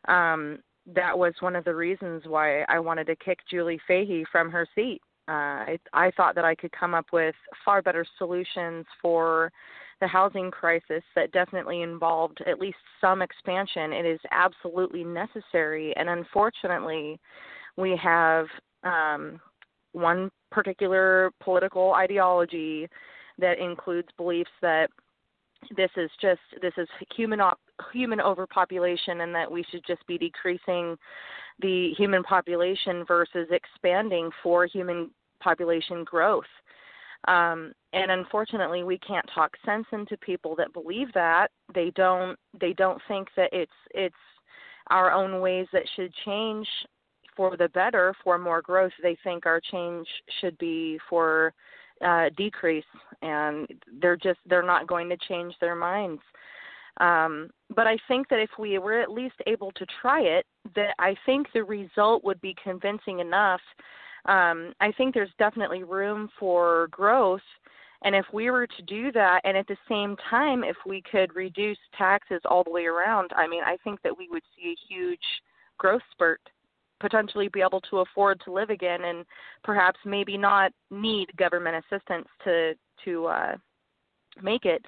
Um, 0.07 0.59
that 0.95 1.16
was 1.16 1.35
one 1.41 1.57
of 1.57 1.64
the 1.64 1.74
reasons 1.74 2.22
why 2.26 2.62
I 2.62 2.78
wanted 2.78 3.07
to 3.09 3.16
kick 3.16 3.39
Julie 3.51 3.81
Fahey 3.87 4.24
from 4.31 4.51
her 4.51 4.66
seat. 4.74 5.01
Uh, 5.31 5.33
I, 5.64 5.78
I 5.93 6.11
thought 6.16 6.35
that 6.35 6.45
I 6.45 6.57
could 6.57 6.72
come 6.72 6.93
up 6.93 7.07
with 7.12 7.37
far 7.64 7.83
better 7.83 8.05
solutions 8.18 8.85
for 9.01 9.53
the 10.01 10.09
housing 10.09 10.51
crisis 10.51 11.05
that 11.14 11.31
definitely 11.31 11.83
involved 11.83 12.43
at 12.49 12.59
least 12.59 12.78
some 13.01 13.22
expansion. 13.22 13.93
It 13.93 14.07
is 14.07 14.18
absolutely 14.33 15.05
necessary, 15.05 15.95
and 15.97 16.09
unfortunately, 16.09 17.20
we 17.76 17.97
have 18.03 18.47
um, 18.83 19.41
one 19.93 20.33
particular 20.51 21.31
political 21.41 21.95
ideology 21.95 22.89
that 23.39 23.61
includes 23.61 24.09
beliefs 24.16 24.51
that 24.62 24.91
this 25.76 25.91
is 25.97 26.11
just 26.20 26.41
this 26.61 26.72
is 26.76 26.89
human 27.16 27.41
op- 27.41 27.61
human 27.93 28.20
overpopulation 28.20 29.20
and 29.20 29.33
that 29.33 29.51
we 29.51 29.64
should 29.70 29.83
just 29.87 30.05
be 30.09 30.18
decreasing 30.18 30.97
the 31.61 31.93
human 31.97 32.22
population 32.24 33.05
versus 33.07 33.47
expanding 33.51 34.31
for 34.43 34.66
human 34.66 35.11
population 35.41 36.05
growth 36.05 36.45
um, 37.28 37.72
and 37.93 38.11
unfortunately, 38.11 38.82
we 38.82 38.99
can't 38.99 39.28
talk 39.34 39.51
sense 39.64 39.86
into 39.93 40.16
people 40.18 40.55
that 40.57 40.72
believe 40.72 41.12
that. 41.12 41.49
They 41.74 41.93
don't. 41.95 42.38
They 42.59 42.72
don't 42.72 43.01
think 43.09 43.28
that 43.36 43.51
it's 43.53 43.72
it's 43.91 44.14
our 44.91 45.12
own 45.12 45.41
ways 45.41 45.66
that 45.72 45.82
should 45.97 46.12
change 46.24 46.66
for 47.36 47.57
the 47.57 47.68
better, 47.68 48.14
for 48.24 48.38
more 48.38 48.62
growth. 48.62 48.93
They 49.03 49.16
think 49.22 49.45
our 49.47 49.61
change 49.61 50.07
should 50.41 50.57
be 50.59 50.99
for 51.09 51.53
uh, 52.05 52.30
decrease, 52.36 52.84
and 53.20 53.68
they're 54.01 54.16
just 54.16 54.38
they're 54.47 54.62
not 54.62 54.86
going 54.86 55.11
to 55.11 55.16
change 55.28 55.55
their 55.61 55.76
minds. 55.76 56.22
Um, 57.01 57.51
but 57.74 57.86
I 57.86 57.99
think 58.09 58.28
that 58.28 58.41
if 58.41 58.51
we 58.59 58.78
were 58.78 59.01
at 59.01 59.11
least 59.11 59.36
able 59.47 59.72
to 59.72 59.86
try 60.01 60.22
it, 60.22 60.47
that 60.74 60.95
I 60.99 61.14
think 61.26 61.49
the 61.53 61.64
result 61.64 62.24
would 62.24 62.41
be 62.41 62.55
convincing 62.62 63.20
enough 63.20 63.61
um, 64.27 64.73
I 64.81 64.93
think 64.93 65.14
there's 65.14 65.31
definitely 65.39 65.85
room 65.85 66.29
for 66.39 66.89
growth. 66.91 67.41
And 68.03 68.14
if 68.14 68.25
we 68.33 68.51
were 68.51 68.66
to 68.66 68.83
do 68.83 69.12
that, 69.12 69.41
and 69.45 69.57
at 69.57 69.66
the 69.66 69.77
same 69.89 70.16
time, 70.31 70.64
if 70.64 70.77
we 70.87 71.03
could 71.11 71.35
reduce 71.37 71.79
taxes 71.97 72.41
all 72.47 72.64
the 72.64 72.71
way 72.71 72.87
around, 72.87 73.31
I 73.37 73.47
mean, 73.47 73.62
I 73.64 73.77
think 73.85 74.01
that 74.03 74.16
we 74.16 74.29
would 74.31 74.43
see 74.57 74.71
a 74.71 74.93
huge 74.93 75.21
growth 75.77 76.03
spurt, 76.11 76.41
potentially 76.99 77.49
be 77.49 77.61
able 77.61 77.81
to 77.83 77.99
afford 77.99 78.41
to 78.45 78.53
live 78.53 78.71
again, 78.71 79.05
and 79.05 79.25
perhaps 79.64 79.99
maybe 80.05 80.39
not 80.39 80.73
need 80.91 81.35
government 81.37 81.85
assistance 81.85 82.29
to 82.45 82.75
to 83.05 83.27
uh, 83.27 83.57
make 84.43 84.64
it. 84.64 84.85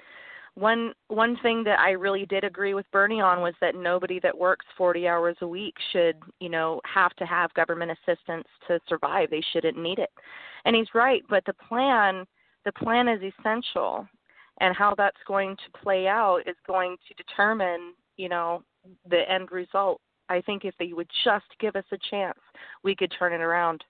One 0.55 0.93
one 1.07 1.37
thing 1.41 1.63
that 1.63 1.79
I 1.79 1.91
really 1.91 2.25
did 2.25 2.43
agree 2.43 2.73
with 2.73 2.89
Bernie 2.91 3.21
on 3.21 3.41
was 3.41 3.55
that 3.59 3.75
nobody 3.75 4.19
that 4.19 4.37
works 4.37 4.65
40 4.77 5.07
hours 5.07 5.35
a 5.41 5.47
week 5.47 5.75
should, 5.91 6.17
you 6.39 6.49
know, 6.49 6.79
have 6.85 7.13
to 7.15 7.25
have 7.25 7.53
government 7.55 7.91
assistance 7.91 8.47
to 8.67 8.79
survive. 8.87 9.29
They 9.29 9.43
shouldn't 9.51 9.77
need 9.77 9.99
it. 9.99 10.11
And 10.65 10.75
he's 10.75 10.93
right, 10.93 11.23
but 11.29 11.43
the 11.45 11.53
plan 11.53 12.25
the 12.65 12.71
plan 12.73 13.07
is 13.07 13.19
essential 13.21 14.07
and 14.61 14.75
how 14.75 14.93
that's 14.95 15.17
going 15.27 15.55
to 15.55 15.79
play 15.81 16.07
out 16.07 16.41
is 16.45 16.55
going 16.67 16.95
to 17.07 17.13
determine, 17.15 17.93
you 18.17 18.29
know, 18.29 18.63
the 19.09 19.29
end 19.29 19.51
result. 19.51 19.99
I 20.29 20.41
think 20.41 20.63
if 20.63 20.75
they 20.77 20.93
would 20.93 21.09
just 21.23 21.45
give 21.59 21.75
us 21.75 21.83
a 21.91 21.97
chance, 22.09 22.39
we 22.83 22.95
could 22.95 23.11
turn 23.17 23.33
it 23.33 23.41
around. 23.41 23.83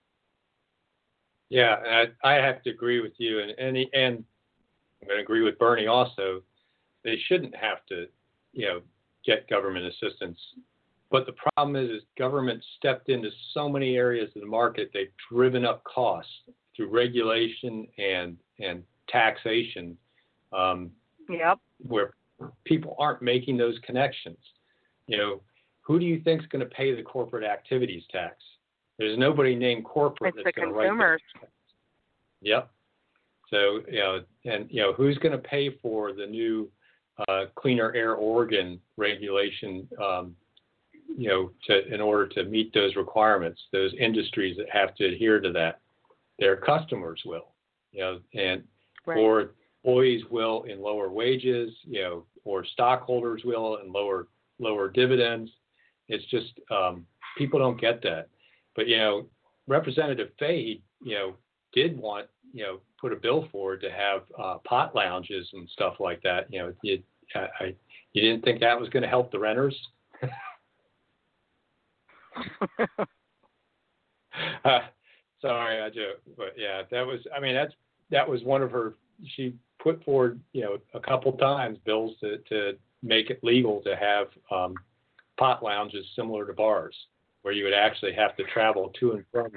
Yeah, 1.49 1.75
I, 2.23 2.31
I 2.31 2.33
have 2.35 2.63
to 2.63 2.71
agree 2.71 3.01
with 3.01 3.13
you, 3.17 3.39
and 3.39 3.51
and, 3.59 3.77
and 3.77 4.23
I'm 5.01 5.07
going 5.07 5.17
to 5.17 5.21
agree 5.21 5.43
with 5.43 5.59
Bernie 5.59 5.87
also. 5.87 6.41
They 7.03 7.17
shouldn't 7.27 7.55
have 7.55 7.85
to, 7.89 8.07
you 8.53 8.65
know, 8.65 8.81
get 9.25 9.49
government 9.49 9.85
assistance. 9.85 10.37
But 11.11 11.25
the 11.25 11.35
problem 11.55 11.75
is, 11.75 11.89
is 11.91 12.01
government 12.17 12.63
stepped 12.77 13.09
into 13.09 13.29
so 13.53 13.69
many 13.69 13.95
areas 13.95 14.29
of 14.35 14.41
the 14.41 14.47
market. 14.47 14.89
They've 14.93 15.11
driven 15.31 15.63
up 15.65 15.83
costs 15.83 16.31
through 16.75 16.89
regulation 16.89 17.87
and 17.97 18.37
and 18.59 18.83
taxation. 19.09 19.97
Um, 20.51 20.91
yep. 21.29 21.59
Where 21.87 22.13
people 22.63 22.95
aren't 22.99 23.21
making 23.21 23.57
those 23.57 23.77
connections. 23.85 24.37
You 25.07 25.17
know, 25.17 25.41
who 25.81 25.99
do 25.99 26.05
you 26.05 26.21
think 26.21 26.41
is 26.41 26.47
going 26.47 26.67
to 26.67 26.73
pay 26.73 26.95
the 26.95 27.03
corporate 27.03 27.43
activities 27.43 28.03
tax? 28.11 28.37
There's 28.97 29.17
nobody 29.17 29.55
named 29.55 29.85
corporate 29.85 30.33
it's 30.35 30.43
that's 30.43 30.55
going 30.55 30.69
to 30.69 30.73
write 30.73 30.87
consumers. 30.87 31.21
Yep. 32.41 32.71
So 33.49 33.81
you 33.87 33.99
know, 33.99 34.21
and 34.45 34.65
you 34.69 34.81
know, 34.81 34.93
who's 34.93 35.17
going 35.19 35.33
to 35.33 35.37
pay 35.37 35.77
for 35.81 36.13
the 36.13 36.25
new 36.25 36.69
uh, 37.27 37.45
Cleaner 37.55 37.93
Air 37.93 38.15
Oregon 38.15 38.79
regulation? 38.97 39.87
Um, 40.01 40.35
you 41.15 41.29
know, 41.29 41.51
to 41.67 41.93
in 41.93 42.01
order 42.01 42.27
to 42.27 42.43
meet 42.45 42.73
those 42.73 42.95
requirements, 42.95 43.61
those 43.71 43.93
industries 43.99 44.57
that 44.57 44.69
have 44.71 44.95
to 44.95 45.05
adhere 45.05 45.39
to 45.39 45.51
that, 45.51 45.79
their 46.39 46.55
customers 46.55 47.21
will. 47.25 47.49
You 47.91 48.01
know, 48.01 48.19
and 48.33 48.63
right. 49.05 49.17
or 49.17 49.51
employees 49.83 50.23
will 50.31 50.63
in 50.63 50.81
lower 50.81 51.09
wages. 51.09 51.71
You 51.83 52.01
know, 52.01 52.25
or 52.45 52.65
stockholders 52.65 53.43
will 53.45 53.77
in 53.77 53.91
lower 53.91 54.27
lower 54.59 54.89
dividends. 54.89 55.51
It's 56.07 56.25
just 56.25 56.53
um, 56.71 57.05
people 57.37 57.59
don't 57.59 57.79
get 57.79 58.01
that. 58.03 58.29
But 58.75 58.87
you 58.87 58.97
know, 58.97 59.27
Representative 59.67 60.29
Fahey, 60.39 60.81
you 61.03 61.15
know, 61.15 61.35
did 61.73 61.97
want 61.97 62.27
you 62.53 62.63
know 62.63 62.79
put 62.99 63.11
a 63.11 63.15
bill 63.15 63.47
forward 63.51 63.81
to 63.81 63.91
have 63.91 64.21
uh, 64.39 64.57
pot 64.65 64.95
lounges 64.95 65.49
and 65.53 65.67
stuff 65.69 65.95
like 65.99 66.21
that. 66.23 66.51
You 66.51 66.59
know, 66.59 66.73
you, 66.83 67.03
I, 67.35 67.47
I, 67.59 67.75
you 68.13 68.21
didn't 68.21 68.43
think 68.43 68.61
that 68.61 68.79
was 68.79 68.89
going 68.89 69.03
to 69.03 69.09
help 69.09 69.31
the 69.31 69.39
renters? 69.39 69.75
uh, 74.63 74.79
sorry, 75.41 75.81
I 75.81 75.89
joke, 75.89 76.21
but 76.37 76.53
yeah, 76.57 76.83
that 76.91 77.05
was. 77.05 77.19
I 77.35 77.39
mean, 77.39 77.55
that's 77.55 77.73
that 78.11 78.27
was 78.27 78.43
one 78.43 78.61
of 78.61 78.71
her. 78.71 78.93
She 79.35 79.55
put 79.81 80.03
forward, 80.03 80.39
you 80.53 80.61
know, 80.61 80.77
a 80.93 80.99
couple 80.99 81.33
times 81.33 81.77
bills 81.85 82.15
to 82.21 82.37
to 82.49 82.77
make 83.01 83.29
it 83.29 83.43
legal 83.43 83.81
to 83.81 83.95
have 83.95 84.27
um, 84.49 84.75
pot 85.37 85.61
lounges 85.61 86.05
similar 86.15 86.45
to 86.45 86.53
bars 86.53 86.95
where 87.41 87.53
you 87.53 87.65
would 87.65 87.73
actually 87.73 88.13
have 88.13 88.35
to 88.37 88.43
travel 88.45 88.91
to 88.99 89.11
and 89.11 89.25
from 89.31 89.51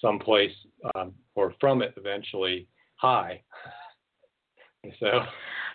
someplace 0.00 0.54
um, 0.94 1.12
or 1.34 1.54
from 1.60 1.82
it 1.82 1.94
eventually 1.96 2.66
high. 2.96 3.42
so, 5.00 5.20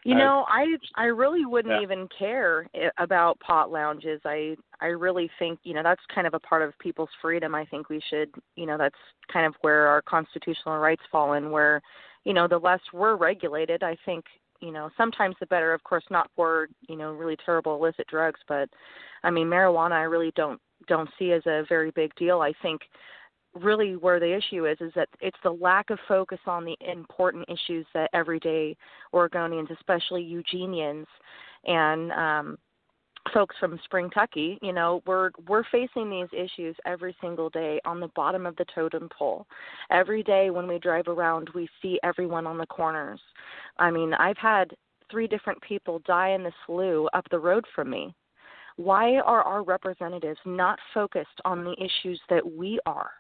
you 0.04 0.14
know, 0.14 0.46
I 0.48 0.66
I 0.96 1.06
really 1.06 1.46
wouldn't 1.46 1.74
yeah. 1.74 1.82
even 1.82 2.08
care 2.18 2.68
about 3.00 3.40
pot 3.40 3.72
lounges. 3.72 4.22
I 4.24 4.56
I 4.80 4.88
really 4.88 5.30
think 5.40 5.60
you 5.64 5.74
know 5.74 5.82
that's 5.84 6.02
kind 6.14 6.28
of 6.28 6.36
a 6.36 6.40
part 6.40 6.62
of 6.62 6.78
people's 6.80 7.10
freedom. 7.22 7.56
I 7.56 7.66
think 7.66 7.90
we 7.90 8.00
should 8.10 8.30
you 8.56 8.68
know 8.68 8.78
that's 8.78 8.96
kind 9.34 9.48
of 9.48 9.56
where 9.62 9.88
our 9.88 10.04
constitutional 10.04 10.78
rights 10.78 11.02
fall 11.12 11.34
in. 11.34 11.50
Where 11.50 11.82
you 12.24 12.34
know 12.34 12.48
the 12.48 12.58
less 12.58 12.82
we're 12.94 13.16
regulated, 13.16 13.82
I 13.82 13.98
think 14.06 14.26
you 14.62 14.72
know 14.72 14.92
sometimes 14.96 15.36
the 15.40 15.48
better. 15.48 15.74
Of 15.74 15.84
course, 15.84 16.06
not 16.12 16.30
for 16.36 16.68
you 16.88 16.98
know 16.98 17.12
really 17.12 17.38
terrible 17.44 17.76
illicit 17.76 18.06
drugs, 18.08 18.40
but 18.48 18.70
I 19.24 19.32
mean 19.32 19.48
marijuana. 19.48 19.94
I 19.94 20.04
really 20.04 20.32
don't 20.36 20.62
don't 20.88 21.10
see 21.18 21.32
as 21.32 21.42
a 21.48 21.66
very 21.68 21.90
big 21.92 22.14
deal. 22.16 22.42
I 22.42 22.54
think 22.62 22.82
really 23.56 23.96
where 23.96 24.20
the 24.20 24.36
issue 24.36 24.66
is 24.66 24.78
is 24.82 24.92
that 24.96 25.10
it's 25.22 25.38
the 25.44 25.52
lack 25.52 25.90
of 25.90 26.00
focus 26.08 26.40
on 26.46 26.66
the 26.66 26.78
important 26.82 27.46
issues 27.50 27.86
that 27.94 28.10
everyday 28.14 28.76
Oregonians, 29.14 29.72
especially 29.72 30.24
Eugenians 30.24 31.08
and 31.66 32.12
um 32.12 32.58
folks 33.34 33.56
from 33.60 33.80
Springtucky, 33.92 34.60
you 34.62 34.72
know, 34.72 35.02
we're 35.08 35.32
we're 35.48 35.64
facing 35.72 36.10
these 36.10 36.28
issues 36.32 36.76
every 36.86 37.16
single 37.22 37.50
day 37.50 37.80
on 37.84 38.00
the 38.00 38.10
bottom 38.16 38.46
of 38.46 38.56
the 38.58 38.66
totem 38.74 39.10
pole. 39.18 39.48
Every 39.90 40.22
day 40.22 40.52
when 40.52 40.68
we 40.68 40.78
drive 40.78 41.08
around, 41.08 41.50
we 41.56 41.68
see 41.82 42.00
everyone 42.04 42.46
on 42.46 42.58
the 42.58 42.68
corners. 42.68 43.20
I 43.78 43.90
mean, 43.90 44.14
I've 44.14 44.38
had 44.38 44.76
three 45.10 45.28
different 45.28 45.62
people 45.62 46.02
die 46.06 46.30
in 46.30 46.44
the 46.44 46.52
slough 46.66 47.08
up 47.14 47.26
the 47.32 47.40
road 47.40 47.66
from 47.74 47.90
me 47.90 48.14
why 48.78 49.16
are 49.20 49.42
our 49.42 49.64
representatives 49.64 50.40
not 50.46 50.80
focused 50.94 51.42
on 51.46 51.64
the 51.64 51.76
issues 51.80 52.20
that 52.30 52.46
we 52.46 52.80
are? 52.86 53.12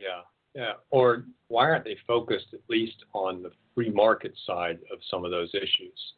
Yeah, 0.00 0.22
yeah. 0.54 0.72
Or 0.90 1.24
why 1.48 1.70
aren't 1.70 1.84
they 1.84 1.96
focused 2.06 2.48
at 2.52 2.60
least 2.68 3.04
on 3.12 3.42
the 3.42 3.50
free 3.74 3.90
market 3.90 4.34
side 4.46 4.78
of 4.92 4.98
some 5.10 5.24
of 5.24 5.30
those 5.30 5.50
issues? 5.54 6.14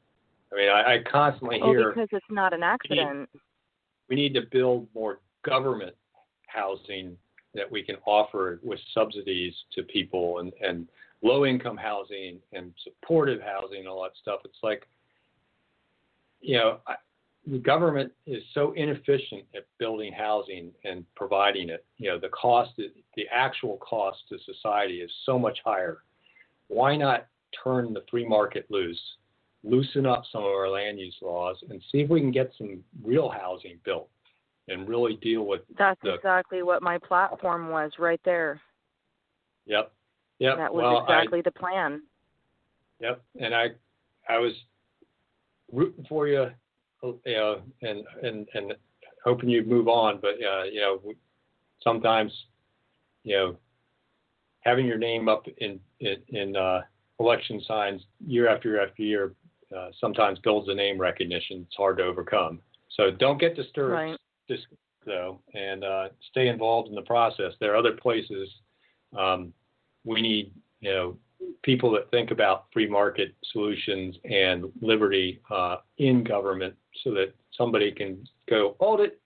I 0.53 0.57
mean, 0.57 0.70
I, 0.70 0.95
I 0.95 0.99
constantly 1.11 1.61
oh, 1.62 1.70
hear 1.70 1.93
because 1.93 2.09
it's 2.12 2.24
not 2.31 2.53
an 2.53 2.62
accident. 2.62 3.11
We 3.11 3.18
need, 3.18 3.29
we 4.09 4.16
need 4.16 4.35
to 4.35 4.47
build 4.51 4.89
more 4.95 5.20
government 5.45 5.95
housing 6.47 7.16
that 7.55 7.70
we 7.70 7.83
can 7.83 7.97
offer 8.07 8.61
with 8.62 8.79
subsidies 8.95 9.55
to 9.74 9.83
people 9.83 10.39
and, 10.39 10.53
and 10.62 10.89
low 11.22 11.45
income 11.45 11.76
housing 11.76 12.39
and 12.53 12.72
supportive 12.85 13.41
housing 13.41 13.81
and 13.81 13.89
all 13.89 14.03
that 14.03 14.12
stuff. 14.20 14.41
It's 14.45 14.59
like, 14.62 14.87
you 16.41 16.57
know, 16.57 16.79
I, 16.87 16.95
the 17.51 17.59
government 17.59 18.13
is 18.27 18.43
so 18.53 18.73
inefficient 18.73 19.45
at 19.57 19.67
building 19.79 20.13
housing 20.13 20.71
and 20.85 21.05
providing 21.17 21.71
it. 21.71 21.85
You 21.97 22.11
know, 22.11 22.19
the 22.19 22.29
cost, 22.29 22.73
the 22.77 23.25
actual 23.33 23.79
cost 23.79 24.19
to 24.29 24.39
society 24.45 25.01
is 25.01 25.11
so 25.25 25.39
much 25.39 25.59
higher. 25.65 25.99
Why 26.69 26.97
not 26.97 27.27
turn 27.65 27.95
the 27.95 28.05
free 28.11 28.27
market 28.27 28.67
loose, 28.69 29.01
loosen 29.65 30.05
up 30.05 30.25
some 30.31 30.43
of 30.43 30.49
our 30.49 30.69
land 30.69 30.99
use 30.99 31.17
laws, 31.23 31.57
and 31.71 31.83
see 31.91 31.99
if 32.01 32.11
we 32.11 32.21
can 32.21 32.31
get 32.31 32.53
some 32.59 32.85
real 33.03 33.31
housing 33.31 33.79
built 33.85 34.11
and 34.69 34.87
really 34.87 35.17
deal 35.23 35.47
with. 35.47 35.63
That's 35.79 36.01
the, 36.03 36.15
exactly 36.15 36.63
what 36.63 36.83
my 36.83 36.99
platform 36.99 37.71
was 37.71 37.93
right 37.99 38.21
there. 38.25 38.61
Yep. 39.65 39.91
Yep. 40.41 40.57
That 40.59 40.75
was 40.75 40.83
well, 40.83 41.03
exactly 41.03 41.39
I, 41.39 41.43
the 41.43 41.53
plan. 41.53 42.03
Yep. 43.01 43.23
And 43.41 43.55
I, 43.55 43.69
I 44.29 44.39
was 44.39 44.53
rooting 45.73 46.05
for 46.09 46.29
you 46.29 46.49
you 47.03 47.21
know, 47.27 47.61
and 47.83 48.05
and 48.23 48.49
and 48.55 48.75
hoping 49.25 49.49
you 49.49 49.65
move 49.65 49.89
on. 49.89 50.19
But 50.21 50.35
uh, 50.35 50.65
you 50.65 50.81
know, 50.81 51.01
sometimes, 51.83 52.33
you 53.25 53.37
know, 53.37 53.57
having 54.61 54.87
your 54.87 54.99
name 54.99 55.29
up 55.29 55.47
in 55.59 55.81
in, 56.01 56.17
in 56.29 56.57
uh, 56.57 56.83
election 57.21 57.61
signs 57.67 58.03
year 58.27 58.49
after 58.49 58.71
year 58.71 58.87
after 58.87 59.03
year 59.03 59.35
uh, 59.77 59.89
sometimes 60.01 60.39
builds 60.41 60.69
a 60.69 60.75
name 60.75 60.99
recognition. 60.99 61.65
It's 61.67 61.77
hard 61.77 61.99
to 61.99 62.05
overcome. 62.05 62.61
So 62.91 63.11
don't 63.11 63.39
get 63.39 63.55
disturbed, 63.55 63.93
right. 63.93 64.19
just 64.49 64.67
though, 65.05 65.41
and 65.55 65.85
uh, 65.85 66.09
stay 66.31 66.49
involved 66.49 66.89
in 66.89 66.95
the 66.95 67.03
process. 67.03 67.53
There 67.61 67.73
are 67.73 67.77
other 67.77 67.93
places 67.93 68.49
um, 69.17 69.53
we 70.05 70.21
need, 70.21 70.53
you 70.81 70.91
know, 70.91 71.19
people 71.63 71.91
that 71.93 72.11
think 72.11 72.31
about 72.31 72.67
free 72.73 72.89
market 72.89 73.35
solutions 73.53 74.17
and 74.25 74.67
liberty 74.81 75.41
uh, 75.51 75.77
in 75.99 76.25
government 76.25 76.75
so 77.05 77.13
that 77.13 77.35
somebody 77.57 77.93
can 77.93 78.27
go, 78.49 78.77
hold 78.81 79.01
it, 79.01 79.21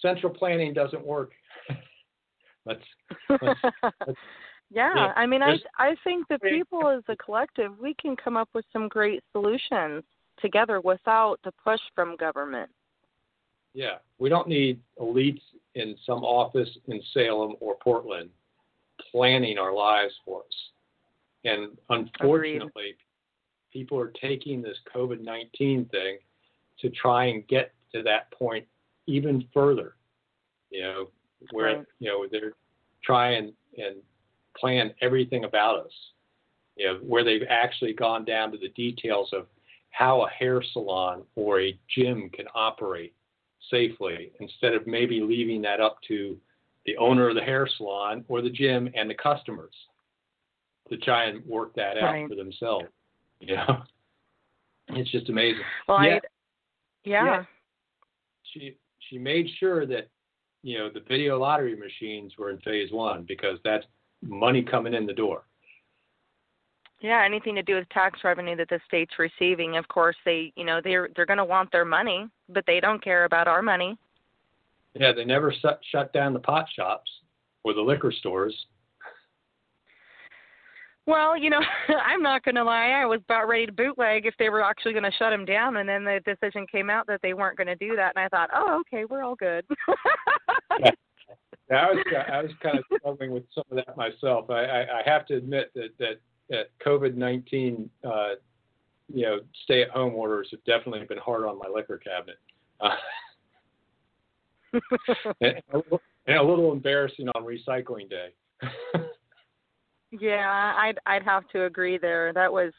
central 0.00 0.32
planning 0.32 0.72
doesn't 0.72 1.04
work. 1.04 1.32
let's, 2.66 2.80
let's, 3.30 3.60
let's, 3.82 4.18
yeah, 4.70 4.92
yeah, 4.94 5.12
I 5.14 5.26
mean, 5.26 5.42
I 5.42 5.58
I 5.78 5.94
think 6.02 6.26
the 6.28 6.38
people 6.40 6.88
as 6.88 7.02
a 7.08 7.16
collective, 7.16 7.78
we 7.78 7.94
can 7.94 8.16
come 8.16 8.36
up 8.36 8.48
with 8.52 8.64
some 8.72 8.88
great 8.88 9.22
solutions 9.32 10.02
together 10.40 10.80
without 10.80 11.38
the 11.44 11.52
push 11.64 11.80
from 11.94 12.16
government. 12.16 12.70
Yeah, 13.74 13.96
we 14.18 14.28
don't 14.28 14.48
need 14.48 14.80
elites 14.98 15.42
in 15.74 15.96
some 16.04 16.24
office 16.24 16.68
in 16.88 17.00
Salem 17.12 17.54
or 17.60 17.76
Portland 17.76 18.30
planning 19.12 19.58
our 19.58 19.72
lives 19.72 20.14
for 20.24 20.40
us. 20.40 20.46
And 21.44 21.76
unfortunately, 21.90 22.96
people 23.72 24.00
are 24.00 24.12
taking 24.20 24.62
this 24.62 24.78
COVID 24.94 25.22
19 25.22 25.84
thing 25.90 26.18
to 26.80 26.90
try 26.90 27.26
and 27.26 27.46
get 27.48 27.72
to 27.92 28.02
that 28.02 28.30
point 28.32 28.66
even 29.06 29.46
further. 29.54 29.96
You 30.70 30.82
know, 30.82 31.10
where, 31.52 31.76
Right. 31.78 31.86
you 32.00 32.08
know, 32.08 32.26
they're 32.30 32.54
trying 33.02 33.54
and 33.78 34.02
plan 34.56 34.94
everything 35.00 35.44
about 35.44 35.86
us. 35.86 35.92
You 36.76 36.86
know, 36.86 36.98
where 36.98 37.24
they've 37.24 37.46
actually 37.48 37.94
gone 37.94 38.24
down 38.24 38.50
to 38.52 38.58
the 38.58 38.68
details 38.70 39.32
of 39.32 39.46
how 39.90 40.22
a 40.26 40.28
hair 40.30 40.62
salon 40.72 41.24
or 41.36 41.60
a 41.60 41.78
gym 41.88 42.28
can 42.30 42.46
operate 42.54 43.14
safely 43.70 44.30
instead 44.40 44.74
of 44.74 44.86
maybe 44.86 45.20
leaving 45.20 45.62
that 45.62 45.80
up 45.80 45.98
to 46.08 46.38
the 46.84 46.96
owner 46.98 47.28
of 47.28 47.34
the 47.34 47.40
hair 47.42 47.66
salon 47.76 48.24
or 48.28 48.42
the 48.42 48.50
gym 48.50 48.90
and 48.94 49.08
the 49.08 49.14
customers 49.14 49.74
to 50.90 50.96
try 50.98 51.24
and 51.24 51.44
work 51.46 51.74
that 51.74 51.96
out 51.96 52.04
Right. 52.12 52.28
for 52.28 52.34
themselves. 52.34 52.86
You 53.40 53.56
know, 53.56 53.82
it's 54.88 55.10
just 55.10 55.28
amazing. 55.30 55.62
Well, 55.88 56.04
Yeah. 56.04 56.18
Yeah. 57.06 57.44
She 58.52 58.76
she 59.08 59.16
made 59.16 59.46
sure 59.58 59.86
that 59.86 60.08
you 60.62 60.76
know 60.78 60.90
the 60.92 61.00
video 61.08 61.38
lottery 61.38 61.76
machines 61.76 62.32
were 62.36 62.50
in 62.50 62.58
phase 62.58 62.90
one 62.90 63.24
because 63.26 63.58
that's 63.64 63.86
money 64.22 64.62
coming 64.62 64.92
in 64.92 65.06
the 65.06 65.12
door. 65.12 65.44
Yeah, 67.00 67.22
anything 67.24 67.54
to 67.54 67.62
do 67.62 67.76
with 67.76 67.88
tax 67.90 68.20
revenue 68.24 68.56
that 68.56 68.68
the 68.68 68.80
state's 68.88 69.18
receiving, 69.18 69.76
of 69.76 69.86
course 69.86 70.16
they, 70.24 70.52
you 70.56 70.64
know, 70.64 70.80
they're 70.82 71.08
they're 71.14 71.26
going 71.26 71.38
to 71.38 71.44
want 71.44 71.70
their 71.70 71.84
money, 71.84 72.26
but 72.48 72.64
they 72.66 72.80
don't 72.80 73.02
care 73.02 73.24
about 73.24 73.46
our 73.46 73.62
money. 73.62 73.96
Yeah, 74.94 75.12
they 75.12 75.24
never 75.24 75.52
shut 75.52 75.80
shut 75.92 76.12
down 76.12 76.32
the 76.32 76.40
pot 76.40 76.66
shops 76.74 77.10
or 77.62 77.74
the 77.74 77.80
liquor 77.80 78.10
stores. 78.10 78.66
Well, 81.06 81.36
you 81.36 81.50
know, 81.50 81.60
I'm 82.04 82.22
not 82.22 82.44
going 82.44 82.56
to 82.56 82.64
lie. 82.64 82.88
I 82.90 83.06
was 83.06 83.20
about 83.24 83.48
ready 83.48 83.66
to 83.66 83.72
bootleg 83.72 84.26
if 84.26 84.34
they 84.38 84.48
were 84.48 84.62
actually 84.62 84.92
going 84.92 85.04
to 85.04 85.12
shut 85.18 85.30
them 85.30 85.44
down, 85.44 85.76
and 85.76 85.88
then 85.88 86.04
the 86.04 86.20
decision 86.24 86.66
came 86.66 86.90
out 86.90 87.06
that 87.06 87.20
they 87.22 87.32
weren't 87.32 87.56
going 87.56 87.68
to 87.68 87.76
do 87.76 87.94
that, 87.96 88.12
and 88.16 88.24
I 88.24 88.28
thought, 88.28 88.50
oh, 88.54 88.80
okay, 88.80 89.04
we're 89.04 89.22
all 89.22 89.36
good. 89.36 89.64
Yeah, 91.68 91.84
I 91.84 91.86
was 91.90 92.04
I 92.32 92.42
was 92.42 92.50
kind 92.62 92.78
of 92.78 92.84
struggling 92.96 93.32
with 93.32 93.42
some 93.52 93.64
of 93.72 93.76
that 93.76 93.96
myself. 93.96 94.50
I, 94.50 94.64
I, 94.66 94.80
I 95.00 95.02
have 95.04 95.26
to 95.26 95.34
admit 95.34 95.72
that 95.74 95.88
that, 95.98 96.20
that 96.48 96.66
COVID 96.84 97.16
nineteen 97.16 97.90
uh, 98.04 98.34
you 99.12 99.22
know 99.22 99.40
stay 99.64 99.82
at 99.82 99.90
home 99.90 100.14
orders 100.14 100.46
have 100.52 100.62
definitely 100.62 101.04
been 101.06 101.18
hard 101.18 101.44
on 101.44 101.58
my 101.58 101.66
liquor 101.68 101.98
cabinet. 101.98 102.38
Uh, 102.80 102.94
and, 105.40 105.60
a 105.72 105.76
little- 105.78 106.00
and 106.28 106.36
a 106.36 106.42
little 106.42 106.70
embarrassing 106.70 107.28
on 107.30 107.42
recycling 107.42 108.08
day. 108.08 108.28
Yeah, 110.10 110.74
I'd 110.76 110.98
I'd 111.06 111.22
have 111.24 111.48
to 111.48 111.64
agree 111.64 111.98
there. 111.98 112.32
That 112.32 112.52
was 112.52 112.72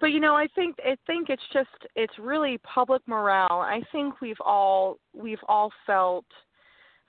but 0.00 0.06
you 0.08 0.20
know, 0.20 0.34
I 0.34 0.46
think 0.54 0.76
I 0.84 0.96
think 1.06 1.30
it's 1.30 1.42
just 1.52 1.70
it's 1.94 2.12
really 2.18 2.58
public 2.58 3.02
morale. 3.06 3.60
I 3.60 3.80
think 3.92 4.20
we've 4.20 4.40
all 4.44 4.98
we've 5.14 5.42
all 5.48 5.72
felt 5.86 6.26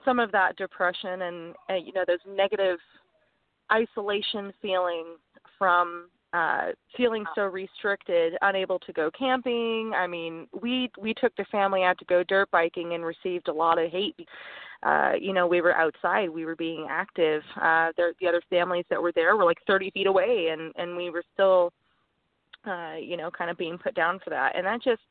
some 0.05 0.19
of 0.19 0.31
that 0.31 0.55
depression 0.55 1.23
and 1.23 1.55
uh, 1.69 1.75
you 1.75 1.91
know 1.91 2.03
those 2.07 2.19
negative 2.27 2.79
isolation 3.71 4.53
feelings 4.61 5.19
from 5.57 6.07
uh 6.33 6.67
feeling 6.95 7.25
so 7.35 7.43
restricted, 7.43 8.33
unable 8.41 8.79
to 8.79 8.93
go 8.93 9.09
camping. 9.17 9.91
I 9.95 10.07
mean, 10.07 10.47
we 10.61 10.89
we 10.99 11.13
took 11.13 11.35
the 11.35 11.45
family 11.51 11.83
out 11.83 11.97
to 11.99 12.05
go 12.05 12.23
dirt 12.23 12.49
biking 12.51 12.93
and 12.93 13.03
received 13.03 13.49
a 13.49 13.53
lot 13.53 13.79
of 13.79 13.91
hate 13.91 14.15
uh, 14.83 15.13
you 15.19 15.33
know, 15.33 15.47
we 15.47 15.61
were 15.61 15.75
outside, 15.75 16.29
we 16.29 16.45
were 16.45 16.55
being 16.55 16.87
active. 16.89 17.41
Uh, 17.59 17.91
there, 17.97 18.13
the 18.21 18.27
other 18.27 18.41
families 18.49 18.85
that 18.89 19.01
were 19.01 19.11
there 19.13 19.35
were 19.35 19.45
like 19.45 19.57
30 19.65 19.91
feet 19.91 20.07
away, 20.07 20.49
and 20.51 20.71
and 20.75 20.95
we 20.95 21.09
were 21.09 21.23
still, 21.33 21.73
uh, 22.65 22.95
you 23.01 23.17
know, 23.17 23.31
kind 23.31 23.49
of 23.49 23.57
being 23.57 23.77
put 23.77 23.95
down 23.95 24.19
for 24.23 24.29
that. 24.29 24.55
And 24.55 24.65
that 24.65 24.83
just 24.83 25.01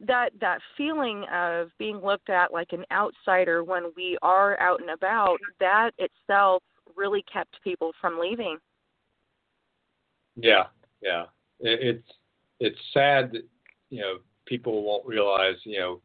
that 0.00 0.30
that 0.40 0.60
feeling 0.76 1.24
of 1.32 1.68
being 1.78 1.98
looked 1.98 2.30
at 2.30 2.52
like 2.52 2.72
an 2.72 2.84
outsider 2.90 3.62
when 3.62 3.92
we 3.96 4.18
are 4.22 4.58
out 4.60 4.80
and 4.80 4.90
about, 4.90 5.38
that 5.60 5.90
itself 5.98 6.62
really 6.96 7.24
kept 7.30 7.62
people 7.62 7.92
from 8.00 8.18
leaving. 8.18 8.58
Yeah, 10.36 10.64
yeah. 11.02 11.24
It, 11.60 11.96
it's 11.96 12.08
it's 12.60 12.78
sad 12.92 13.32
that 13.32 13.44
you 13.90 14.00
know 14.00 14.16
people 14.46 14.82
won't 14.82 15.06
realize 15.06 15.56
you 15.64 15.78
know 15.78 16.00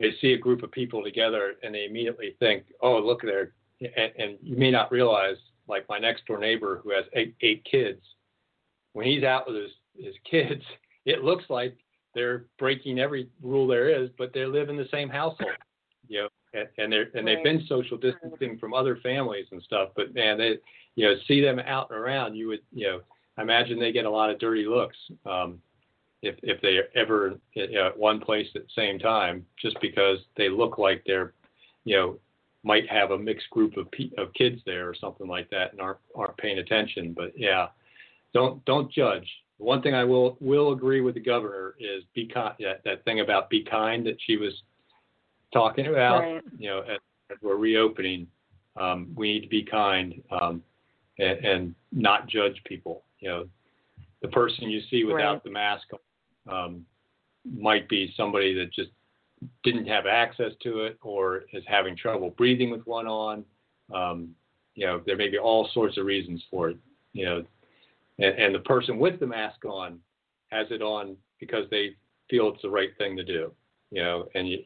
they 0.00 0.14
see 0.20 0.32
a 0.32 0.38
group 0.38 0.62
of 0.62 0.72
people 0.72 1.04
together 1.04 1.54
and 1.62 1.74
they 1.74 1.84
immediately 1.84 2.34
think, 2.40 2.64
oh 2.80 2.98
look 2.98 3.22
there, 3.22 3.52
and, 3.80 4.12
and 4.18 4.38
you 4.42 4.56
may 4.56 4.70
not 4.70 4.90
realize 4.90 5.36
like 5.68 5.88
my 5.88 5.98
next 5.98 6.26
door 6.26 6.38
neighbor 6.38 6.80
who 6.82 6.90
has 6.90 7.04
eight 7.12 7.36
eight 7.42 7.64
kids, 7.70 8.00
when 8.94 9.06
he's 9.06 9.22
out 9.22 9.46
with 9.46 9.56
his 9.56 9.70
his 9.94 10.14
kids, 10.30 10.62
it 11.04 11.22
looks 11.22 11.44
like 11.48 11.76
they're 12.14 12.46
breaking 12.58 12.98
every 12.98 13.28
rule 13.40 13.68
there 13.68 13.88
is, 13.88 14.10
but 14.18 14.32
they 14.32 14.44
live 14.46 14.68
in 14.68 14.76
the 14.76 14.88
same 14.90 15.08
household, 15.08 15.52
you 16.08 16.22
know, 16.22 16.28
and, 16.54 16.68
and 16.78 16.92
they're 16.92 17.10
and 17.14 17.26
they've 17.26 17.44
been 17.44 17.64
social 17.68 17.98
distancing 17.98 18.58
from 18.58 18.74
other 18.74 18.96
families 19.02 19.46
and 19.52 19.62
stuff, 19.62 19.90
but 19.94 20.14
man, 20.14 20.38
they 20.38 20.58
you 20.96 21.06
know 21.06 21.14
see 21.28 21.42
them 21.42 21.58
out 21.60 21.90
and 21.90 21.98
around, 21.98 22.34
you 22.34 22.48
would 22.48 22.62
you 22.72 22.86
know 22.86 23.00
imagine 23.38 23.78
they 23.78 23.92
get 23.92 24.06
a 24.06 24.10
lot 24.10 24.30
of 24.30 24.38
dirty 24.38 24.66
looks 24.66 24.96
um, 25.26 25.60
if 26.22 26.36
if 26.42 26.60
they 26.60 26.76
are 26.76 26.88
ever 26.94 27.38
you 27.54 27.72
know, 27.72 27.86
at 27.88 27.98
one 27.98 28.20
place 28.20 28.46
at 28.54 28.62
the 28.62 28.72
same 28.74 28.98
time, 28.98 29.46
just 29.60 29.80
because 29.80 30.18
they 30.36 30.48
look 30.48 30.78
like 30.78 31.02
they're, 31.06 31.32
you 31.84 31.96
know, 31.96 32.18
might 32.62 32.88
have 32.90 33.10
a 33.10 33.18
mixed 33.18 33.48
group 33.50 33.76
of 33.76 33.90
pe- 33.90 34.10
of 34.18 34.32
kids 34.34 34.60
there 34.66 34.88
or 34.88 34.94
something 34.94 35.26
like 35.26 35.48
that 35.50 35.72
and 35.72 35.80
aren't 35.80 35.98
aren't 36.14 36.36
paying 36.36 36.58
attention. 36.58 37.14
But 37.16 37.32
yeah, 37.36 37.68
don't 38.34 38.64
don't 38.64 38.90
judge. 38.92 39.28
One 39.58 39.82
thing 39.82 39.94
I 39.94 40.04
will 40.04 40.36
will 40.40 40.72
agree 40.72 41.00
with 41.00 41.14
the 41.14 41.20
governor 41.20 41.74
is 41.78 42.04
be 42.14 42.26
kind. 42.26 42.54
That, 42.60 42.82
that 42.84 43.04
thing 43.04 43.20
about 43.20 43.50
be 43.50 43.64
kind 43.64 44.06
that 44.06 44.16
she 44.26 44.36
was 44.36 44.52
talking 45.52 45.86
about. 45.86 46.20
Right. 46.20 46.42
You 46.58 46.70
know, 46.70 46.80
as, 46.80 46.98
as 47.30 47.38
we're 47.42 47.56
reopening, 47.56 48.26
um, 48.76 49.12
we 49.14 49.32
need 49.32 49.40
to 49.40 49.48
be 49.48 49.62
kind 49.62 50.22
um, 50.30 50.62
and, 51.18 51.44
and 51.44 51.74
not 51.92 52.28
judge 52.28 52.60
people. 52.64 53.04
You 53.20 53.28
know, 53.28 53.48
the 54.22 54.28
person 54.28 54.68
you 54.70 54.80
see 54.90 55.04
without 55.04 55.32
Right. 55.34 55.44
the 55.44 55.50
mask 55.50 55.86
on 55.92 55.98
um, 56.48 56.84
might 57.44 57.88
be 57.88 58.12
somebody 58.16 58.54
that 58.54 58.72
just 58.72 58.90
didn't 59.62 59.86
have 59.86 60.06
access 60.06 60.52
to 60.62 60.80
it 60.80 60.98
or 61.02 61.44
is 61.52 61.64
having 61.66 61.96
trouble 61.96 62.30
breathing 62.30 62.70
with 62.70 62.86
one 62.86 63.06
on. 63.06 63.44
Um, 63.94 64.30
you 64.74 64.86
know, 64.86 65.00
there 65.04 65.16
may 65.16 65.28
be 65.28 65.38
all 65.38 65.68
sorts 65.72 65.98
of 65.98 66.06
reasons 66.06 66.42
for 66.50 66.70
it. 66.70 66.76
You 67.12 67.24
know, 67.24 67.44
and, 68.18 68.38
and 68.38 68.54
the 68.54 68.60
person 68.60 68.98
with 68.98 69.18
the 69.18 69.26
mask 69.26 69.64
on 69.64 69.98
has 70.48 70.66
it 70.70 70.82
on 70.82 71.16
because 71.38 71.64
they 71.70 71.96
feel 72.28 72.48
it's 72.48 72.62
the 72.62 72.70
right 72.70 72.90
thing 72.98 73.16
to 73.16 73.24
do. 73.24 73.52
You 73.90 74.02
know, 74.02 74.28
and 74.34 74.48
you, 74.48 74.58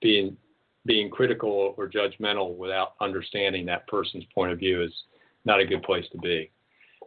being 0.00 0.36
being 0.84 1.10
critical 1.10 1.74
or 1.76 1.88
judgmental 1.88 2.56
without 2.56 2.94
understanding 3.00 3.64
that 3.66 3.86
person's 3.86 4.24
point 4.34 4.52
of 4.52 4.58
view 4.58 4.82
is 4.82 4.92
not 5.44 5.60
a 5.60 5.64
good 5.64 5.82
place 5.82 6.04
to 6.12 6.18
be. 6.18 6.50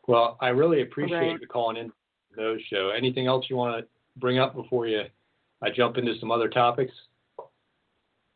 Well, 0.08 0.38
I 0.39 0.49
really 0.49 0.82
appreciate 0.82 1.18
Right. 1.18 1.41
you 1.41 1.47
calling 1.47 1.78
in 1.78 1.88
to 1.88 1.93
those 2.36 2.62
show. 2.70 2.89
Anything 2.89 3.28
else 3.28 3.49
you 3.49 3.58
want 3.58 3.78
to 3.78 3.88
bring 4.18 4.38
up 4.39 4.55
before 4.55 4.88
you 4.88 5.03
I 5.61 5.70
jump 5.70 5.97
into 5.97 6.13
some 6.20 6.32
other 6.32 6.49
topics? 6.49 6.91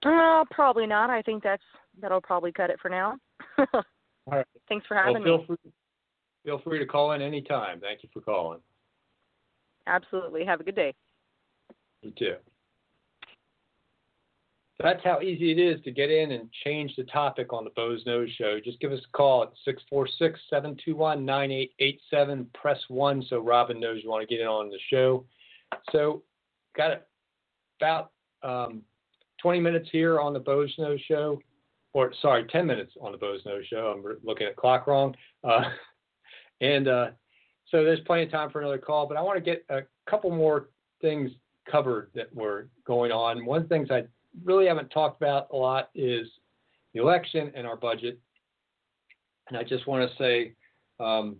Uh, 0.05 0.45
probably 0.51 0.87
not. 0.87 1.09
I 1.09 1.21
think 1.21 1.43
that's 1.43 1.63
that'll 2.01 2.21
probably 2.21 2.51
cut 2.51 2.69
it 2.69 2.79
for 2.81 2.89
now. 2.89 3.17
All 3.57 3.83
right. 4.27 4.45
Thanks 4.69 4.85
for 4.87 4.95
Well, 4.95 5.05
having 5.05 5.23
feel 5.23 5.37
me. 5.39 5.45
free 5.47 5.71
feel 6.45 6.59
free 6.63 6.79
to 6.79 6.85
call 6.85 7.11
in 7.11 7.21
anytime. 7.21 7.79
Thank 7.81 8.03
you 8.03 8.09
for 8.13 8.21
calling. 8.21 8.59
Absolutely. 9.87 10.45
Have 10.45 10.61
a 10.61 10.63
good 10.63 10.75
day. 10.75 10.93
You 12.01 12.11
too. 12.17 12.35
That's 14.81 15.03
how 15.03 15.19
easy 15.19 15.51
it 15.51 15.59
is 15.59 15.83
to 15.83 15.91
get 15.91 16.09
in 16.09 16.31
and 16.31 16.49
change 16.63 16.95
the 16.95 17.03
topic 17.03 17.51
on 17.51 17.65
the 17.65 17.69
Boze 17.71 18.05
Noze 18.05 18.29
Show. 18.37 18.59
Just 18.63 18.79
give 18.79 18.93
us 18.93 19.01
a 19.05 19.17
call 19.17 19.43
at 19.43 19.49
646 19.65 20.39
721 20.49 21.25
9887. 21.25 22.47
Press 22.53 22.79
1 22.87 23.25
so 23.29 23.39
Robin 23.39 23.77
knows 23.77 23.99
you 24.01 24.09
want 24.09 24.25
to 24.27 24.33
get 24.33 24.41
in 24.41 24.47
on 24.47 24.69
the 24.69 24.79
show. 24.89 25.25
So, 25.91 26.23
got 26.75 27.03
about 27.79 28.11
um, 28.43 28.81
20 29.41 29.59
minutes 29.59 29.89
here 29.91 30.19
on 30.19 30.33
the 30.33 30.39
Boze 30.39 30.73
Noze 30.77 31.03
Show. 31.07 31.39
Or, 31.93 32.13
sorry, 32.21 32.45
10 32.51 32.67
minutes 32.67 32.93
on 33.01 33.11
the 33.11 33.17
Boze 33.17 33.41
Noze 33.47 33.65
Show. 33.65 33.93
I'm 33.95 34.17
looking 34.23 34.47
at 34.47 34.55
clock 34.55 34.85
wrong. 34.85 35.15
Uh, 35.43 35.63
and 36.61 36.87
uh, 36.87 37.07
so 37.69 37.83
there's 37.83 37.99
plenty 38.01 38.23
of 38.23 38.31
time 38.31 38.49
for 38.51 38.61
another 38.61 38.77
call, 38.77 39.07
but 39.07 39.17
I 39.17 39.21
want 39.21 39.37
to 39.37 39.43
get 39.43 39.65
a 39.69 39.81
couple 40.09 40.29
more 40.31 40.69
things 41.01 41.31
covered 41.69 42.09
that 42.15 42.33
were 42.35 42.67
going 42.85 43.11
on. 43.11 43.45
One 43.45 43.61
of 43.61 43.69
the 43.69 43.73
things 43.73 43.89
I 43.91 44.03
really 44.43 44.67
haven't 44.67 44.89
talked 44.89 45.21
about 45.21 45.47
a 45.51 45.55
lot 45.55 45.89
is 45.95 46.27
the 46.93 47.01
election 47.01 47.51
and 47.55 47.67
our 47.67 47.75
budget. 47.75 48.19
And 49.47 49.57
I 49.57 49.63
just 49.63 49.87
want 49.87 50.09
to 50.09 50.17
say 50.17 50.53
um, 50.99 51.37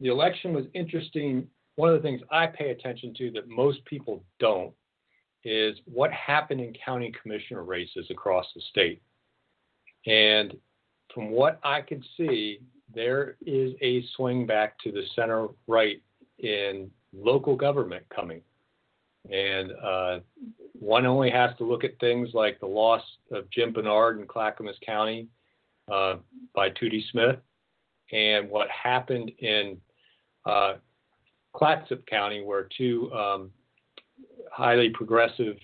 the 0.00 0.08
election 0.08 0.52
was 0.52 0.66
interesting. 0.74 1.46
One 1.80 1.88
of 1.88 2.02
the 2.02 2.06
things 2.06 2.20
I 2.30 2.46
pay 2.46 2.72
attention 2.72 3.14
to 3.14 3.30
that 3.30 3.48
most 3.48 3.82
people 3.86 4.22
don't 4.38 4.74
is 5.44 5.78
what 5.86 6.12
happened 6.12 6.60
in 6.60 6.74
county 6.74 7.10
commissioner 7.22 7.64
races 7.64 8.06
across 8.10 8.44
the 8.54 8.60
state. 8.68 9.00
And 10.06 10.58
from 11.14 11.30
what 11.30 11.58
I 11.64 11.80
could 11.80 12.04
see, 12.18 12.60
there 12.94 13.38
is 13.46 13.72
a 13.80 14.04
swing 14.14 14.44
back 14.44 14.78
to 14.80 14.92
the 14.92 15.04
center 15.16 15.48
right 15.66 16.02
in 16.40 16.90
local 17.14 17.56
government 17.56 18.04
coming. 18.14 18.42
And 19.32 19.72
uh, 19.82 20.18
one 20.78 21.06
only 21.06 21.30
has 21.30 21.56
to 21.56 21.64
look 21.64 21.82
at 21.82 21.98
things 21.98 22.28
like 22.34 22.60
the 22.60 22.66
loss 22.66 23.02
of 23.32 23.48
Jim 23.48 23.72
Bernard 23.72 24.20
in 24.20 24.26
Clackamas 24.26 24.76
County 24.84 25.28
uh, 25.90 26.16
by 26.54 26.68
Tootie 26.72 27.10
Smith 27.10 27.38
and 28.12 28.50
what 28.50 28.68
happened 28.68 29.30
in 29.38 29.78
uh, 30.44 30.74
Clatsop 31.52 32.04
County, 32.06 32.42
where 32.42 32.68
two 32.76 33.12
um, 33.12 33.50
highly 34.52 34.90
progressive 34.90 35.56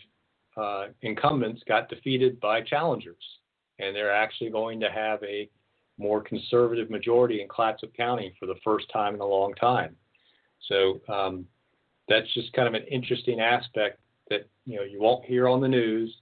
uh, 0.57 0.87
incumbents 1.03 1.62
got 1.68 1.89
defeated 1.89 2.41
by 2.41 2.61
challengers, 2.61 3.22
and 3.78 3.95
they're 3.95 4.14
actually 4.14 4.51
going 4.51 4.80
to 4.80 4.91
have 4.91 5.22
a 5.22 5.49
more 5.99 6.20
conservative 6.20 6.91
majority 6.91 7.41
in 7.41 7.49
Clatsop 7.49 7.95
County 7.95 8.34
for 8.39 8.47
the 8.47 8.57
first 8.62 8.87
time 8.93 9.14
in 9.14 9.20
a 9.20 9.26
long 9.26 9.55
time. 9.55 9.97
So 10.68 11.01
um, 11.09 11.47
that's 12.09 12.32
just 12.34 12.53
kind 12.53 12.68
of 12.68 12.74
an 12.74 12.87
interesting 12.91 13.41
aspect 13.41 14.01
that 14.28 14.49
you 14.64 14.76
know 14.76 14.82
you 14.82 15.01
won't 15.01 15.24
hear 15.24 15.49
on 15.49 15.61
the 15.61 15.68
news 15.68 16.14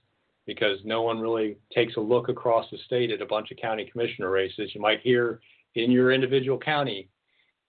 because 0.45 0.77
no 0.83 1.01
one 1.01 1.19
really 1.19 1.57
takes 1.73 1.95
a 1.95 1.99
look 1.99 2.29
across 2.29 2.69
the 2.71 2.77
state 2.85 3.11
at 3.11 3.21
a 3.21 3.25
bunch 3.25 3.51
of 3.51 3.57
county 3.57 3.89
commissioner 3.91 4.29
races. 4.29 4.71
You 4.75 4.81
might 4.81 5.01
hear 5.01 5.39
in 5.73 5.91
your 5.91 6.11
individual 6.11 6.57
county 6.57 7.09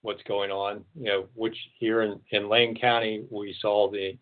what's 0.07 0.23
going 0.23 0.53
on. 0.53 0.85
You 0.95 1.05
know, 1.05 1.27
which 1.35 1.57
here 1.79 2.03
in, 2.03 2.21
in 2.31 2.49
Lane 2.49 2.79
County 2.81 3.25
we 3.29 3.55
saw 3.61 3.91
the 3.91 4.17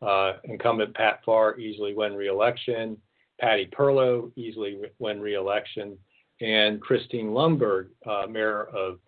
uh, 0.00 0.38
incumbent 0.44 0.94
Pat 0.94 1.20
Farr 1.24 1.58
easily 1.58 1.94
win 1.94 2.14
re-election, 2.14 2.96
Patty 3.38 3.66
Perlow 3.66 4.32
easily 4.34 4.80
win 4.98 5.20
re-election, 5.20 5.98
and 6.40 6.80
Christine 6.80 7.28
Lundberg, 7.28 7.88
uh, 8.06 8.26
mayor 8.26 8.64
of 8.64 8.98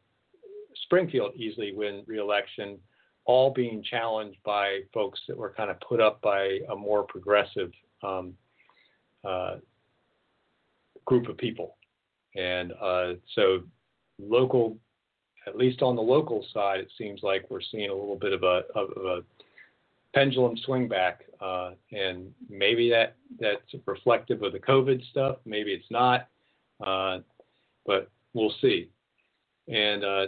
Springfield, 0.84 1.32
easily 1.34 1.72
win 1.72 2.02
re-election. 2.06 2.78
All 3.24 3.50
being 3.52 3.82
challenged 3.82 4.38
by 4.44 4.80
folks 4.94 5.20
that 5.28 5.36
were 5.36 5.52
kind 5.54 5.70
of 5.70 5.80
put 5.80 6.00
up 6.00 6.20
by 6.22 6.60
a 6.70 6.76
more 6.76 7.02
progressive 7.02 7.70
um, 8.02 8.34
uh, 9.26 9.56
group 11.04 11.28
of 11.28 11.36
people. 11.36 11.76
And 12.36 12.72
uh, 12.80 13.14
so, 13.34 13.60
local, 14.18 14.78
at 15.48 15.56
least 15.56 15.82
on 15.82 15.96
the 15.96 16.02
local 16.02 16.44
side, 16.52 16.80
it 16.80 16.90
seems 16.96 17.22
like 17.22 17.46
we're 17.50 17.60
seeing 17.60 17.90
a 17.90 17.94
little 17.94 18.16
bit 18.16 18.32
of 18.32 18.42
a, 18.42 18.62
of 18.74 18.90
a 19.04 19.22
pendulum 20.14 20.56
swing 20.58 20.88
back. 20.88 21.24
Uh, 21.40 21.70
and 21.92 22.32
maybe 22.48 22.90
that, 22.90 23.16
that's 23.40 23.74
reflective 23.86 24.42
of 24.42 24.52
the 24.52 24.58
COVID 24.58 25.02
stuff, 25.10 25.36
maybe 25.44 25.72
it's 25.72 25.90
not, 25.90 26.28
uh, 26.84 27.18
but 27.86 28.10
we'll 28.34 28.54
see. 28.60 28.88
And 29.68 30.04
uh, 30.04 30.26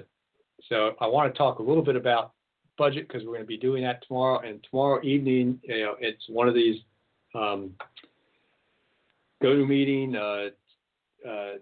so, 0.68 0.94
I 1.00 1.06
want 1.06 1.32
to 1.32 1.38
talk 1.38 1.58
a 1.58 1.62
little 1.62 1.82
bit 1.82 1.96
about 1.96 2.32
budget 2.76 3.08
because 3.08 3.22
we're 3.24 3.32
going 3.32 3.42
to 3.42 3.46
be 3.46 3.56
doing 3.56 3.82
that 3.84 4.02
tomorrow. 4.06 4.40
And 4.40 4.64
tomorrow 4.68 5.02
evening, 5.02 5.60
you 5.62 5.80
know, 5.80 5.94
it's 6.00 6.24
one 6.28 6.48
of 6.48 6.54
these. 6.54 6.80
Um, 7.34 7.74
GoToMeeting, 9.42 10.16
uh, 10.16 11.28
uh, 11.28 11.52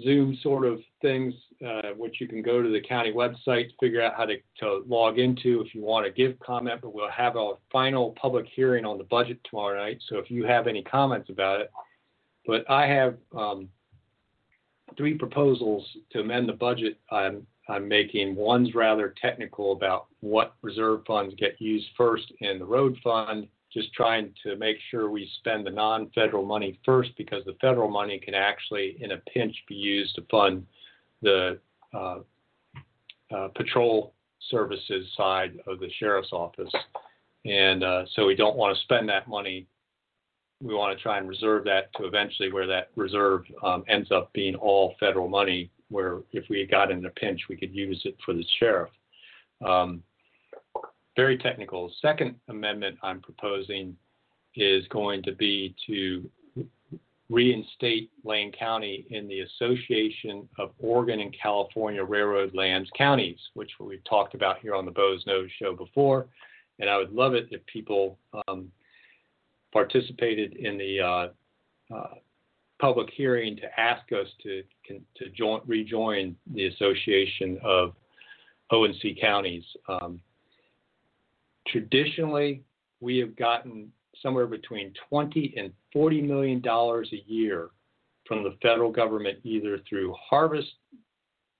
Zoom 0.00 0.38
sort 0.42 0.64
of 0.64 0.80
things, 1.02 1.34
uh, 1.66 1.90
which 1.96 2.20
you 2.20 2.26
can 2.26 2.42
go 2.42 2.62
to 2.62 2.68
the 2.70 2.80
county 2.80 3.12
website 3.12 3.68
to 3.68 3.74
figure 3.78 4.02
out 4.02 4.14
how 4.16 4.24
to, 4.24 4.36
to 4.60 4.82
log 4.86 5.18
into 5.18 5.60
if 5.60 5.74
you 5.74 5.82
want 5.82 6.06
to 6.06 6.12
give 6.12 6.38
comment. 6.40 6.80
But 6.80 6.94
we'll 6.94 7.10
have 7.10 7.36
a 7.36 7.54
final 7.70 8.16
public 8.20 8.46
hearing 8.54 8.84
on 8.84 8.96
the 8.96 9.04
budget 9.04 9.38
tomorrow 9.48 9.78
night. 9.78 9.98
So 10.08 10.16
if 10.16 10.30
you 10.30 10.44
have 10.46 10.66
any 10.66 10.82
comments 10.82 11.28
about 11.28 11.60
it, 11.60 11.70
but 12.46 12.68
I 12.70 12.86
have 12.86 13.16
um, 13.36 13.68
three 14.96 15.14
proposals 15.14 15.86
to 16.12 16.20
amend 16.20 16.48
the 16.48 16.54
budget 16.54 16.98
I'm, 17.10 17.46
I'm 17.68 17.86
making. 17.86 18.34
One's 18.34 18.74
rather 18.74 19.14
technical 19.20 19.72
about 19.72 20.06
what 20.20 20.54
reserve 20.62 21.02
funds 21.06 21.34
get 21.36 21.60
used 21.60 21.86
first 21.96 22.32
in 22.40 22.58
the 22.58 22.64
road 22.64 22.98
fund 23.04 23.46
just 23.72 23.92
trying 23.94 24.32
to 24.42 24.56
make 24.56 24.76
sure 24.90 25.10
we 25.10 25.30
spend 25.38 25.66
the 25.66 25.70
non-federal 25.70 26.44
money 26.44 26.78
first 26.84 27.10
because 27.16 27.44
the 27.44 27.56
federal 27.60 27.88
money 27.88 28.18
can 28.18 28.34
actually, 28.34 28.96
in 29.00 29.12
a 29.12 29.16
pinch, 29.32 29.56
be 29.68 29.74
used 29.74 30.14
to 30.16 30.22
fund 30.30 30.66
the 31.22 31.58
uh, 31.94 32.18
uh, 33.34 33.48
patrol 33.54 34.14
services 34.50 35.06
side 35.16 35.58
of 35.66 35.80
the 35.80 35.88
sheriff's 35.98 36.32
office. 36.32 36.72
And 37.44 37.82
uh, 37.82 38.04
so 38.14 38.26
we 38.26 38.34
don't 38.34 38.56
want 38.56 38.76
to 38.76 38.82
spend 38.82 39.08
that 39.08 39.28
money. 39.28 39.66
We 40.60 40.74
want 40.74 40.96
to 40.96 41.02
try 41.02 41.18
and 41.18 41.28
reserve 41.28 41.64
that 41.64 41.92
to 41.96 42.04
eventually 42.04 42.52
where 42.52 42.66
that 42.66 42.90
reserve 42.94 43.42
um, 43.64 43.84
ends 43.88 44.10
up 44.12 44.32
being 44.32 44.54
all 44.54 44.94
federal 45.00 45.28
money, 45.28 45.70
where 45.88 46.20
if 46.32 46.44
we 46.48 46.66
got 46.66 46.90
in 46.90 47.04
a 47.06 47.10
pinch, 47.10 47.40
we 47.48 47.56
could 47.56 47.74
use 47.74 48.00
it 48.04 48.16
for 48.24 48.34
the 48.34 48.44
sheriff. 48.60 48.90
Um, 49.64 50.02
very 51.16 51.38
technical. 51.38 51.92
Second 52.00 52.36
amendment 52.48 52.98
I'm 53.02 53.20
proposing 53.20 53.96
is 54.54 54.86
going 54.88 55.22
to 55.22 55.32
be 55.32 55.74
to 55.86 56.28
reinstate 57.30 58.10
Lane 58.24 58.52
County 58.52 59.06
in 59.10 59.26
the 59.26 59.40
Association 59.40 60.48
of 60.58 60.72
Oregon 60.78 61.20
and 61.20 61.34
California 61.40 62.04
Railroad 62.04 62.54
Lands 62.54 62.90
Counties, 62.96 63.38
which 63.54 63.70
we've 63.80 64.04
talked 64.04 64.34
about 64.34 64.58
here 64.60 64.74
on 64.74 64.84
the 64.84 64.90
Boze 64.90 65.24
Noze 65.24 65.48
show 65.58 65.74
before. 65.74 66.26
And 66.78 66.90
I 66.90 66.98
would 66.98 67.12
love 67.12 67.34
it 67.34 67.48
if 67.50 67.64
people 67.66 68.18
um, 68.48 68.70
participated 69.72 70.56
in 70.56 70.76
the 70.76 71.00
uh, 71.00 71.94
uh, 71.94 72.14
public 72.80 73.08
hearing 73.14 73.56
to 73.56 73.80
ask 73.80 74.12
us 74.12 74.26
to 74.42 74.62
to 74.88 75.30
join, 75.30 75.60
rejoin 75.66 76.36
the 76.52 76.66
Association 76.66 77.58
of 77.64 77.94
O&C 78.70 79.16
counties. 79.18 79.64
Um, 79.88 80.20
Traditionally, 81.68 82.62
we 83.00 83.18
have 83.18 83.36
gotten 83.36 83.92
somewhere 84.20 84.46
between 84.46 84.92
20 85.08 85.54
and 85.56 85.72
40 85.92 86.22
million 86.22 86.60
dollars 86.60 87.08
a 87.12 87.30
year 87.30 87.70
from 88.26 88.44
the 88.44 88.56
federal 88.62 88.90
government, 88.90 89.38
either 89.42 89.78
through 89.88 90.14
harvest 90.28 90.68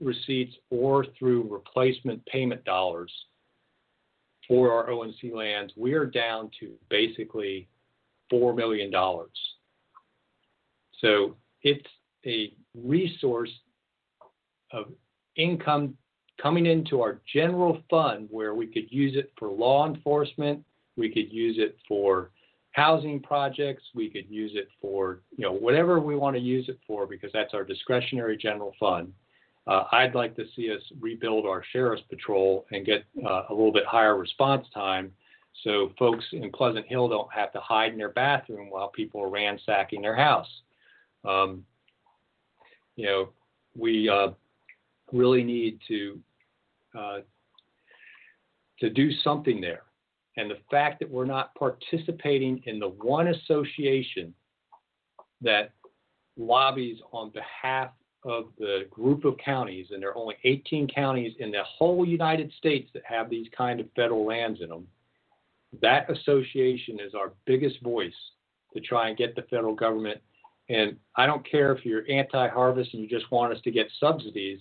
receipts 0.00 0.54
or 0.70 1.06
through 1.18 1.48
replacement 1.48 2.24
payment 2.26 2.64
dollars 2.64 3.12
for 4.46 4.72
our 4.72 4.90
O&C 4.90 5.32
lands. 5.32 5.72
We 5.76 5.94
are 5.94 6.06
down 6.06 6.50
to 6.60 6.72
basically 6.88 7.68
$4 8.32 8.56
million. 8.56 8.92
So 11.00 11.36
it's 11.62 11.86
a 12.26 12.52
resource 12.74 13.50
of 14.72 14.86
income 15.36 15.96
coming 16.42 16.66
into 16.66 17.00
our 17.00 17.20
general 17.32 17.80
fund 17.88 18.28
where 18.30 18.54
we 18.54 18.66
could 18.66 18.90
use 18.90 19.16
it 19.16 19.32
for 19.38 19.48
law 19.48 19.86
enforcement, 19.86 20.64
we 20.96 21.08
could 21.08 21.32
use 21.32 21.56
it 21.58 21.76
for 21.86 22.30
housing 22.72 23.20
projects, 23.20 23.82
we 23.94 24.08
could 24.10 24.28
use 24.28 24.52
it 24.54 24.68
for, 24.80 25.20
you 25.36 25.44
know, 25.44 25.52
whatever 25.52 26.00
we 26.00 26.16
want 26.16 26.34
to 26.34 26.42
use 26.42 26.68
it 26.68 26.78
for 26.86 27.06
because 27.06 27.30
that's 27.32 27.54
our 27.54 27.64
discretionary 27.64 28.36
general 28.36 28.74
fund. 28.80 29.12
Uh, 29.66 29.84
I'd 29.92 30.14
like 30.14 30.34
to 30.36 30.44
see 30.56 30.72
us 30.72 30.82
rebuild 31.00 31.46
our 31.46 31.62
sheriff's 31.72 32.02
patrol 32.08 32.66
and 32.72 32.84
get 32.84 33.04
uh, 33.24 33.44
a 33.48 33.54
little 33.54 33.72
bit 33.72 33.86
higher 33.86 34.16
response 34.16 34.66
time 34.74 35.12
so 35.64 35.92
folks 35.98 36.24
in 36.32 36.50
Pleasant 36.50 36.86
Hill 36.86 37.08
don't 37.08 37.32
have 37.32 37.52
to 37.52 37.60
hide 37.60 37.92
in 37.92 37.98
their 37.98 38.08
bathroom 38.08 38.70
while 38.70 38.88
people 38.88 39.20
are 39.22 39.28
ransacking 39.28 40.02
their 40.02 40.16
house. 40.16 40.48
Um, 41.24 41.64
you 42.96 43.06
know, 43.06 43.28
we 43.76 44.08
uh, 44.08 44.28
really 45.12 45.44
need 45.44 45.78
to 45.88 46.18
uh, 46.98 47.18
to 48.80 48.90
do 48.90 49.10
something 49.22 49.60
there. 49.60 49.82
And 50.36 50.50
the 50.50 50.58
fact 50.70 50.98
that 51.00 51.10
we're 51.10 51.26
not 51.26 51.54
participating 51.54 52.62
in 52.66 52.78
the 52.78 52.88
one 52.88 53.28
association 53.28 54.34
that 55.42 55.72
lobbies 56.36 56.98
on 57.12 57.30
behalf 57.30 57.90
of 58.24 58.46
the 58.58 58.86
group 58.90 59.24
of 59.24 59.36
counties, 59.38 59.88
and 59.90 60.02
there 60.02 60.10
are 60.10 60.16
only 60.16 60.36
18 60.44 60.88
counties 60.88 61.34
in 61.38 61.50
the 61.50 61.62
whole 61.64 62.06
United 62.06 62.52
States 62.56 62.88
that 62.94 63.02
have 63.04 63.28
these 63.28 63.48
kind 63.56 63.80
of 63.80 63.86
federal 63.96 64.24
lands 64.24 64.60
in 64.60 64.68
them. 64.68 64.86
That 65.80 66.08
association 66.10 66.98
is 67.00 67.14
our 67.14 67.32
biggest 67.46 67.82
voice 67.82 68.14
to 68.74 68.80
try 68.80 69.08
and 69.08 69.16
get 69.16 69.34
the 69.34 69.42
federal 69.42 69.74
government. 69.74 70.20
And 70.68 70.96
I 71.16 71.26
don't 71.26 71.48
care 71.48 71.72
if 71.72 71.84
you're 71.84 72.08
anti 72.10 72.48
harvest 72.48 72.94
and 72.94 73.02
you 73.02 73.08
just 73.08 73.30
want 73.30 73.52
us 73.52 73.60
to 73.62 73.70
get 73.70 73.88
subsidies, 73.98 74.60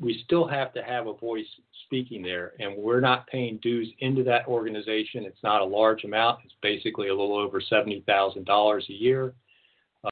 we 0.00 0.22
still 0.24 0.46
have 0.46 0.72
to 0.74 0.82
have 0.82 1.06
a 1.06 1.14
voice 1.14 1.46
speaking 1.84 2.22
there, 2.22 2.52
and 2.58 2.76
we're 2.76 3.00
not 3.00 3.26
paying 3.26 3.58
dues 3.62 3.88
into 4.00 4.24
that 4.24 4.46
organization. 4.48 5.24
It's 5.24 5.42
not 5.42 5.60
a 5.60 5.64
large 5.64 6.04
amount. 6.04 6.40
It's 6.44 6.54
basically 6.62 7.08
a 7.08 7.14
little 7.14 7.36
over 7.36 7.60
seventy 7.60 8.02
thousand 8.06 8.44
dollars 8.44 8.84
a 8.88 8.92
year. 8.92 9.34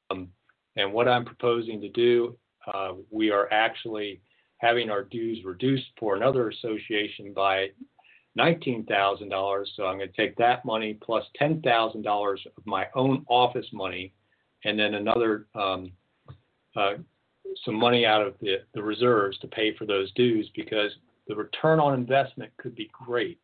Um, 0.09 0.29
and 0.75 0.91
what 0.93 1.07
I'm 1.07 1.25
proposing 1.25 1.81
to 1.81 1.89
do, 1.89 2.35
uh, 2.73 2.93
we 3.11 3.29
are 3.29 3.51
actually 3.51 4.21
having 4.57 4.89
our 4.89 5.03
dues 5.03 5.43
reduced 5.43 5.87
for 5.99 6.15
another 6.15 6.49
association 6.49 7.33
by 7.33 7.67
nineteen 8.35 8.85
thousand 8.85 9.29
dollars. 9.29 9.71
So 9.75 9.85
I'm 9.85 9.97
going 9.97 10.09
to 10.09 10.15
take 10.15 10.37
that 10.37 10.63
money 10.63 10.97
plus 11.01 11.25
ten 11.35 11.61
thousand 11.61 12.03
dollars 12.03 12.41
of 12.45 12.65
my 12.65 12.87
own 12.95 13.25
office 13.27 13.67
money, 13.73 14.13
and 14.63 14.79
then 14.79 14.93
another 14.93 15.47
um, 15.55 15.91
uh, 16.75 16.93
some 17.65 17.75
money 17.75 18.05
out 18.05 18.25
of 18.25 18.35
the, 18.41 18.57
the 18.73 18.83
reserves 18.83 19.37
to 19.39 19.47
pay 19.47 19.75
for 19.75 19.85
those 19.85 20.11
dues 20.13 20.49
because 20.55 20.91
the 21.27 21.35
return 21.35 21.79
on 21.79 21.93
investment 21.93 22.51
could 22.57 22.75
be 22.75 22.89
great. 22.91 23.39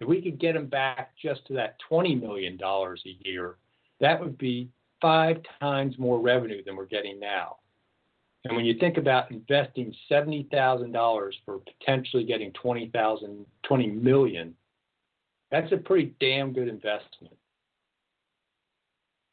If 0.00 0.08
we 0.08 0.22
could 0.22 0.38
get 0.38 0.54
them 0.54 0.66
back 0.66 1.12
just 1.20 1.46
to 1.46 1.54
that 1.54 1.76
$20 1.90 2.20
million 2.20 2.58
a 2.62 3.28
year, 3.28 3.56
that 4.00 4.20
would 4.20 4.38
be 4.38 4.68
five 5.00 5.38
times 5.60 5.98
more 5.98 6.20
revenue 6.20 6.62
than 6.64 6.76
we're 6.76 6.86
getting 6.86 7.18
now. 7.18 7.56
And 8.44 8.56
when 8.56 8.64
you 8.64 8.78
think 8.78 8.96
about 8.96 9.30
investing 9.30 9.94
$70,000 10.10 11.32
for 11.44 11.58
potentially 11.58 12.24
getting 12.24 12.52
20,000, 12.52 13.46
20 13.64 13.86
million, 13.88 14.54
that's 15.50 15.72
a 15.72 15.76
pretty 15.76 16.14
damn 16.20 16.52
good 16.52 16.68
investment. 16.68 17.34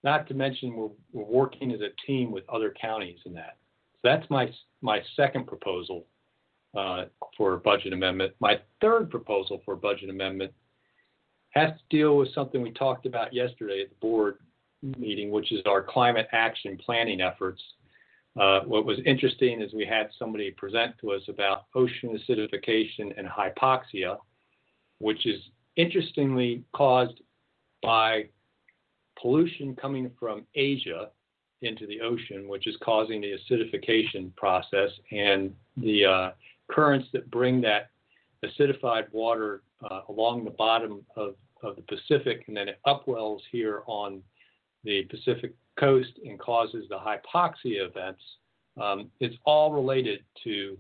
not 0.04 0.28
to 0.28 0.34
mention 0.34 0.76
we're, 0.76 0.90
we're 1.14 1.24
working 1.24 1.72
as 1.72 1.82
a 1.82 1.90
team 2.08 2.32
with 2.32 2.44
other 2.50 2.74
counties 2.80 3.20
in 3.26 3.34
that. 3.34 3.58
That's 4.06 4.30
my 4.30 4.52
my 4.82 5.02
second 5.16 5.48
proposal 5.48 6.06
uh, 6.78 7.06
for 7.36 7.54
a 7.54 7.58
budget 7.58 7.92
amendment. 7.92 8.34
My 8.40 8.60
third 8.80 9.10
proposal 9.10 9.62
for 9.66 9.74
a 9.74 9.78
budget 9.78 10.12
amendment 10.12 10.54
has 11.50 11.72
to 11.72 11.98
deal 11.98 12.16
with 12.16 12.32
something 12.34 12.62
we 12.62 12.72
talked 12.72 13.08
about 13.08 13.34
yesterday 13.34 13.82
at 13.82 13.90
the 13.90 13.96
board 13.96 14.38
meeting, 14.98 15.32
which 15.32 15.52
is 15.52 15.62
our 15.66 15.82
climate 15.82 16.28
action 16.34 16.78
planning 16.78 17.20
efforts. 17.20 17.62
Uh, 18.40 18.60
what 18.66 18.86
was 18.86 19.00
interesting 19.08 19.62
is 19.62 19.74
we 19.74 19.86
had 19.86 20.10
somebody 20.20 20.52
present 20.52 20.94
to 21.02 21.12
us 21.12 21.22
about 21.28 21.66
ocean 21.74 22.16
acidification 22.16 23.18
and 23.18 23.28
hypoxia, 23.28 24.18
which 25.00 25.26
is 25.26 25.42
interestingly 25.78 26.64
caused 26.76 27.22
by 27.82 28.26
pollution 29.20 29.76
coming 29.76 30.12
from 30.20 30.46
Asia 30.54 31.10
into 31.66 31.86
the 31.88 32.02
ocean, 32.02 32.48
which 32.48 32.68
is 32.68 32.76
causing 32.84 33.22
the 33.22 33.36
acidification 33.38 34.36
process, 34.36 34.90
and 35.12 35.54
the 35.78 36.06
uh, 36.06 36.32
currents 36.70 37.08
that 37.14 37.30
bring 37.32 37.62
that 37.62 37.90
acidified 38.44 39.12
water 39.12 39.62
uh, 39.90 40.02
along 40.10 40.46
the 40.46 40.52
bottom 40.52 41.06
of, 41.16 41.36
of 41.64 41.76
the 41.76 41.82
Pacific, 41.84 42.44
and 42.48 42.56
then 42.56 42.70
it 42.70 42.80
upwells 42.86 43.40
here 43.52 43.82
on 43.88 44.22
the 44.84 45.04
Pacific 45.04 45.54
coast 45.80 46.12
and 46.26 46.40
causes 46.40 46.86
the 46.90 46.98
hypoxia 46.98 47.88
events. 47.88 48.22
Um, 48.82 49.10
it's 49.20 49.36
all 49.46 49.74
related 49.74 50.22
to 50.44 50.78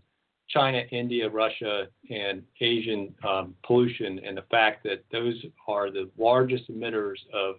China, 0.47 0.83
India, 0.91 1.27
Russia, 1.29 1.87
and 2.09 2.43
Asian 2.61 3.13
um, 3.27 3.55
pollution, 3.65 4.19
and 4.25 4.37
the 4.37 4.45
fact 4.51 4.83
that 4.83 5.03
those 5.11 5.43
are 5.67 5.89
the 5.89 6.09
largest 6.17 6.69
emitters 6.69 7.17
of 7.33 7.55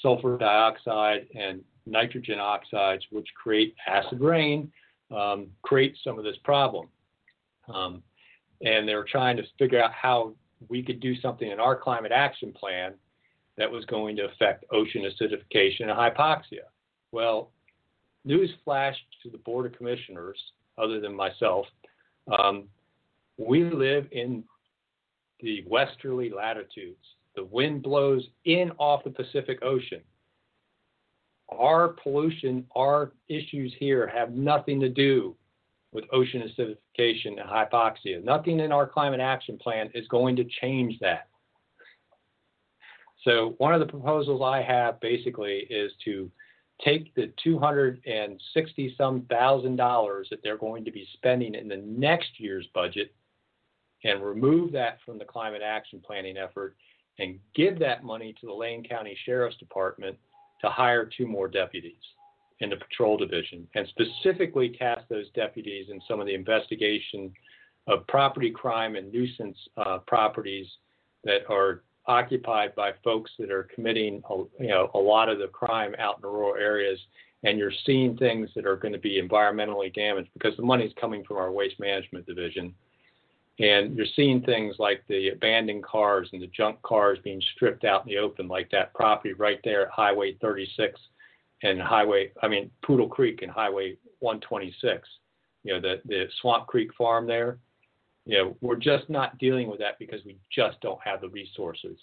sulfur 0.00 0.38
dioxide 0.38 1.26
and 1.34 1.62
nitrogen 1.86 2.38
oxides, 2.38 3.04
which 3.10 3.28
create 3.34 3.74
acid 3.86 4.20
rain, 4.20 4.70
um, 5.10 5.48
create 5.62 5.96
some 6.02 6.18
of 6.18 6.24
this 6.24 6.36
problem. 6.44 6.88
Um, 7.72 8.02
and 8.62 8.86
they're 8.86 9.04
trying 9.04 9.36
to 9.36 9.42
figure 9.58 9.82
out 9.82 9.92
how 9.92 10.34
we 10.68 10.82
could 10.82 11.00
do 11.00 11.18
something 11.20 11.50
in 11.50 11.58
our 11.58 11.76
climate 11.76 12.12
action 12.12 12.52
plan 12.52 12.94
that 13.56 13.70
was 13.70 13.84
going 13.86 14.16
to 14.16 14.26
affect 14.26 14.64
ocean 14.72 15.02
acidification 15.02 15.82
and 15.82 15.90
hypoxia. 15.90 16.66
Well, 17.12 17.50
news 18.24 18.50
flashed 18.64 19.04
to 19.22 19.30
the 19.30 19.38
Board 19.38 19.66
of 19.66 19.72
Commissioners, 19.76 20.38
other 20.78 21.00
than 21.00 21.14
myself, 21.14 21.66
um, 22.30 22.64
we 23.38 23.64
live 23.64 24.06
in 24.12 24.44
the 25.40 25.64
westerly 25.66 26.30
latitudes. 26.30 27.04
The 27.34 27.44
wind 27.44 27.82
blows 27.82 28.22
in 28.44 28.70
off 28.78 29.04
the 29.04 29.10
Pacific 29.10 29.60
Ocean. 29.62 30.00
Our 31.50 31.88
pollution, 31.88 32.66
our 32.76 33.12
issues 33.28 33.74
here 33.78 34.06
have 34.06 34.32
nothing 34.32 34.80
to 34.80 34.88
do 34.88 35.36
with 35.92 36.04
ocean 36.12 36.42
acidification 36.42 37.40
and 37.40 37.48
hypoxia. 37.48 38.22
Nothing 38.22 38.60
in 38.60 38.72
our 38.72 38.86
climate 38.86 39.20
action 39.20 39.58
plan 39.58 39.90
is 39.94 40.06
going 40.08 40.36
to 40.36 40.44
change 40.60 40.98
that. 41.00 41.28
So, 43.24 43.54
one 43.58 43.74
of 43.74 43.80
the 43.80 43.86
proposals 43.86 44.40
I 44.42 44.62
have 44.62 45.00
basically 45.00 45.66
is 45.68 45.92
to 46.04 46.30
take 46.82 47.14
the 47.14 47.32
260 47.42 48.94
some 48.96 49.22
thousand 49.22 49.76
dollars 49.76 50.28
that 50.30 50.42
they're 50.42 50.56
going 50.56 50.84
to 50.84 50.90
be 50.90 51.06
spending 51.14 51.54
in 51.54 51.68
the 51.68 51.76
next 51.76 52.38
year's 52.38 52.66
budget 52.72 53.12
and 54.04 54.22
remove 54.22 54.72
that 54.72 54.98
from 55.04 55.18
the 55.18 55.24
climate 55.24 55.62
action 55.62 56.00
planning 56.04 56.38
effort 56.38 56.76
and 57.18 57.38
give 57.54 57.78
that 57.78 58.02
money 58.02 58.34
to 58.40 58.46
the 58.46 58.52
Lane 58.52 58.82
County 58.82 59.16
Sheriff's 59.26 59.58
Department 59.58 60.16
to 60.60 60.68
hire 60.68 61.08
two 61.16 61.26
more 61.26 61.48
deputies 61.48 61.94
in 62.60 62.70
the 62.70 62.76
patrol 62.76 63.16
division 63.16 63.66
and 63.74 63.88
specifically 63.88 64.76
task 64.78 65.02
those 65.08 65.30
deputies 65.34 65.86
in 65.90 66.00
some 66.06 66.20
of 66.20 66.26
the 66.26 66.34
investigation 66.34 67.32
of 67.86 68.06
property 68.06 68.50
crime 68.50 68.96
and 68.96 69.10
nuisance 69.12 69.56
uh, 69.78 69.98
properties 70.06 70.66
that 71.24 71.40
are 71.48 71.82
occupied 72.06 72.74
by 72.74 72.92
folks 73.04 73.30
that 73.38 73.50
are 73.50 73.68
committing 73.74 74.22
a, 74.30 74.36
you 74.58 74.68
know 74.68 74.90
a 74.94 74.98
lot 74.98 75.28
of 75.28 75.38
the 75.38 75.48
crime 75.48 75.94
out 75.98 76.16
in 76.16 76.22
the 76.22 76.28
rural 76.28 76.54
areas. 76.54 76.98
And 77.42 77.58
you're 77.58 77.72
seeing 77.86 78.18
things 78.18 78.50
that 78.54 78.66
are 78.66 78.76
going 78.76 78.92
to 78.92 78.98
be 78.98 79.20
environmentally 79.20 79.94
damaged 79.94 80.28
because 80.34 80.54
the 80.58 80.62
money 80.62 80.84
is 80.84 80.92
coming 81.00 81.24
from 81.24 81.38
our 81.38 81.50
waste 81.50 81.80
management 81.80 82.26
division 82.26 82.74
and 83.60 83.96
you're 83.96 84.06
seeing 84.16 84.42
things 84.42 84.76
like 84.78 85.02
the 85.08 85.28
abandoned 85.30 85.84
cars 85.84 86.28
and 86.32 86.42
the 86.42 86.46
junk 86.48 86.80
cars 86.82 87.18
being 87.22 87.42
stripped 87.54 87.84
out 87.84 88.06
in 88.06 88.08
the 88.08 88.18
open 88.18 88.48
like 88.48 88.70
that 88.70 88.92
property 88.94 89.34
right 89.34 89.60
there 89.64 89.86
at 89.86 89.92
highway 89.92 90.36
36 90.40 90.98
and 91.62 91.80
highway 91.80 92.30
i 92.42 92.48
mean 92.48 92.70
poodle 92.84 93.08
creek 93.08 93.42
and 93.42 93.50
highway 93.50 93.96
126 94.20 95.08
you 95.62 95.72
know 95.72 95.80
the 95.80 96.00
the 96.06 96.26
swamp 96.40 96.66
creek 96.66 96.90
farm 96.96 97.26
there 97.26 97.58
you 98.26 98.38
know, 98.38 98.56
we're 98.60 98.76
just 98.76 99.08
not 99.08 99.38
dealing 99.38 99.68
with 99.68 99.80
that 99.80 99.98
because 99.98 100.24
we 100.24 100.36
just 100.54 100.80
don't 100.80 101.00
have 101.02 101.20
the 101.20 101.28
resources. 101.30 101.98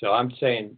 So 0.00 0.12
I'm 0.12 0.32
saying 0.40 0.76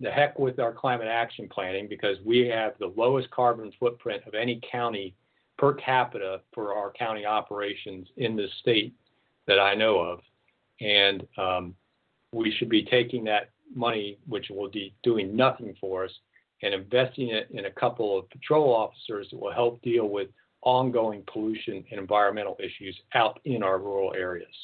the 0.00 0.10
heck 0.10 0.38
with 0.38 0.60
our 0.60 0.72
climate 0.72 1.08
action 1.08 1.48
planning 1.50 1.88
because 1.88 2.18
we 2.24 2.46
have 2.46 2.74
the 2.78 2.92
lowest 2.96 3.30
carbon 3.30 3.72
footprint 3.80 4.22
of 4.26 4.34
any 4.34 4.60
county 4.70 5.14
per 5.56 5.74
capita 5.74 6.40
for 6.54 6.74
our 6.74 6.92
county 6.92 7.26
operations 7.26 8.06
in 8.16 8.36
the 8.36 8.46
state 8.60 8.94
that 9.48 9.58
I 9.58 9.74
know 9.74 9.98
of. 9.98 10.20
And 10.80 11.26
um, 11.36 11.74
we 12.32 12.54
should 12.56 12.68
be 12.68 12.84
taking 12.84 13.24
that 13.24 13.50
money, 13.74 14.18
which 14.28 14.46
will 14.50 14.70
be 14.70 14.94
doing 15.02 15.34
nothing 15.34 15.74
for 15.80 16.04
us, 16.04 16.12
and 16.62 16.72
investing 16.72 17.30
it 17.30 17.48
in 17.50 17.64
a 17.64 17.70
couple 17.70 18.16
of 18.16 18.30
patrol 18.30 18.72
officers 18.72 19.28
that 19.30 19.40
will 19.40 19.52
help 19.52 19.82
deal 19.82 20.08
with 20.08 20.28
ongoing 20.62 21.24
pollution 21.32 21.84
and 21.90 22.00
environmental 22.00 22.56
issues 22.60 22.96
out 23.14 23.40
in 23.44 23.62
our 23.62 23.78
rural 23.78 24.14
areas. 24.14 24.54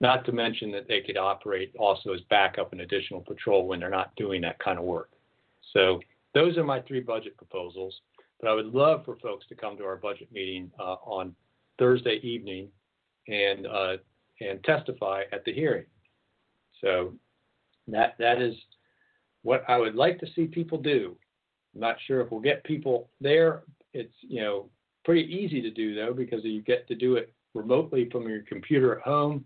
Not 0.00 0.24
to 0.24 0.32
mention 0.32 0.72
that 0.72 0.88
they 0.88 1.02
could 1.02 1.18
operate 1.18 1.74
also 1.78 2.14
as 2.14 2.20
backup 2.30 2.72
and 2.72 2.80
additional 2.80 3.20
patrol 3.20 3.66
when 3.66 3.80
they're 3.80 3.90
not 3.90 4.14
doing 4.16 4.40
that 4.42 4.58
kind 4.58 4.78
of 4.78 4.84
work. 4.84 5.10
So 5.74 6.00
those 6.32 6.56
are 6.56 6.64
my 6.64 6.80
three 6.80 7.00
budget 7.00 7.36
proposals. 7.36 8.00
But 8.40 8.48
I 8.48 8.54
would 8.54 8.72
love 8.72 9.04
for 9.04 9.16
folks 9.16 9.46
to 9.48 9.54
come 9.54 9.76
to 9.76 9.84
our 9.84 9.96
budget 9.96 10.32
meeting 10.32 10.70
uh, 10.78 10.96
on 11.04 11.34
Thursday 11.78 12.20
evening 12.22 12.68
and 13.28 13.66
uh, 13.66 13.96
and 14.40 14.62
testify 14.64 15.22
at 15.32 15.44
the 15.44 15.52
hearing. 15.52 15.84
So 16.80 17.14
that 17.88 18.14
that 18.18 18.40
is 18.40 18.54
what 19.42 19.64
I 19.68 19.78
would 19.78 19.94
like 19.94 20.18
to 20.20 20.26
see 20.34 20.46
people 20.46 20.78
do. 20.78 21.16
I'm 21.74 21.80
not 21.80 21.96
sure 22.06 22.20
if 22.20 22.30
we'll 22.30 22.40
get 22.40 22.64
people 22.64 23.10
there, 23.20 23.62
it's 23.92 24.14
you 24.20 24.40
know 24.40 24.68
pretty 25.04 25.22
easy 25.22 25.62
to 25.62 25.70
do 25.70 25.94
though 25.94 26.12
because 26.12 26.44
you 26.44 26.62
get 26.62 26.86
to 26.88 26.94
do 26.94 27.16
it 27.16 27.32
remotely 27.54 28.08
from 28.10 28.28
your 28.28 28.42
computer 28.42 28.98
at 28.98 29.04
home. 29.04 29.44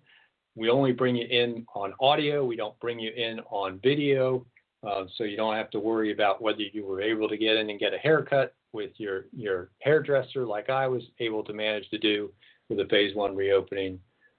We 0.56 0.70
only 0.70 0.92
bring 0.92 1.16
you 1.16 1.26
in 1.26 1.66
on 1.74 1.94
audio. 2.00 2.44
We 2.44 2.56
don't 2.56 2.78
bring 2.78 2.98
you 2.98 3.10
in 3.10 3.40
on 3.50 3.80
video, 3.82 4.46
uh, 4.86 5.04
so 5.16 5.24
you 5.24 5.36
don't 5.36 5.56
have 5.56 5.70
to 5.70 5.80
worry 5.80 6.12
about 6.12 6.40
whether 6.40 6.60
you 6.60 6.84
were 6.86 7.00
able 7.00 7.28
to 7.28 7.36
get 7.36 7.56
in 7.56 7.70
and 7.70 7.80
get 7.80 7.94
a 7.94 7.98
haircut 7.98 8.54
with 8.72 8.92
your 8.96 9.26
your 9.32 9.70
hairdresser 9.80 10.44
like 10.44 10.70
I 10.70 10.86
was 10.86 11.02
able 11.20 11.44
to 11.44 11.52
manage 11.52 11.88
to 11.90 11.98
do 11.98 12.30
with 12.68 12.78
the 12.78 12.86
phase 12.86 13.14
one 13.14 13.36
reopening. 13.36 13.98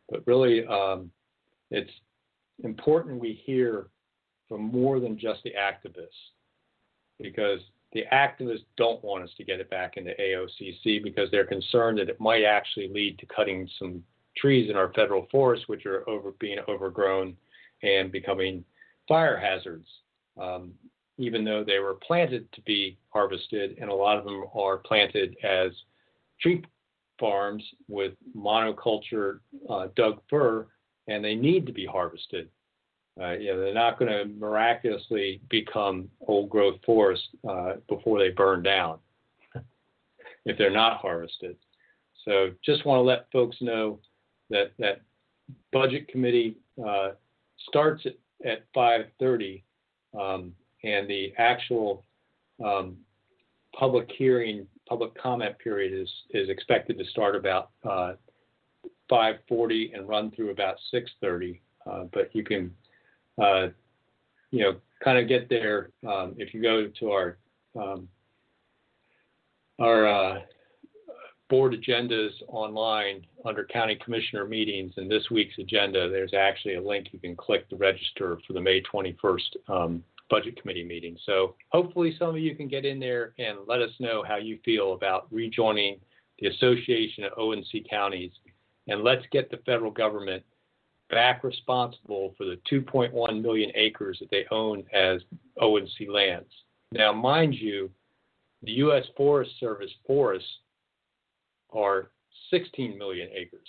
But 0.09 0.25
really, 0.25 0.65
um, 0.67 1.11
it's 1.71 1.91
important 2.63 3.19
we 3.19 3.41
hear 3.45 3.87
from 4.47 4.63
more 4.63 4.99
than 4.99 5.17
just 5.17 5.43
the 5.43 5.53
activists 5.59 6.07
because 7.19 7.59
the 7.93 8.03
activists 8.11 8.65
don't 8.77 9.03
want 9.03 9.23
us 9.23 9.29
to 9.37 9.43
get 9.43 9.59
it 9.59 9.69
back 9.69 9.97
into 9.97 10.11
AOCC 10.19 11.01
because 11.01 11.31
they're 11.31 11.45
concerned 11.45 11.97
that 11.97 12.09
it 12.09 12.19
might 12.19 12.43
actually 12.43 12.89
lead 12.89 13.17
to 13.19 13.25
cutting 13.25 13.69
some 13.79 14.03
trees 14.37 14.69
in 14.69 14.75
our 14.75 14.91
federal 14.93 15.27
forests, 15.31 15.67
which 15.67 15.85
are 15.85 16.07
over 16.09 16.31
being 16.39 16.59
overgrown 16.67 17.35
and 17.83 18.11
becoming 18.11 18.63
fire 19.07 19.37
hazards. 19.37 19.87
Um, 20.39 20.73
even 21.17 21.45
though 21.45 21.63
they 21.63 21.79
were 21.79 21.93
planted 22.05 22.51
to 22.51 22.61
be 22.63 22.97
harvested, 23.09 23.77
and 23.79 23.89
a 23.89 23.93
lot 23.93 24.17
of 24.17 24.25
them 24.25 24.43
are 24.53 24.77
planted 24.77 25.37
as 25.43 25.71
tree 26.41 26.61
farms 27.19 27.63
with 27.87 28.13
monoculture 28.35 29.39
uh, 29.69 29.87
Doug 29.95 30.21
fir, 30.29 30.67
and 31.07 31.23
they 31.23 31.35
need 31.35 31.65
to 31.65 31.73
be 31.73 31.85
harvested. 31.85 32.49
Uh, 33.19 33.31
you 33.31 33.53
know, 33.53 33.59
they're 33.59 33.73
not 33.73 33.97
going 33.97 34.11
to 34.11 34.25
miraculously 34.37 35.39
become 35.49 36.09
old 36.27 36.49
growth 36.49 36.75
forests 36.85 37.27
uh, 37.47 37.73
before 37.87 38.19
they 38.19 38.29
burn 38.29 38.61
down 38.61 38.99
if 40.45 40.57
they're 40.57 40.69
not 40.69 40.97
harvested. 40.97 41.55
So 42.25 42.51
just 42.63 42.85
want 42.85 42.99
to 42.99 43.03
let 43.03 43.31
folks 43.31 43.57
know 43.61 43.99
that 44.49 44.71
that 44.79 45.01
budget 45.71 46.07
committee 46.07 46.57
uh, 46.85 47.11
starts 47.69 48.05
at, 48.05 48.15
at 48.45 48.63
5:30, 48.73 49.63
um, 50.19 50.53
and 50.83 51.07
the 51.09 51.33
actual 51.37 52.03
um, 52.63 52.97
public 53.77 54.09
hearing, 54.17 54.67
public 54.87 55.13
comment 55.21 55.57
period 55.59 55.93
is 55.93 56.09
is 56.31 56.49
expected 56.49 56.97
to 56.97 57.05
start 57.05 57.35
about 57.35 57.71
5:40 57.83 58.09
uh, 59.11 59.97
and 59.97 60.07
run 60.07 60.31
through 60.31 60.51
about 60.51 60.77
6:30. 60.93 61.59
Uh, 61.85 62.05
but 62.11 62.33
you 62.33 62.43
can 62.43 62.73
uh, 63.41 63.67
you 64.51 64.61
know, 64.61 64.75
kind 65.03 65.17
of 65.17 65.27
get 65.27 65.49
there, 65.49 65.89
um, 66.07 66.33
if 66.37 66.53
you 66.53 66.61
go 66.61 66.87
to 66.99 67.11
our 67.11 67.37
um, 67.75 68.07
our 69.79 70.41
board 71.49 71.73
agendas 71.73 72.31
online 72.47 73.25
under 73.45 73.65
county 73.65 73.97
commissioner 74.03 74.45
meetings 74.45 74.93
and 74.97 75.09
this 75.09 75.29
week's 75.29 75.57
agenda, 75.59 76.09
there's 76.09 76.33
actually 76.33 76.75
a 76.75 76.81
link 76.81 77.07
you 77.11 77.19
can 77.19 77.35
click 77.35 77.69
to 77.69 77.75
register 77.75 78.37
for 78.47 78.53
the 78.53 78.61
May 78.61 78.81
21st 78.81 79.39
um, 79.67 80.03
budget 80.29 80.59
committee 80.61 80.83
meeting. 80.83 81.17
So 81.25 81.55
hopefully 81.69 82.15
some 82.17 82.29
of 82.29 82.37
you 82.37 82.55
can 82.55 82.67
get 82.67 82.85
in 82.85 82.99
there 82.99 83.33
and 83.37 83.59
let 83.67 83.81
us 83.81 83.91
know 83.99 84.23
how 84.27 84.37
you 84.37 84.59
feel 84.65 84.93
about 84.93 85.27
rejoining 85.31 85.99
the 86.39 86.47
Association 86.47 87.23
of 87.25 87.31
O&C 87.37 87.85
Counties 87.89 88.31
and 88.87 89.03
let's 89.03 89.25
get 89.31 89.49
the 89.49 89.57
federal 89.65 89.91
government 89.91 90.43
back 91.09 91.43
responsible 91.43 92.33
for 92.37 92.45
the 92.45 92.59
2.1 92.71 93.41
million 93.41 93.71
acres 93.75 94.17
that 94.19 94.29
they 94.31 94.45
own 94.51 94.83
as 94.93 95.21
O&C 95.59 96.07
lands. 96.09 96.49
Now, 96.91 97.13
mind 97.13 97.55
you, 97.55 97.89
the 98.63 98.71
U.S. 98.73 99.05
Forest 99.15 99.51
Service 99.59 99.91
forests 100.05 100.49
are 101.71 102.09
16 102.51 102.97
million 102.97 103.29
acres, 103.33 103.67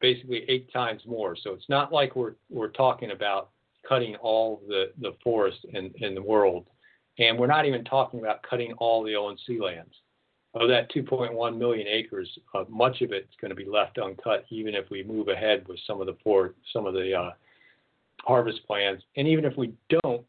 basically 0.00 0.44
eight 0.48 0.72
times 0.72 1.02
more. 1.06 1.36
So 1.36 1.52
it's 1.52 1.68
not 1.68 1.92
like 1.92 2.16
we're 2.16 2.34
we're 2.50 2.68
talking 2.68 3.10
about 3.10 3.50
cutting 3.86 4.16
all 4.16 4.62
the 4.68 4.92
the 5.00 5.14
forest 5.22 5.58
in 5.72 5.92
in 5.96 6.14
the 6.14 6.22
world, 6.22 6.66
and 7.18 7.38
we're 7.38 7.46
not 7.46 7.66
even 7.66 7.84
talking 7.84 8.20
about 8.20 8.42
cutting 8.42 8.72
all 8.74 9.02
the 9.02 9.14
O&C 9.14 9.60
lands 9.60 9.94
of 10.54 10.68
that 10.68 10.90
2.1 10.92 11.58
million 11.58 11.86
acres, 11.86 12.28
uh, 12.54 12.64
much 12.68 13.02
of 13.02 13.12
it's 13.12 13.34
going 13.40 13.50
to 13.50 13.54
be 13.54 13.66
left 13.66 13.98
uncut, 13.98 14.44
even 14.50 14.74
if 14.74 14.88
we 14.90 15.02
move 15.02 15.28
ahead 15.28 15.66
with 15.68 15.78
some 15.86 16.00
of 16.00 16.06
the 16.06 16.52
some 16.72 16.86
of 16.86 16.94
the 16.94 17.14
uh, 17.14 17.30
harvest 18.22 18.66
plans. 18.66 19.02
And 19.16 19.28
even 19.28 19.44
if 19.44 19.56
we 19.56 19.74
don't, 19.88 20.24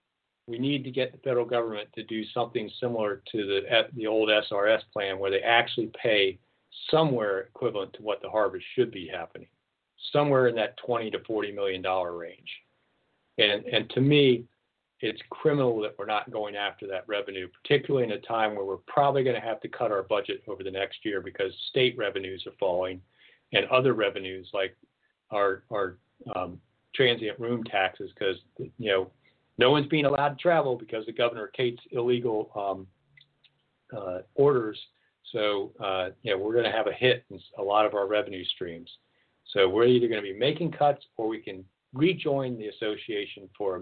we 0.48 0.60
need 0.60 0.84
to 0.84 0.92
get 0.92 1.12
the 1.12 1.20
federal 1.20 1.46
government 1.46 1.90
to 1.96 2.04
do 2.04 2.24
something 2.34 2.70
similar 2.80 3.22
to 3.32 3.46
the 3.46 3.62
the 3.96 4.08
old 4.08 4.30
SRS 4.30 4.82
plan, 4.92 5.20
where 5.20 5.32
they 5.32 5.42
actually 5.42 5.92
pay 6.02 6.38
somewhere 6.92 7.42
equivalent 7.42 7.94
to 7.94 8.02
what 8.02 8.22
the 8.22 8.30
harvest 8.30 8.66
should 8.76 8.92
be 8.92 9.08
happening, 9.08 9.48
somewhere 10.12 10.48
in 10.48 10.56
that 10.56 10.76
20 10.86 11.12
to 11.12 11.20
40 11.20 11.52
million 11.52 11.82
dollar 11.82 12.18
range. 12.18 12.50
And 13.40 13.66
and 13.66 13.90
to 13.92 14.02
me, 14.02 14.46
it's 15.02 15.22
criminal 15.30 15.80
that 15.82 15.96
we're 15.98 16.06
not 16.06 16.30
going 16.30 16.56
after 16.56 16.86
that 16.88 17.08
revenue, 17.08 17.48
particularly 17.64 18.06
in 18.06 18.12
a 18.12 18.20
time 18.20 18.56
where 18.56 18.66
we're 18.66 18.78
probably 18.78 19.24
going 19.24 19.36
to 19.36 19.42
have 19.42 19.62
to 19.62 19.70
cut 19.70 19.92
our 19.92 20.04
budget 20.04 20.44
over 20.48 20.64
the 20.64 20.72
next 20.72 21.06
year 21.06 21.22
because 21.22 21.54
state 21.70 21.98
revenues 21.98 22.44
are 22.46 22.54
falling 22.60 23.02
and 23.54 23.66
other 23.68 23.94
revenues 23.94 24.50
like 24.54 24.76
our 25.32 25.64
our 25.72 25.98
um, 26.36 26.60
transient 26.94 27.40
room 27.40 27.64
taxes 27.64 28.12
because 28.14 28.38
you 28.58 28.92
know 28.92 29.10
no 29.58 29.72
one's 29.72 29.88
being 29.88 30.06
allowed 30.06 30.30
to 30.30 30.36
travel 30.36 30.76
because 30.76 31.08
of 31.08 31.18
Governor 31.18 31.48
Kate's 31.48 31.82
illegal 31.92 32.52
um, 32.56 32.88
uh, 33.98 34.20
orders. 34.36 34.78
So 35.32 35.72
uh, 35.80 36.10
you 36.24 36.32
know 36.32 36.38
we're 36.38 36.54
going 36.54 36.66
to 36.66 36.72
have 36.72 36.88
a 36.88 36.94
hit 36.94 37.24
in 37.30 37.40
a 37.58 37.64
lot 37.64 37.86
of 37.86 37.94
our 37.94 38.08
revenue 38.08 38.44
streams. 38.44 38.90
So 39.54 39.68
we're 39.70 39.86
either 39.86 40.08
going 40.08 40.22
to 40.22 40.34
be 40.34 40.38
making 40.38 40.72
cuts 40.72 41.04
or 41.18 41.28
we 41.28 41.40
can 41.40 41.64
rejoin 41.94 42.58
the 42.58 42.68
association 42.68 43.50
for 43.58 43.78
a 43.78 43.82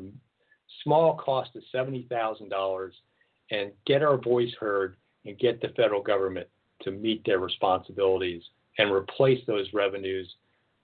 small 0.83 1.17
cost 1.17 1.51
of 1.55 1.63
$70,000 1.73 2.91
and 3.51 3.71
get 3.85 4.03
our 4.03 4.17
voice 4.17 4.53
heard 4.59 4.95
and 5.25 5.37
get 5.39 5.61
the 5.61 5.69
federal 5.69 6.01
government 6.01 6.47
to 6.83 6.91
meet 6.91 7.23
their 7.25 7.39
responsibilities 7.39 8.43
and 8.77 8.91
replace 8.91 9.39
those 9.47 9.67
revenues 9.73 10.35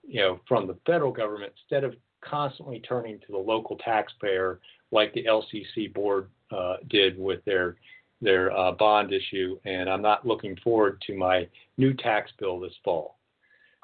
you 0.05 0.19
know 0.19 0.39
from 0.47 0.67
the 0.67 0.77
federal 0.85 1.11
government 1.11 1.53
instead 1.61 1.83
of 1.83 1.95
constantly 2.21 2.79
turning 2.81 3.19
to 3.19 3.31
the 3.31 3.37
local 3.37 3.77
taxpayer 3.77 4.59
like 4.91 5.13
the 5.13 5.25
LCC 5.25 5.93
board 5.93 6.29
uh, 6.51 6.75
did 6.89 7.17
with 7.17 7.43
their 7.45 7.77
their 8.21 8.55
uh, 8.55 8.71
bond 8.71 9.11
issue 9.11 9.57
and 9.65 9.89
I'm 9.89 10.01
not 10.01 10.25
looking 10.25 10.55
forward 10.63 11.01
to 11.07 11.15
my 11.15 11.47
new 11.77 11.93
tax 11.93 12.31
bill 12.39 12.59
this 12.59 12.73
fall. 12.83 13.17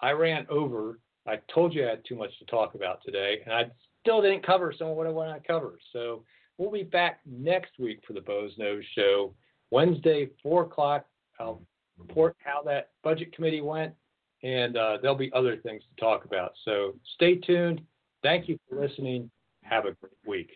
I 0.02 0.12
ran 0.12 0.46
over 0.50 1.00
I 1.28 1.40
told 1.54 1.74
you 1.74 1.86
I 1.86 1.92
had 1.92 2.06
too 2.06 2.16
much 2.16 2.38
to 2.40 2.46
talk 2.46 2.76
about 2.76 3.04
today 3.06 3.40
and 3.46 3.54
I 3.54 3.66
still 4.02 4.22
didn't 4.22 4.46
cover 4.46 4.74
some 4.78 4.88
of 4.88 4.98
what 4.98 5.08
I 5.08 5.12
want 5.12 5.42
to 5.42 5.48
cover. 5.48 5.78
So 5.94 6.24
we'll 6.58 6.72
be 6.72 6.84
back 6.84 7.20
next 7.26 7.72
week 7.80 8.00
for 8.06 8.14
the 8.14 8.22
Boze 8.22 8.54
Noze 8.60 8.84
Show. 8.96 9.34
Wednesday, 9.72 10.30
4 10.42 10.64
o'clock. 10.64 11.06
I'll 11.40 11.62
report 11.98 12.36
how 12.44 12.62
that 12.64 12.90
budget 13.04 13.34
committee 13.34 13.62
went, 13.62 13.94
and 14.44 14.76
uh, 14.76 14.98
there'll 15.02 15.16
be 15.16 15.32
other 15.34 15.58
things 15.58 15.84
to 15.84 16.02
talk 16.02 16.26
about. 16.26 16.54
So 16.66 16.96
stay 17.16 17.36
tuned. 17.36 17.82
Thank 18.24 18.50
you 18.50 18.58
for 18.68 18.80
listening. 18.80 19.30
Have 19.64 19.86
a 19.86 19.92
great 19.92 20.14
week. 20.26 20.50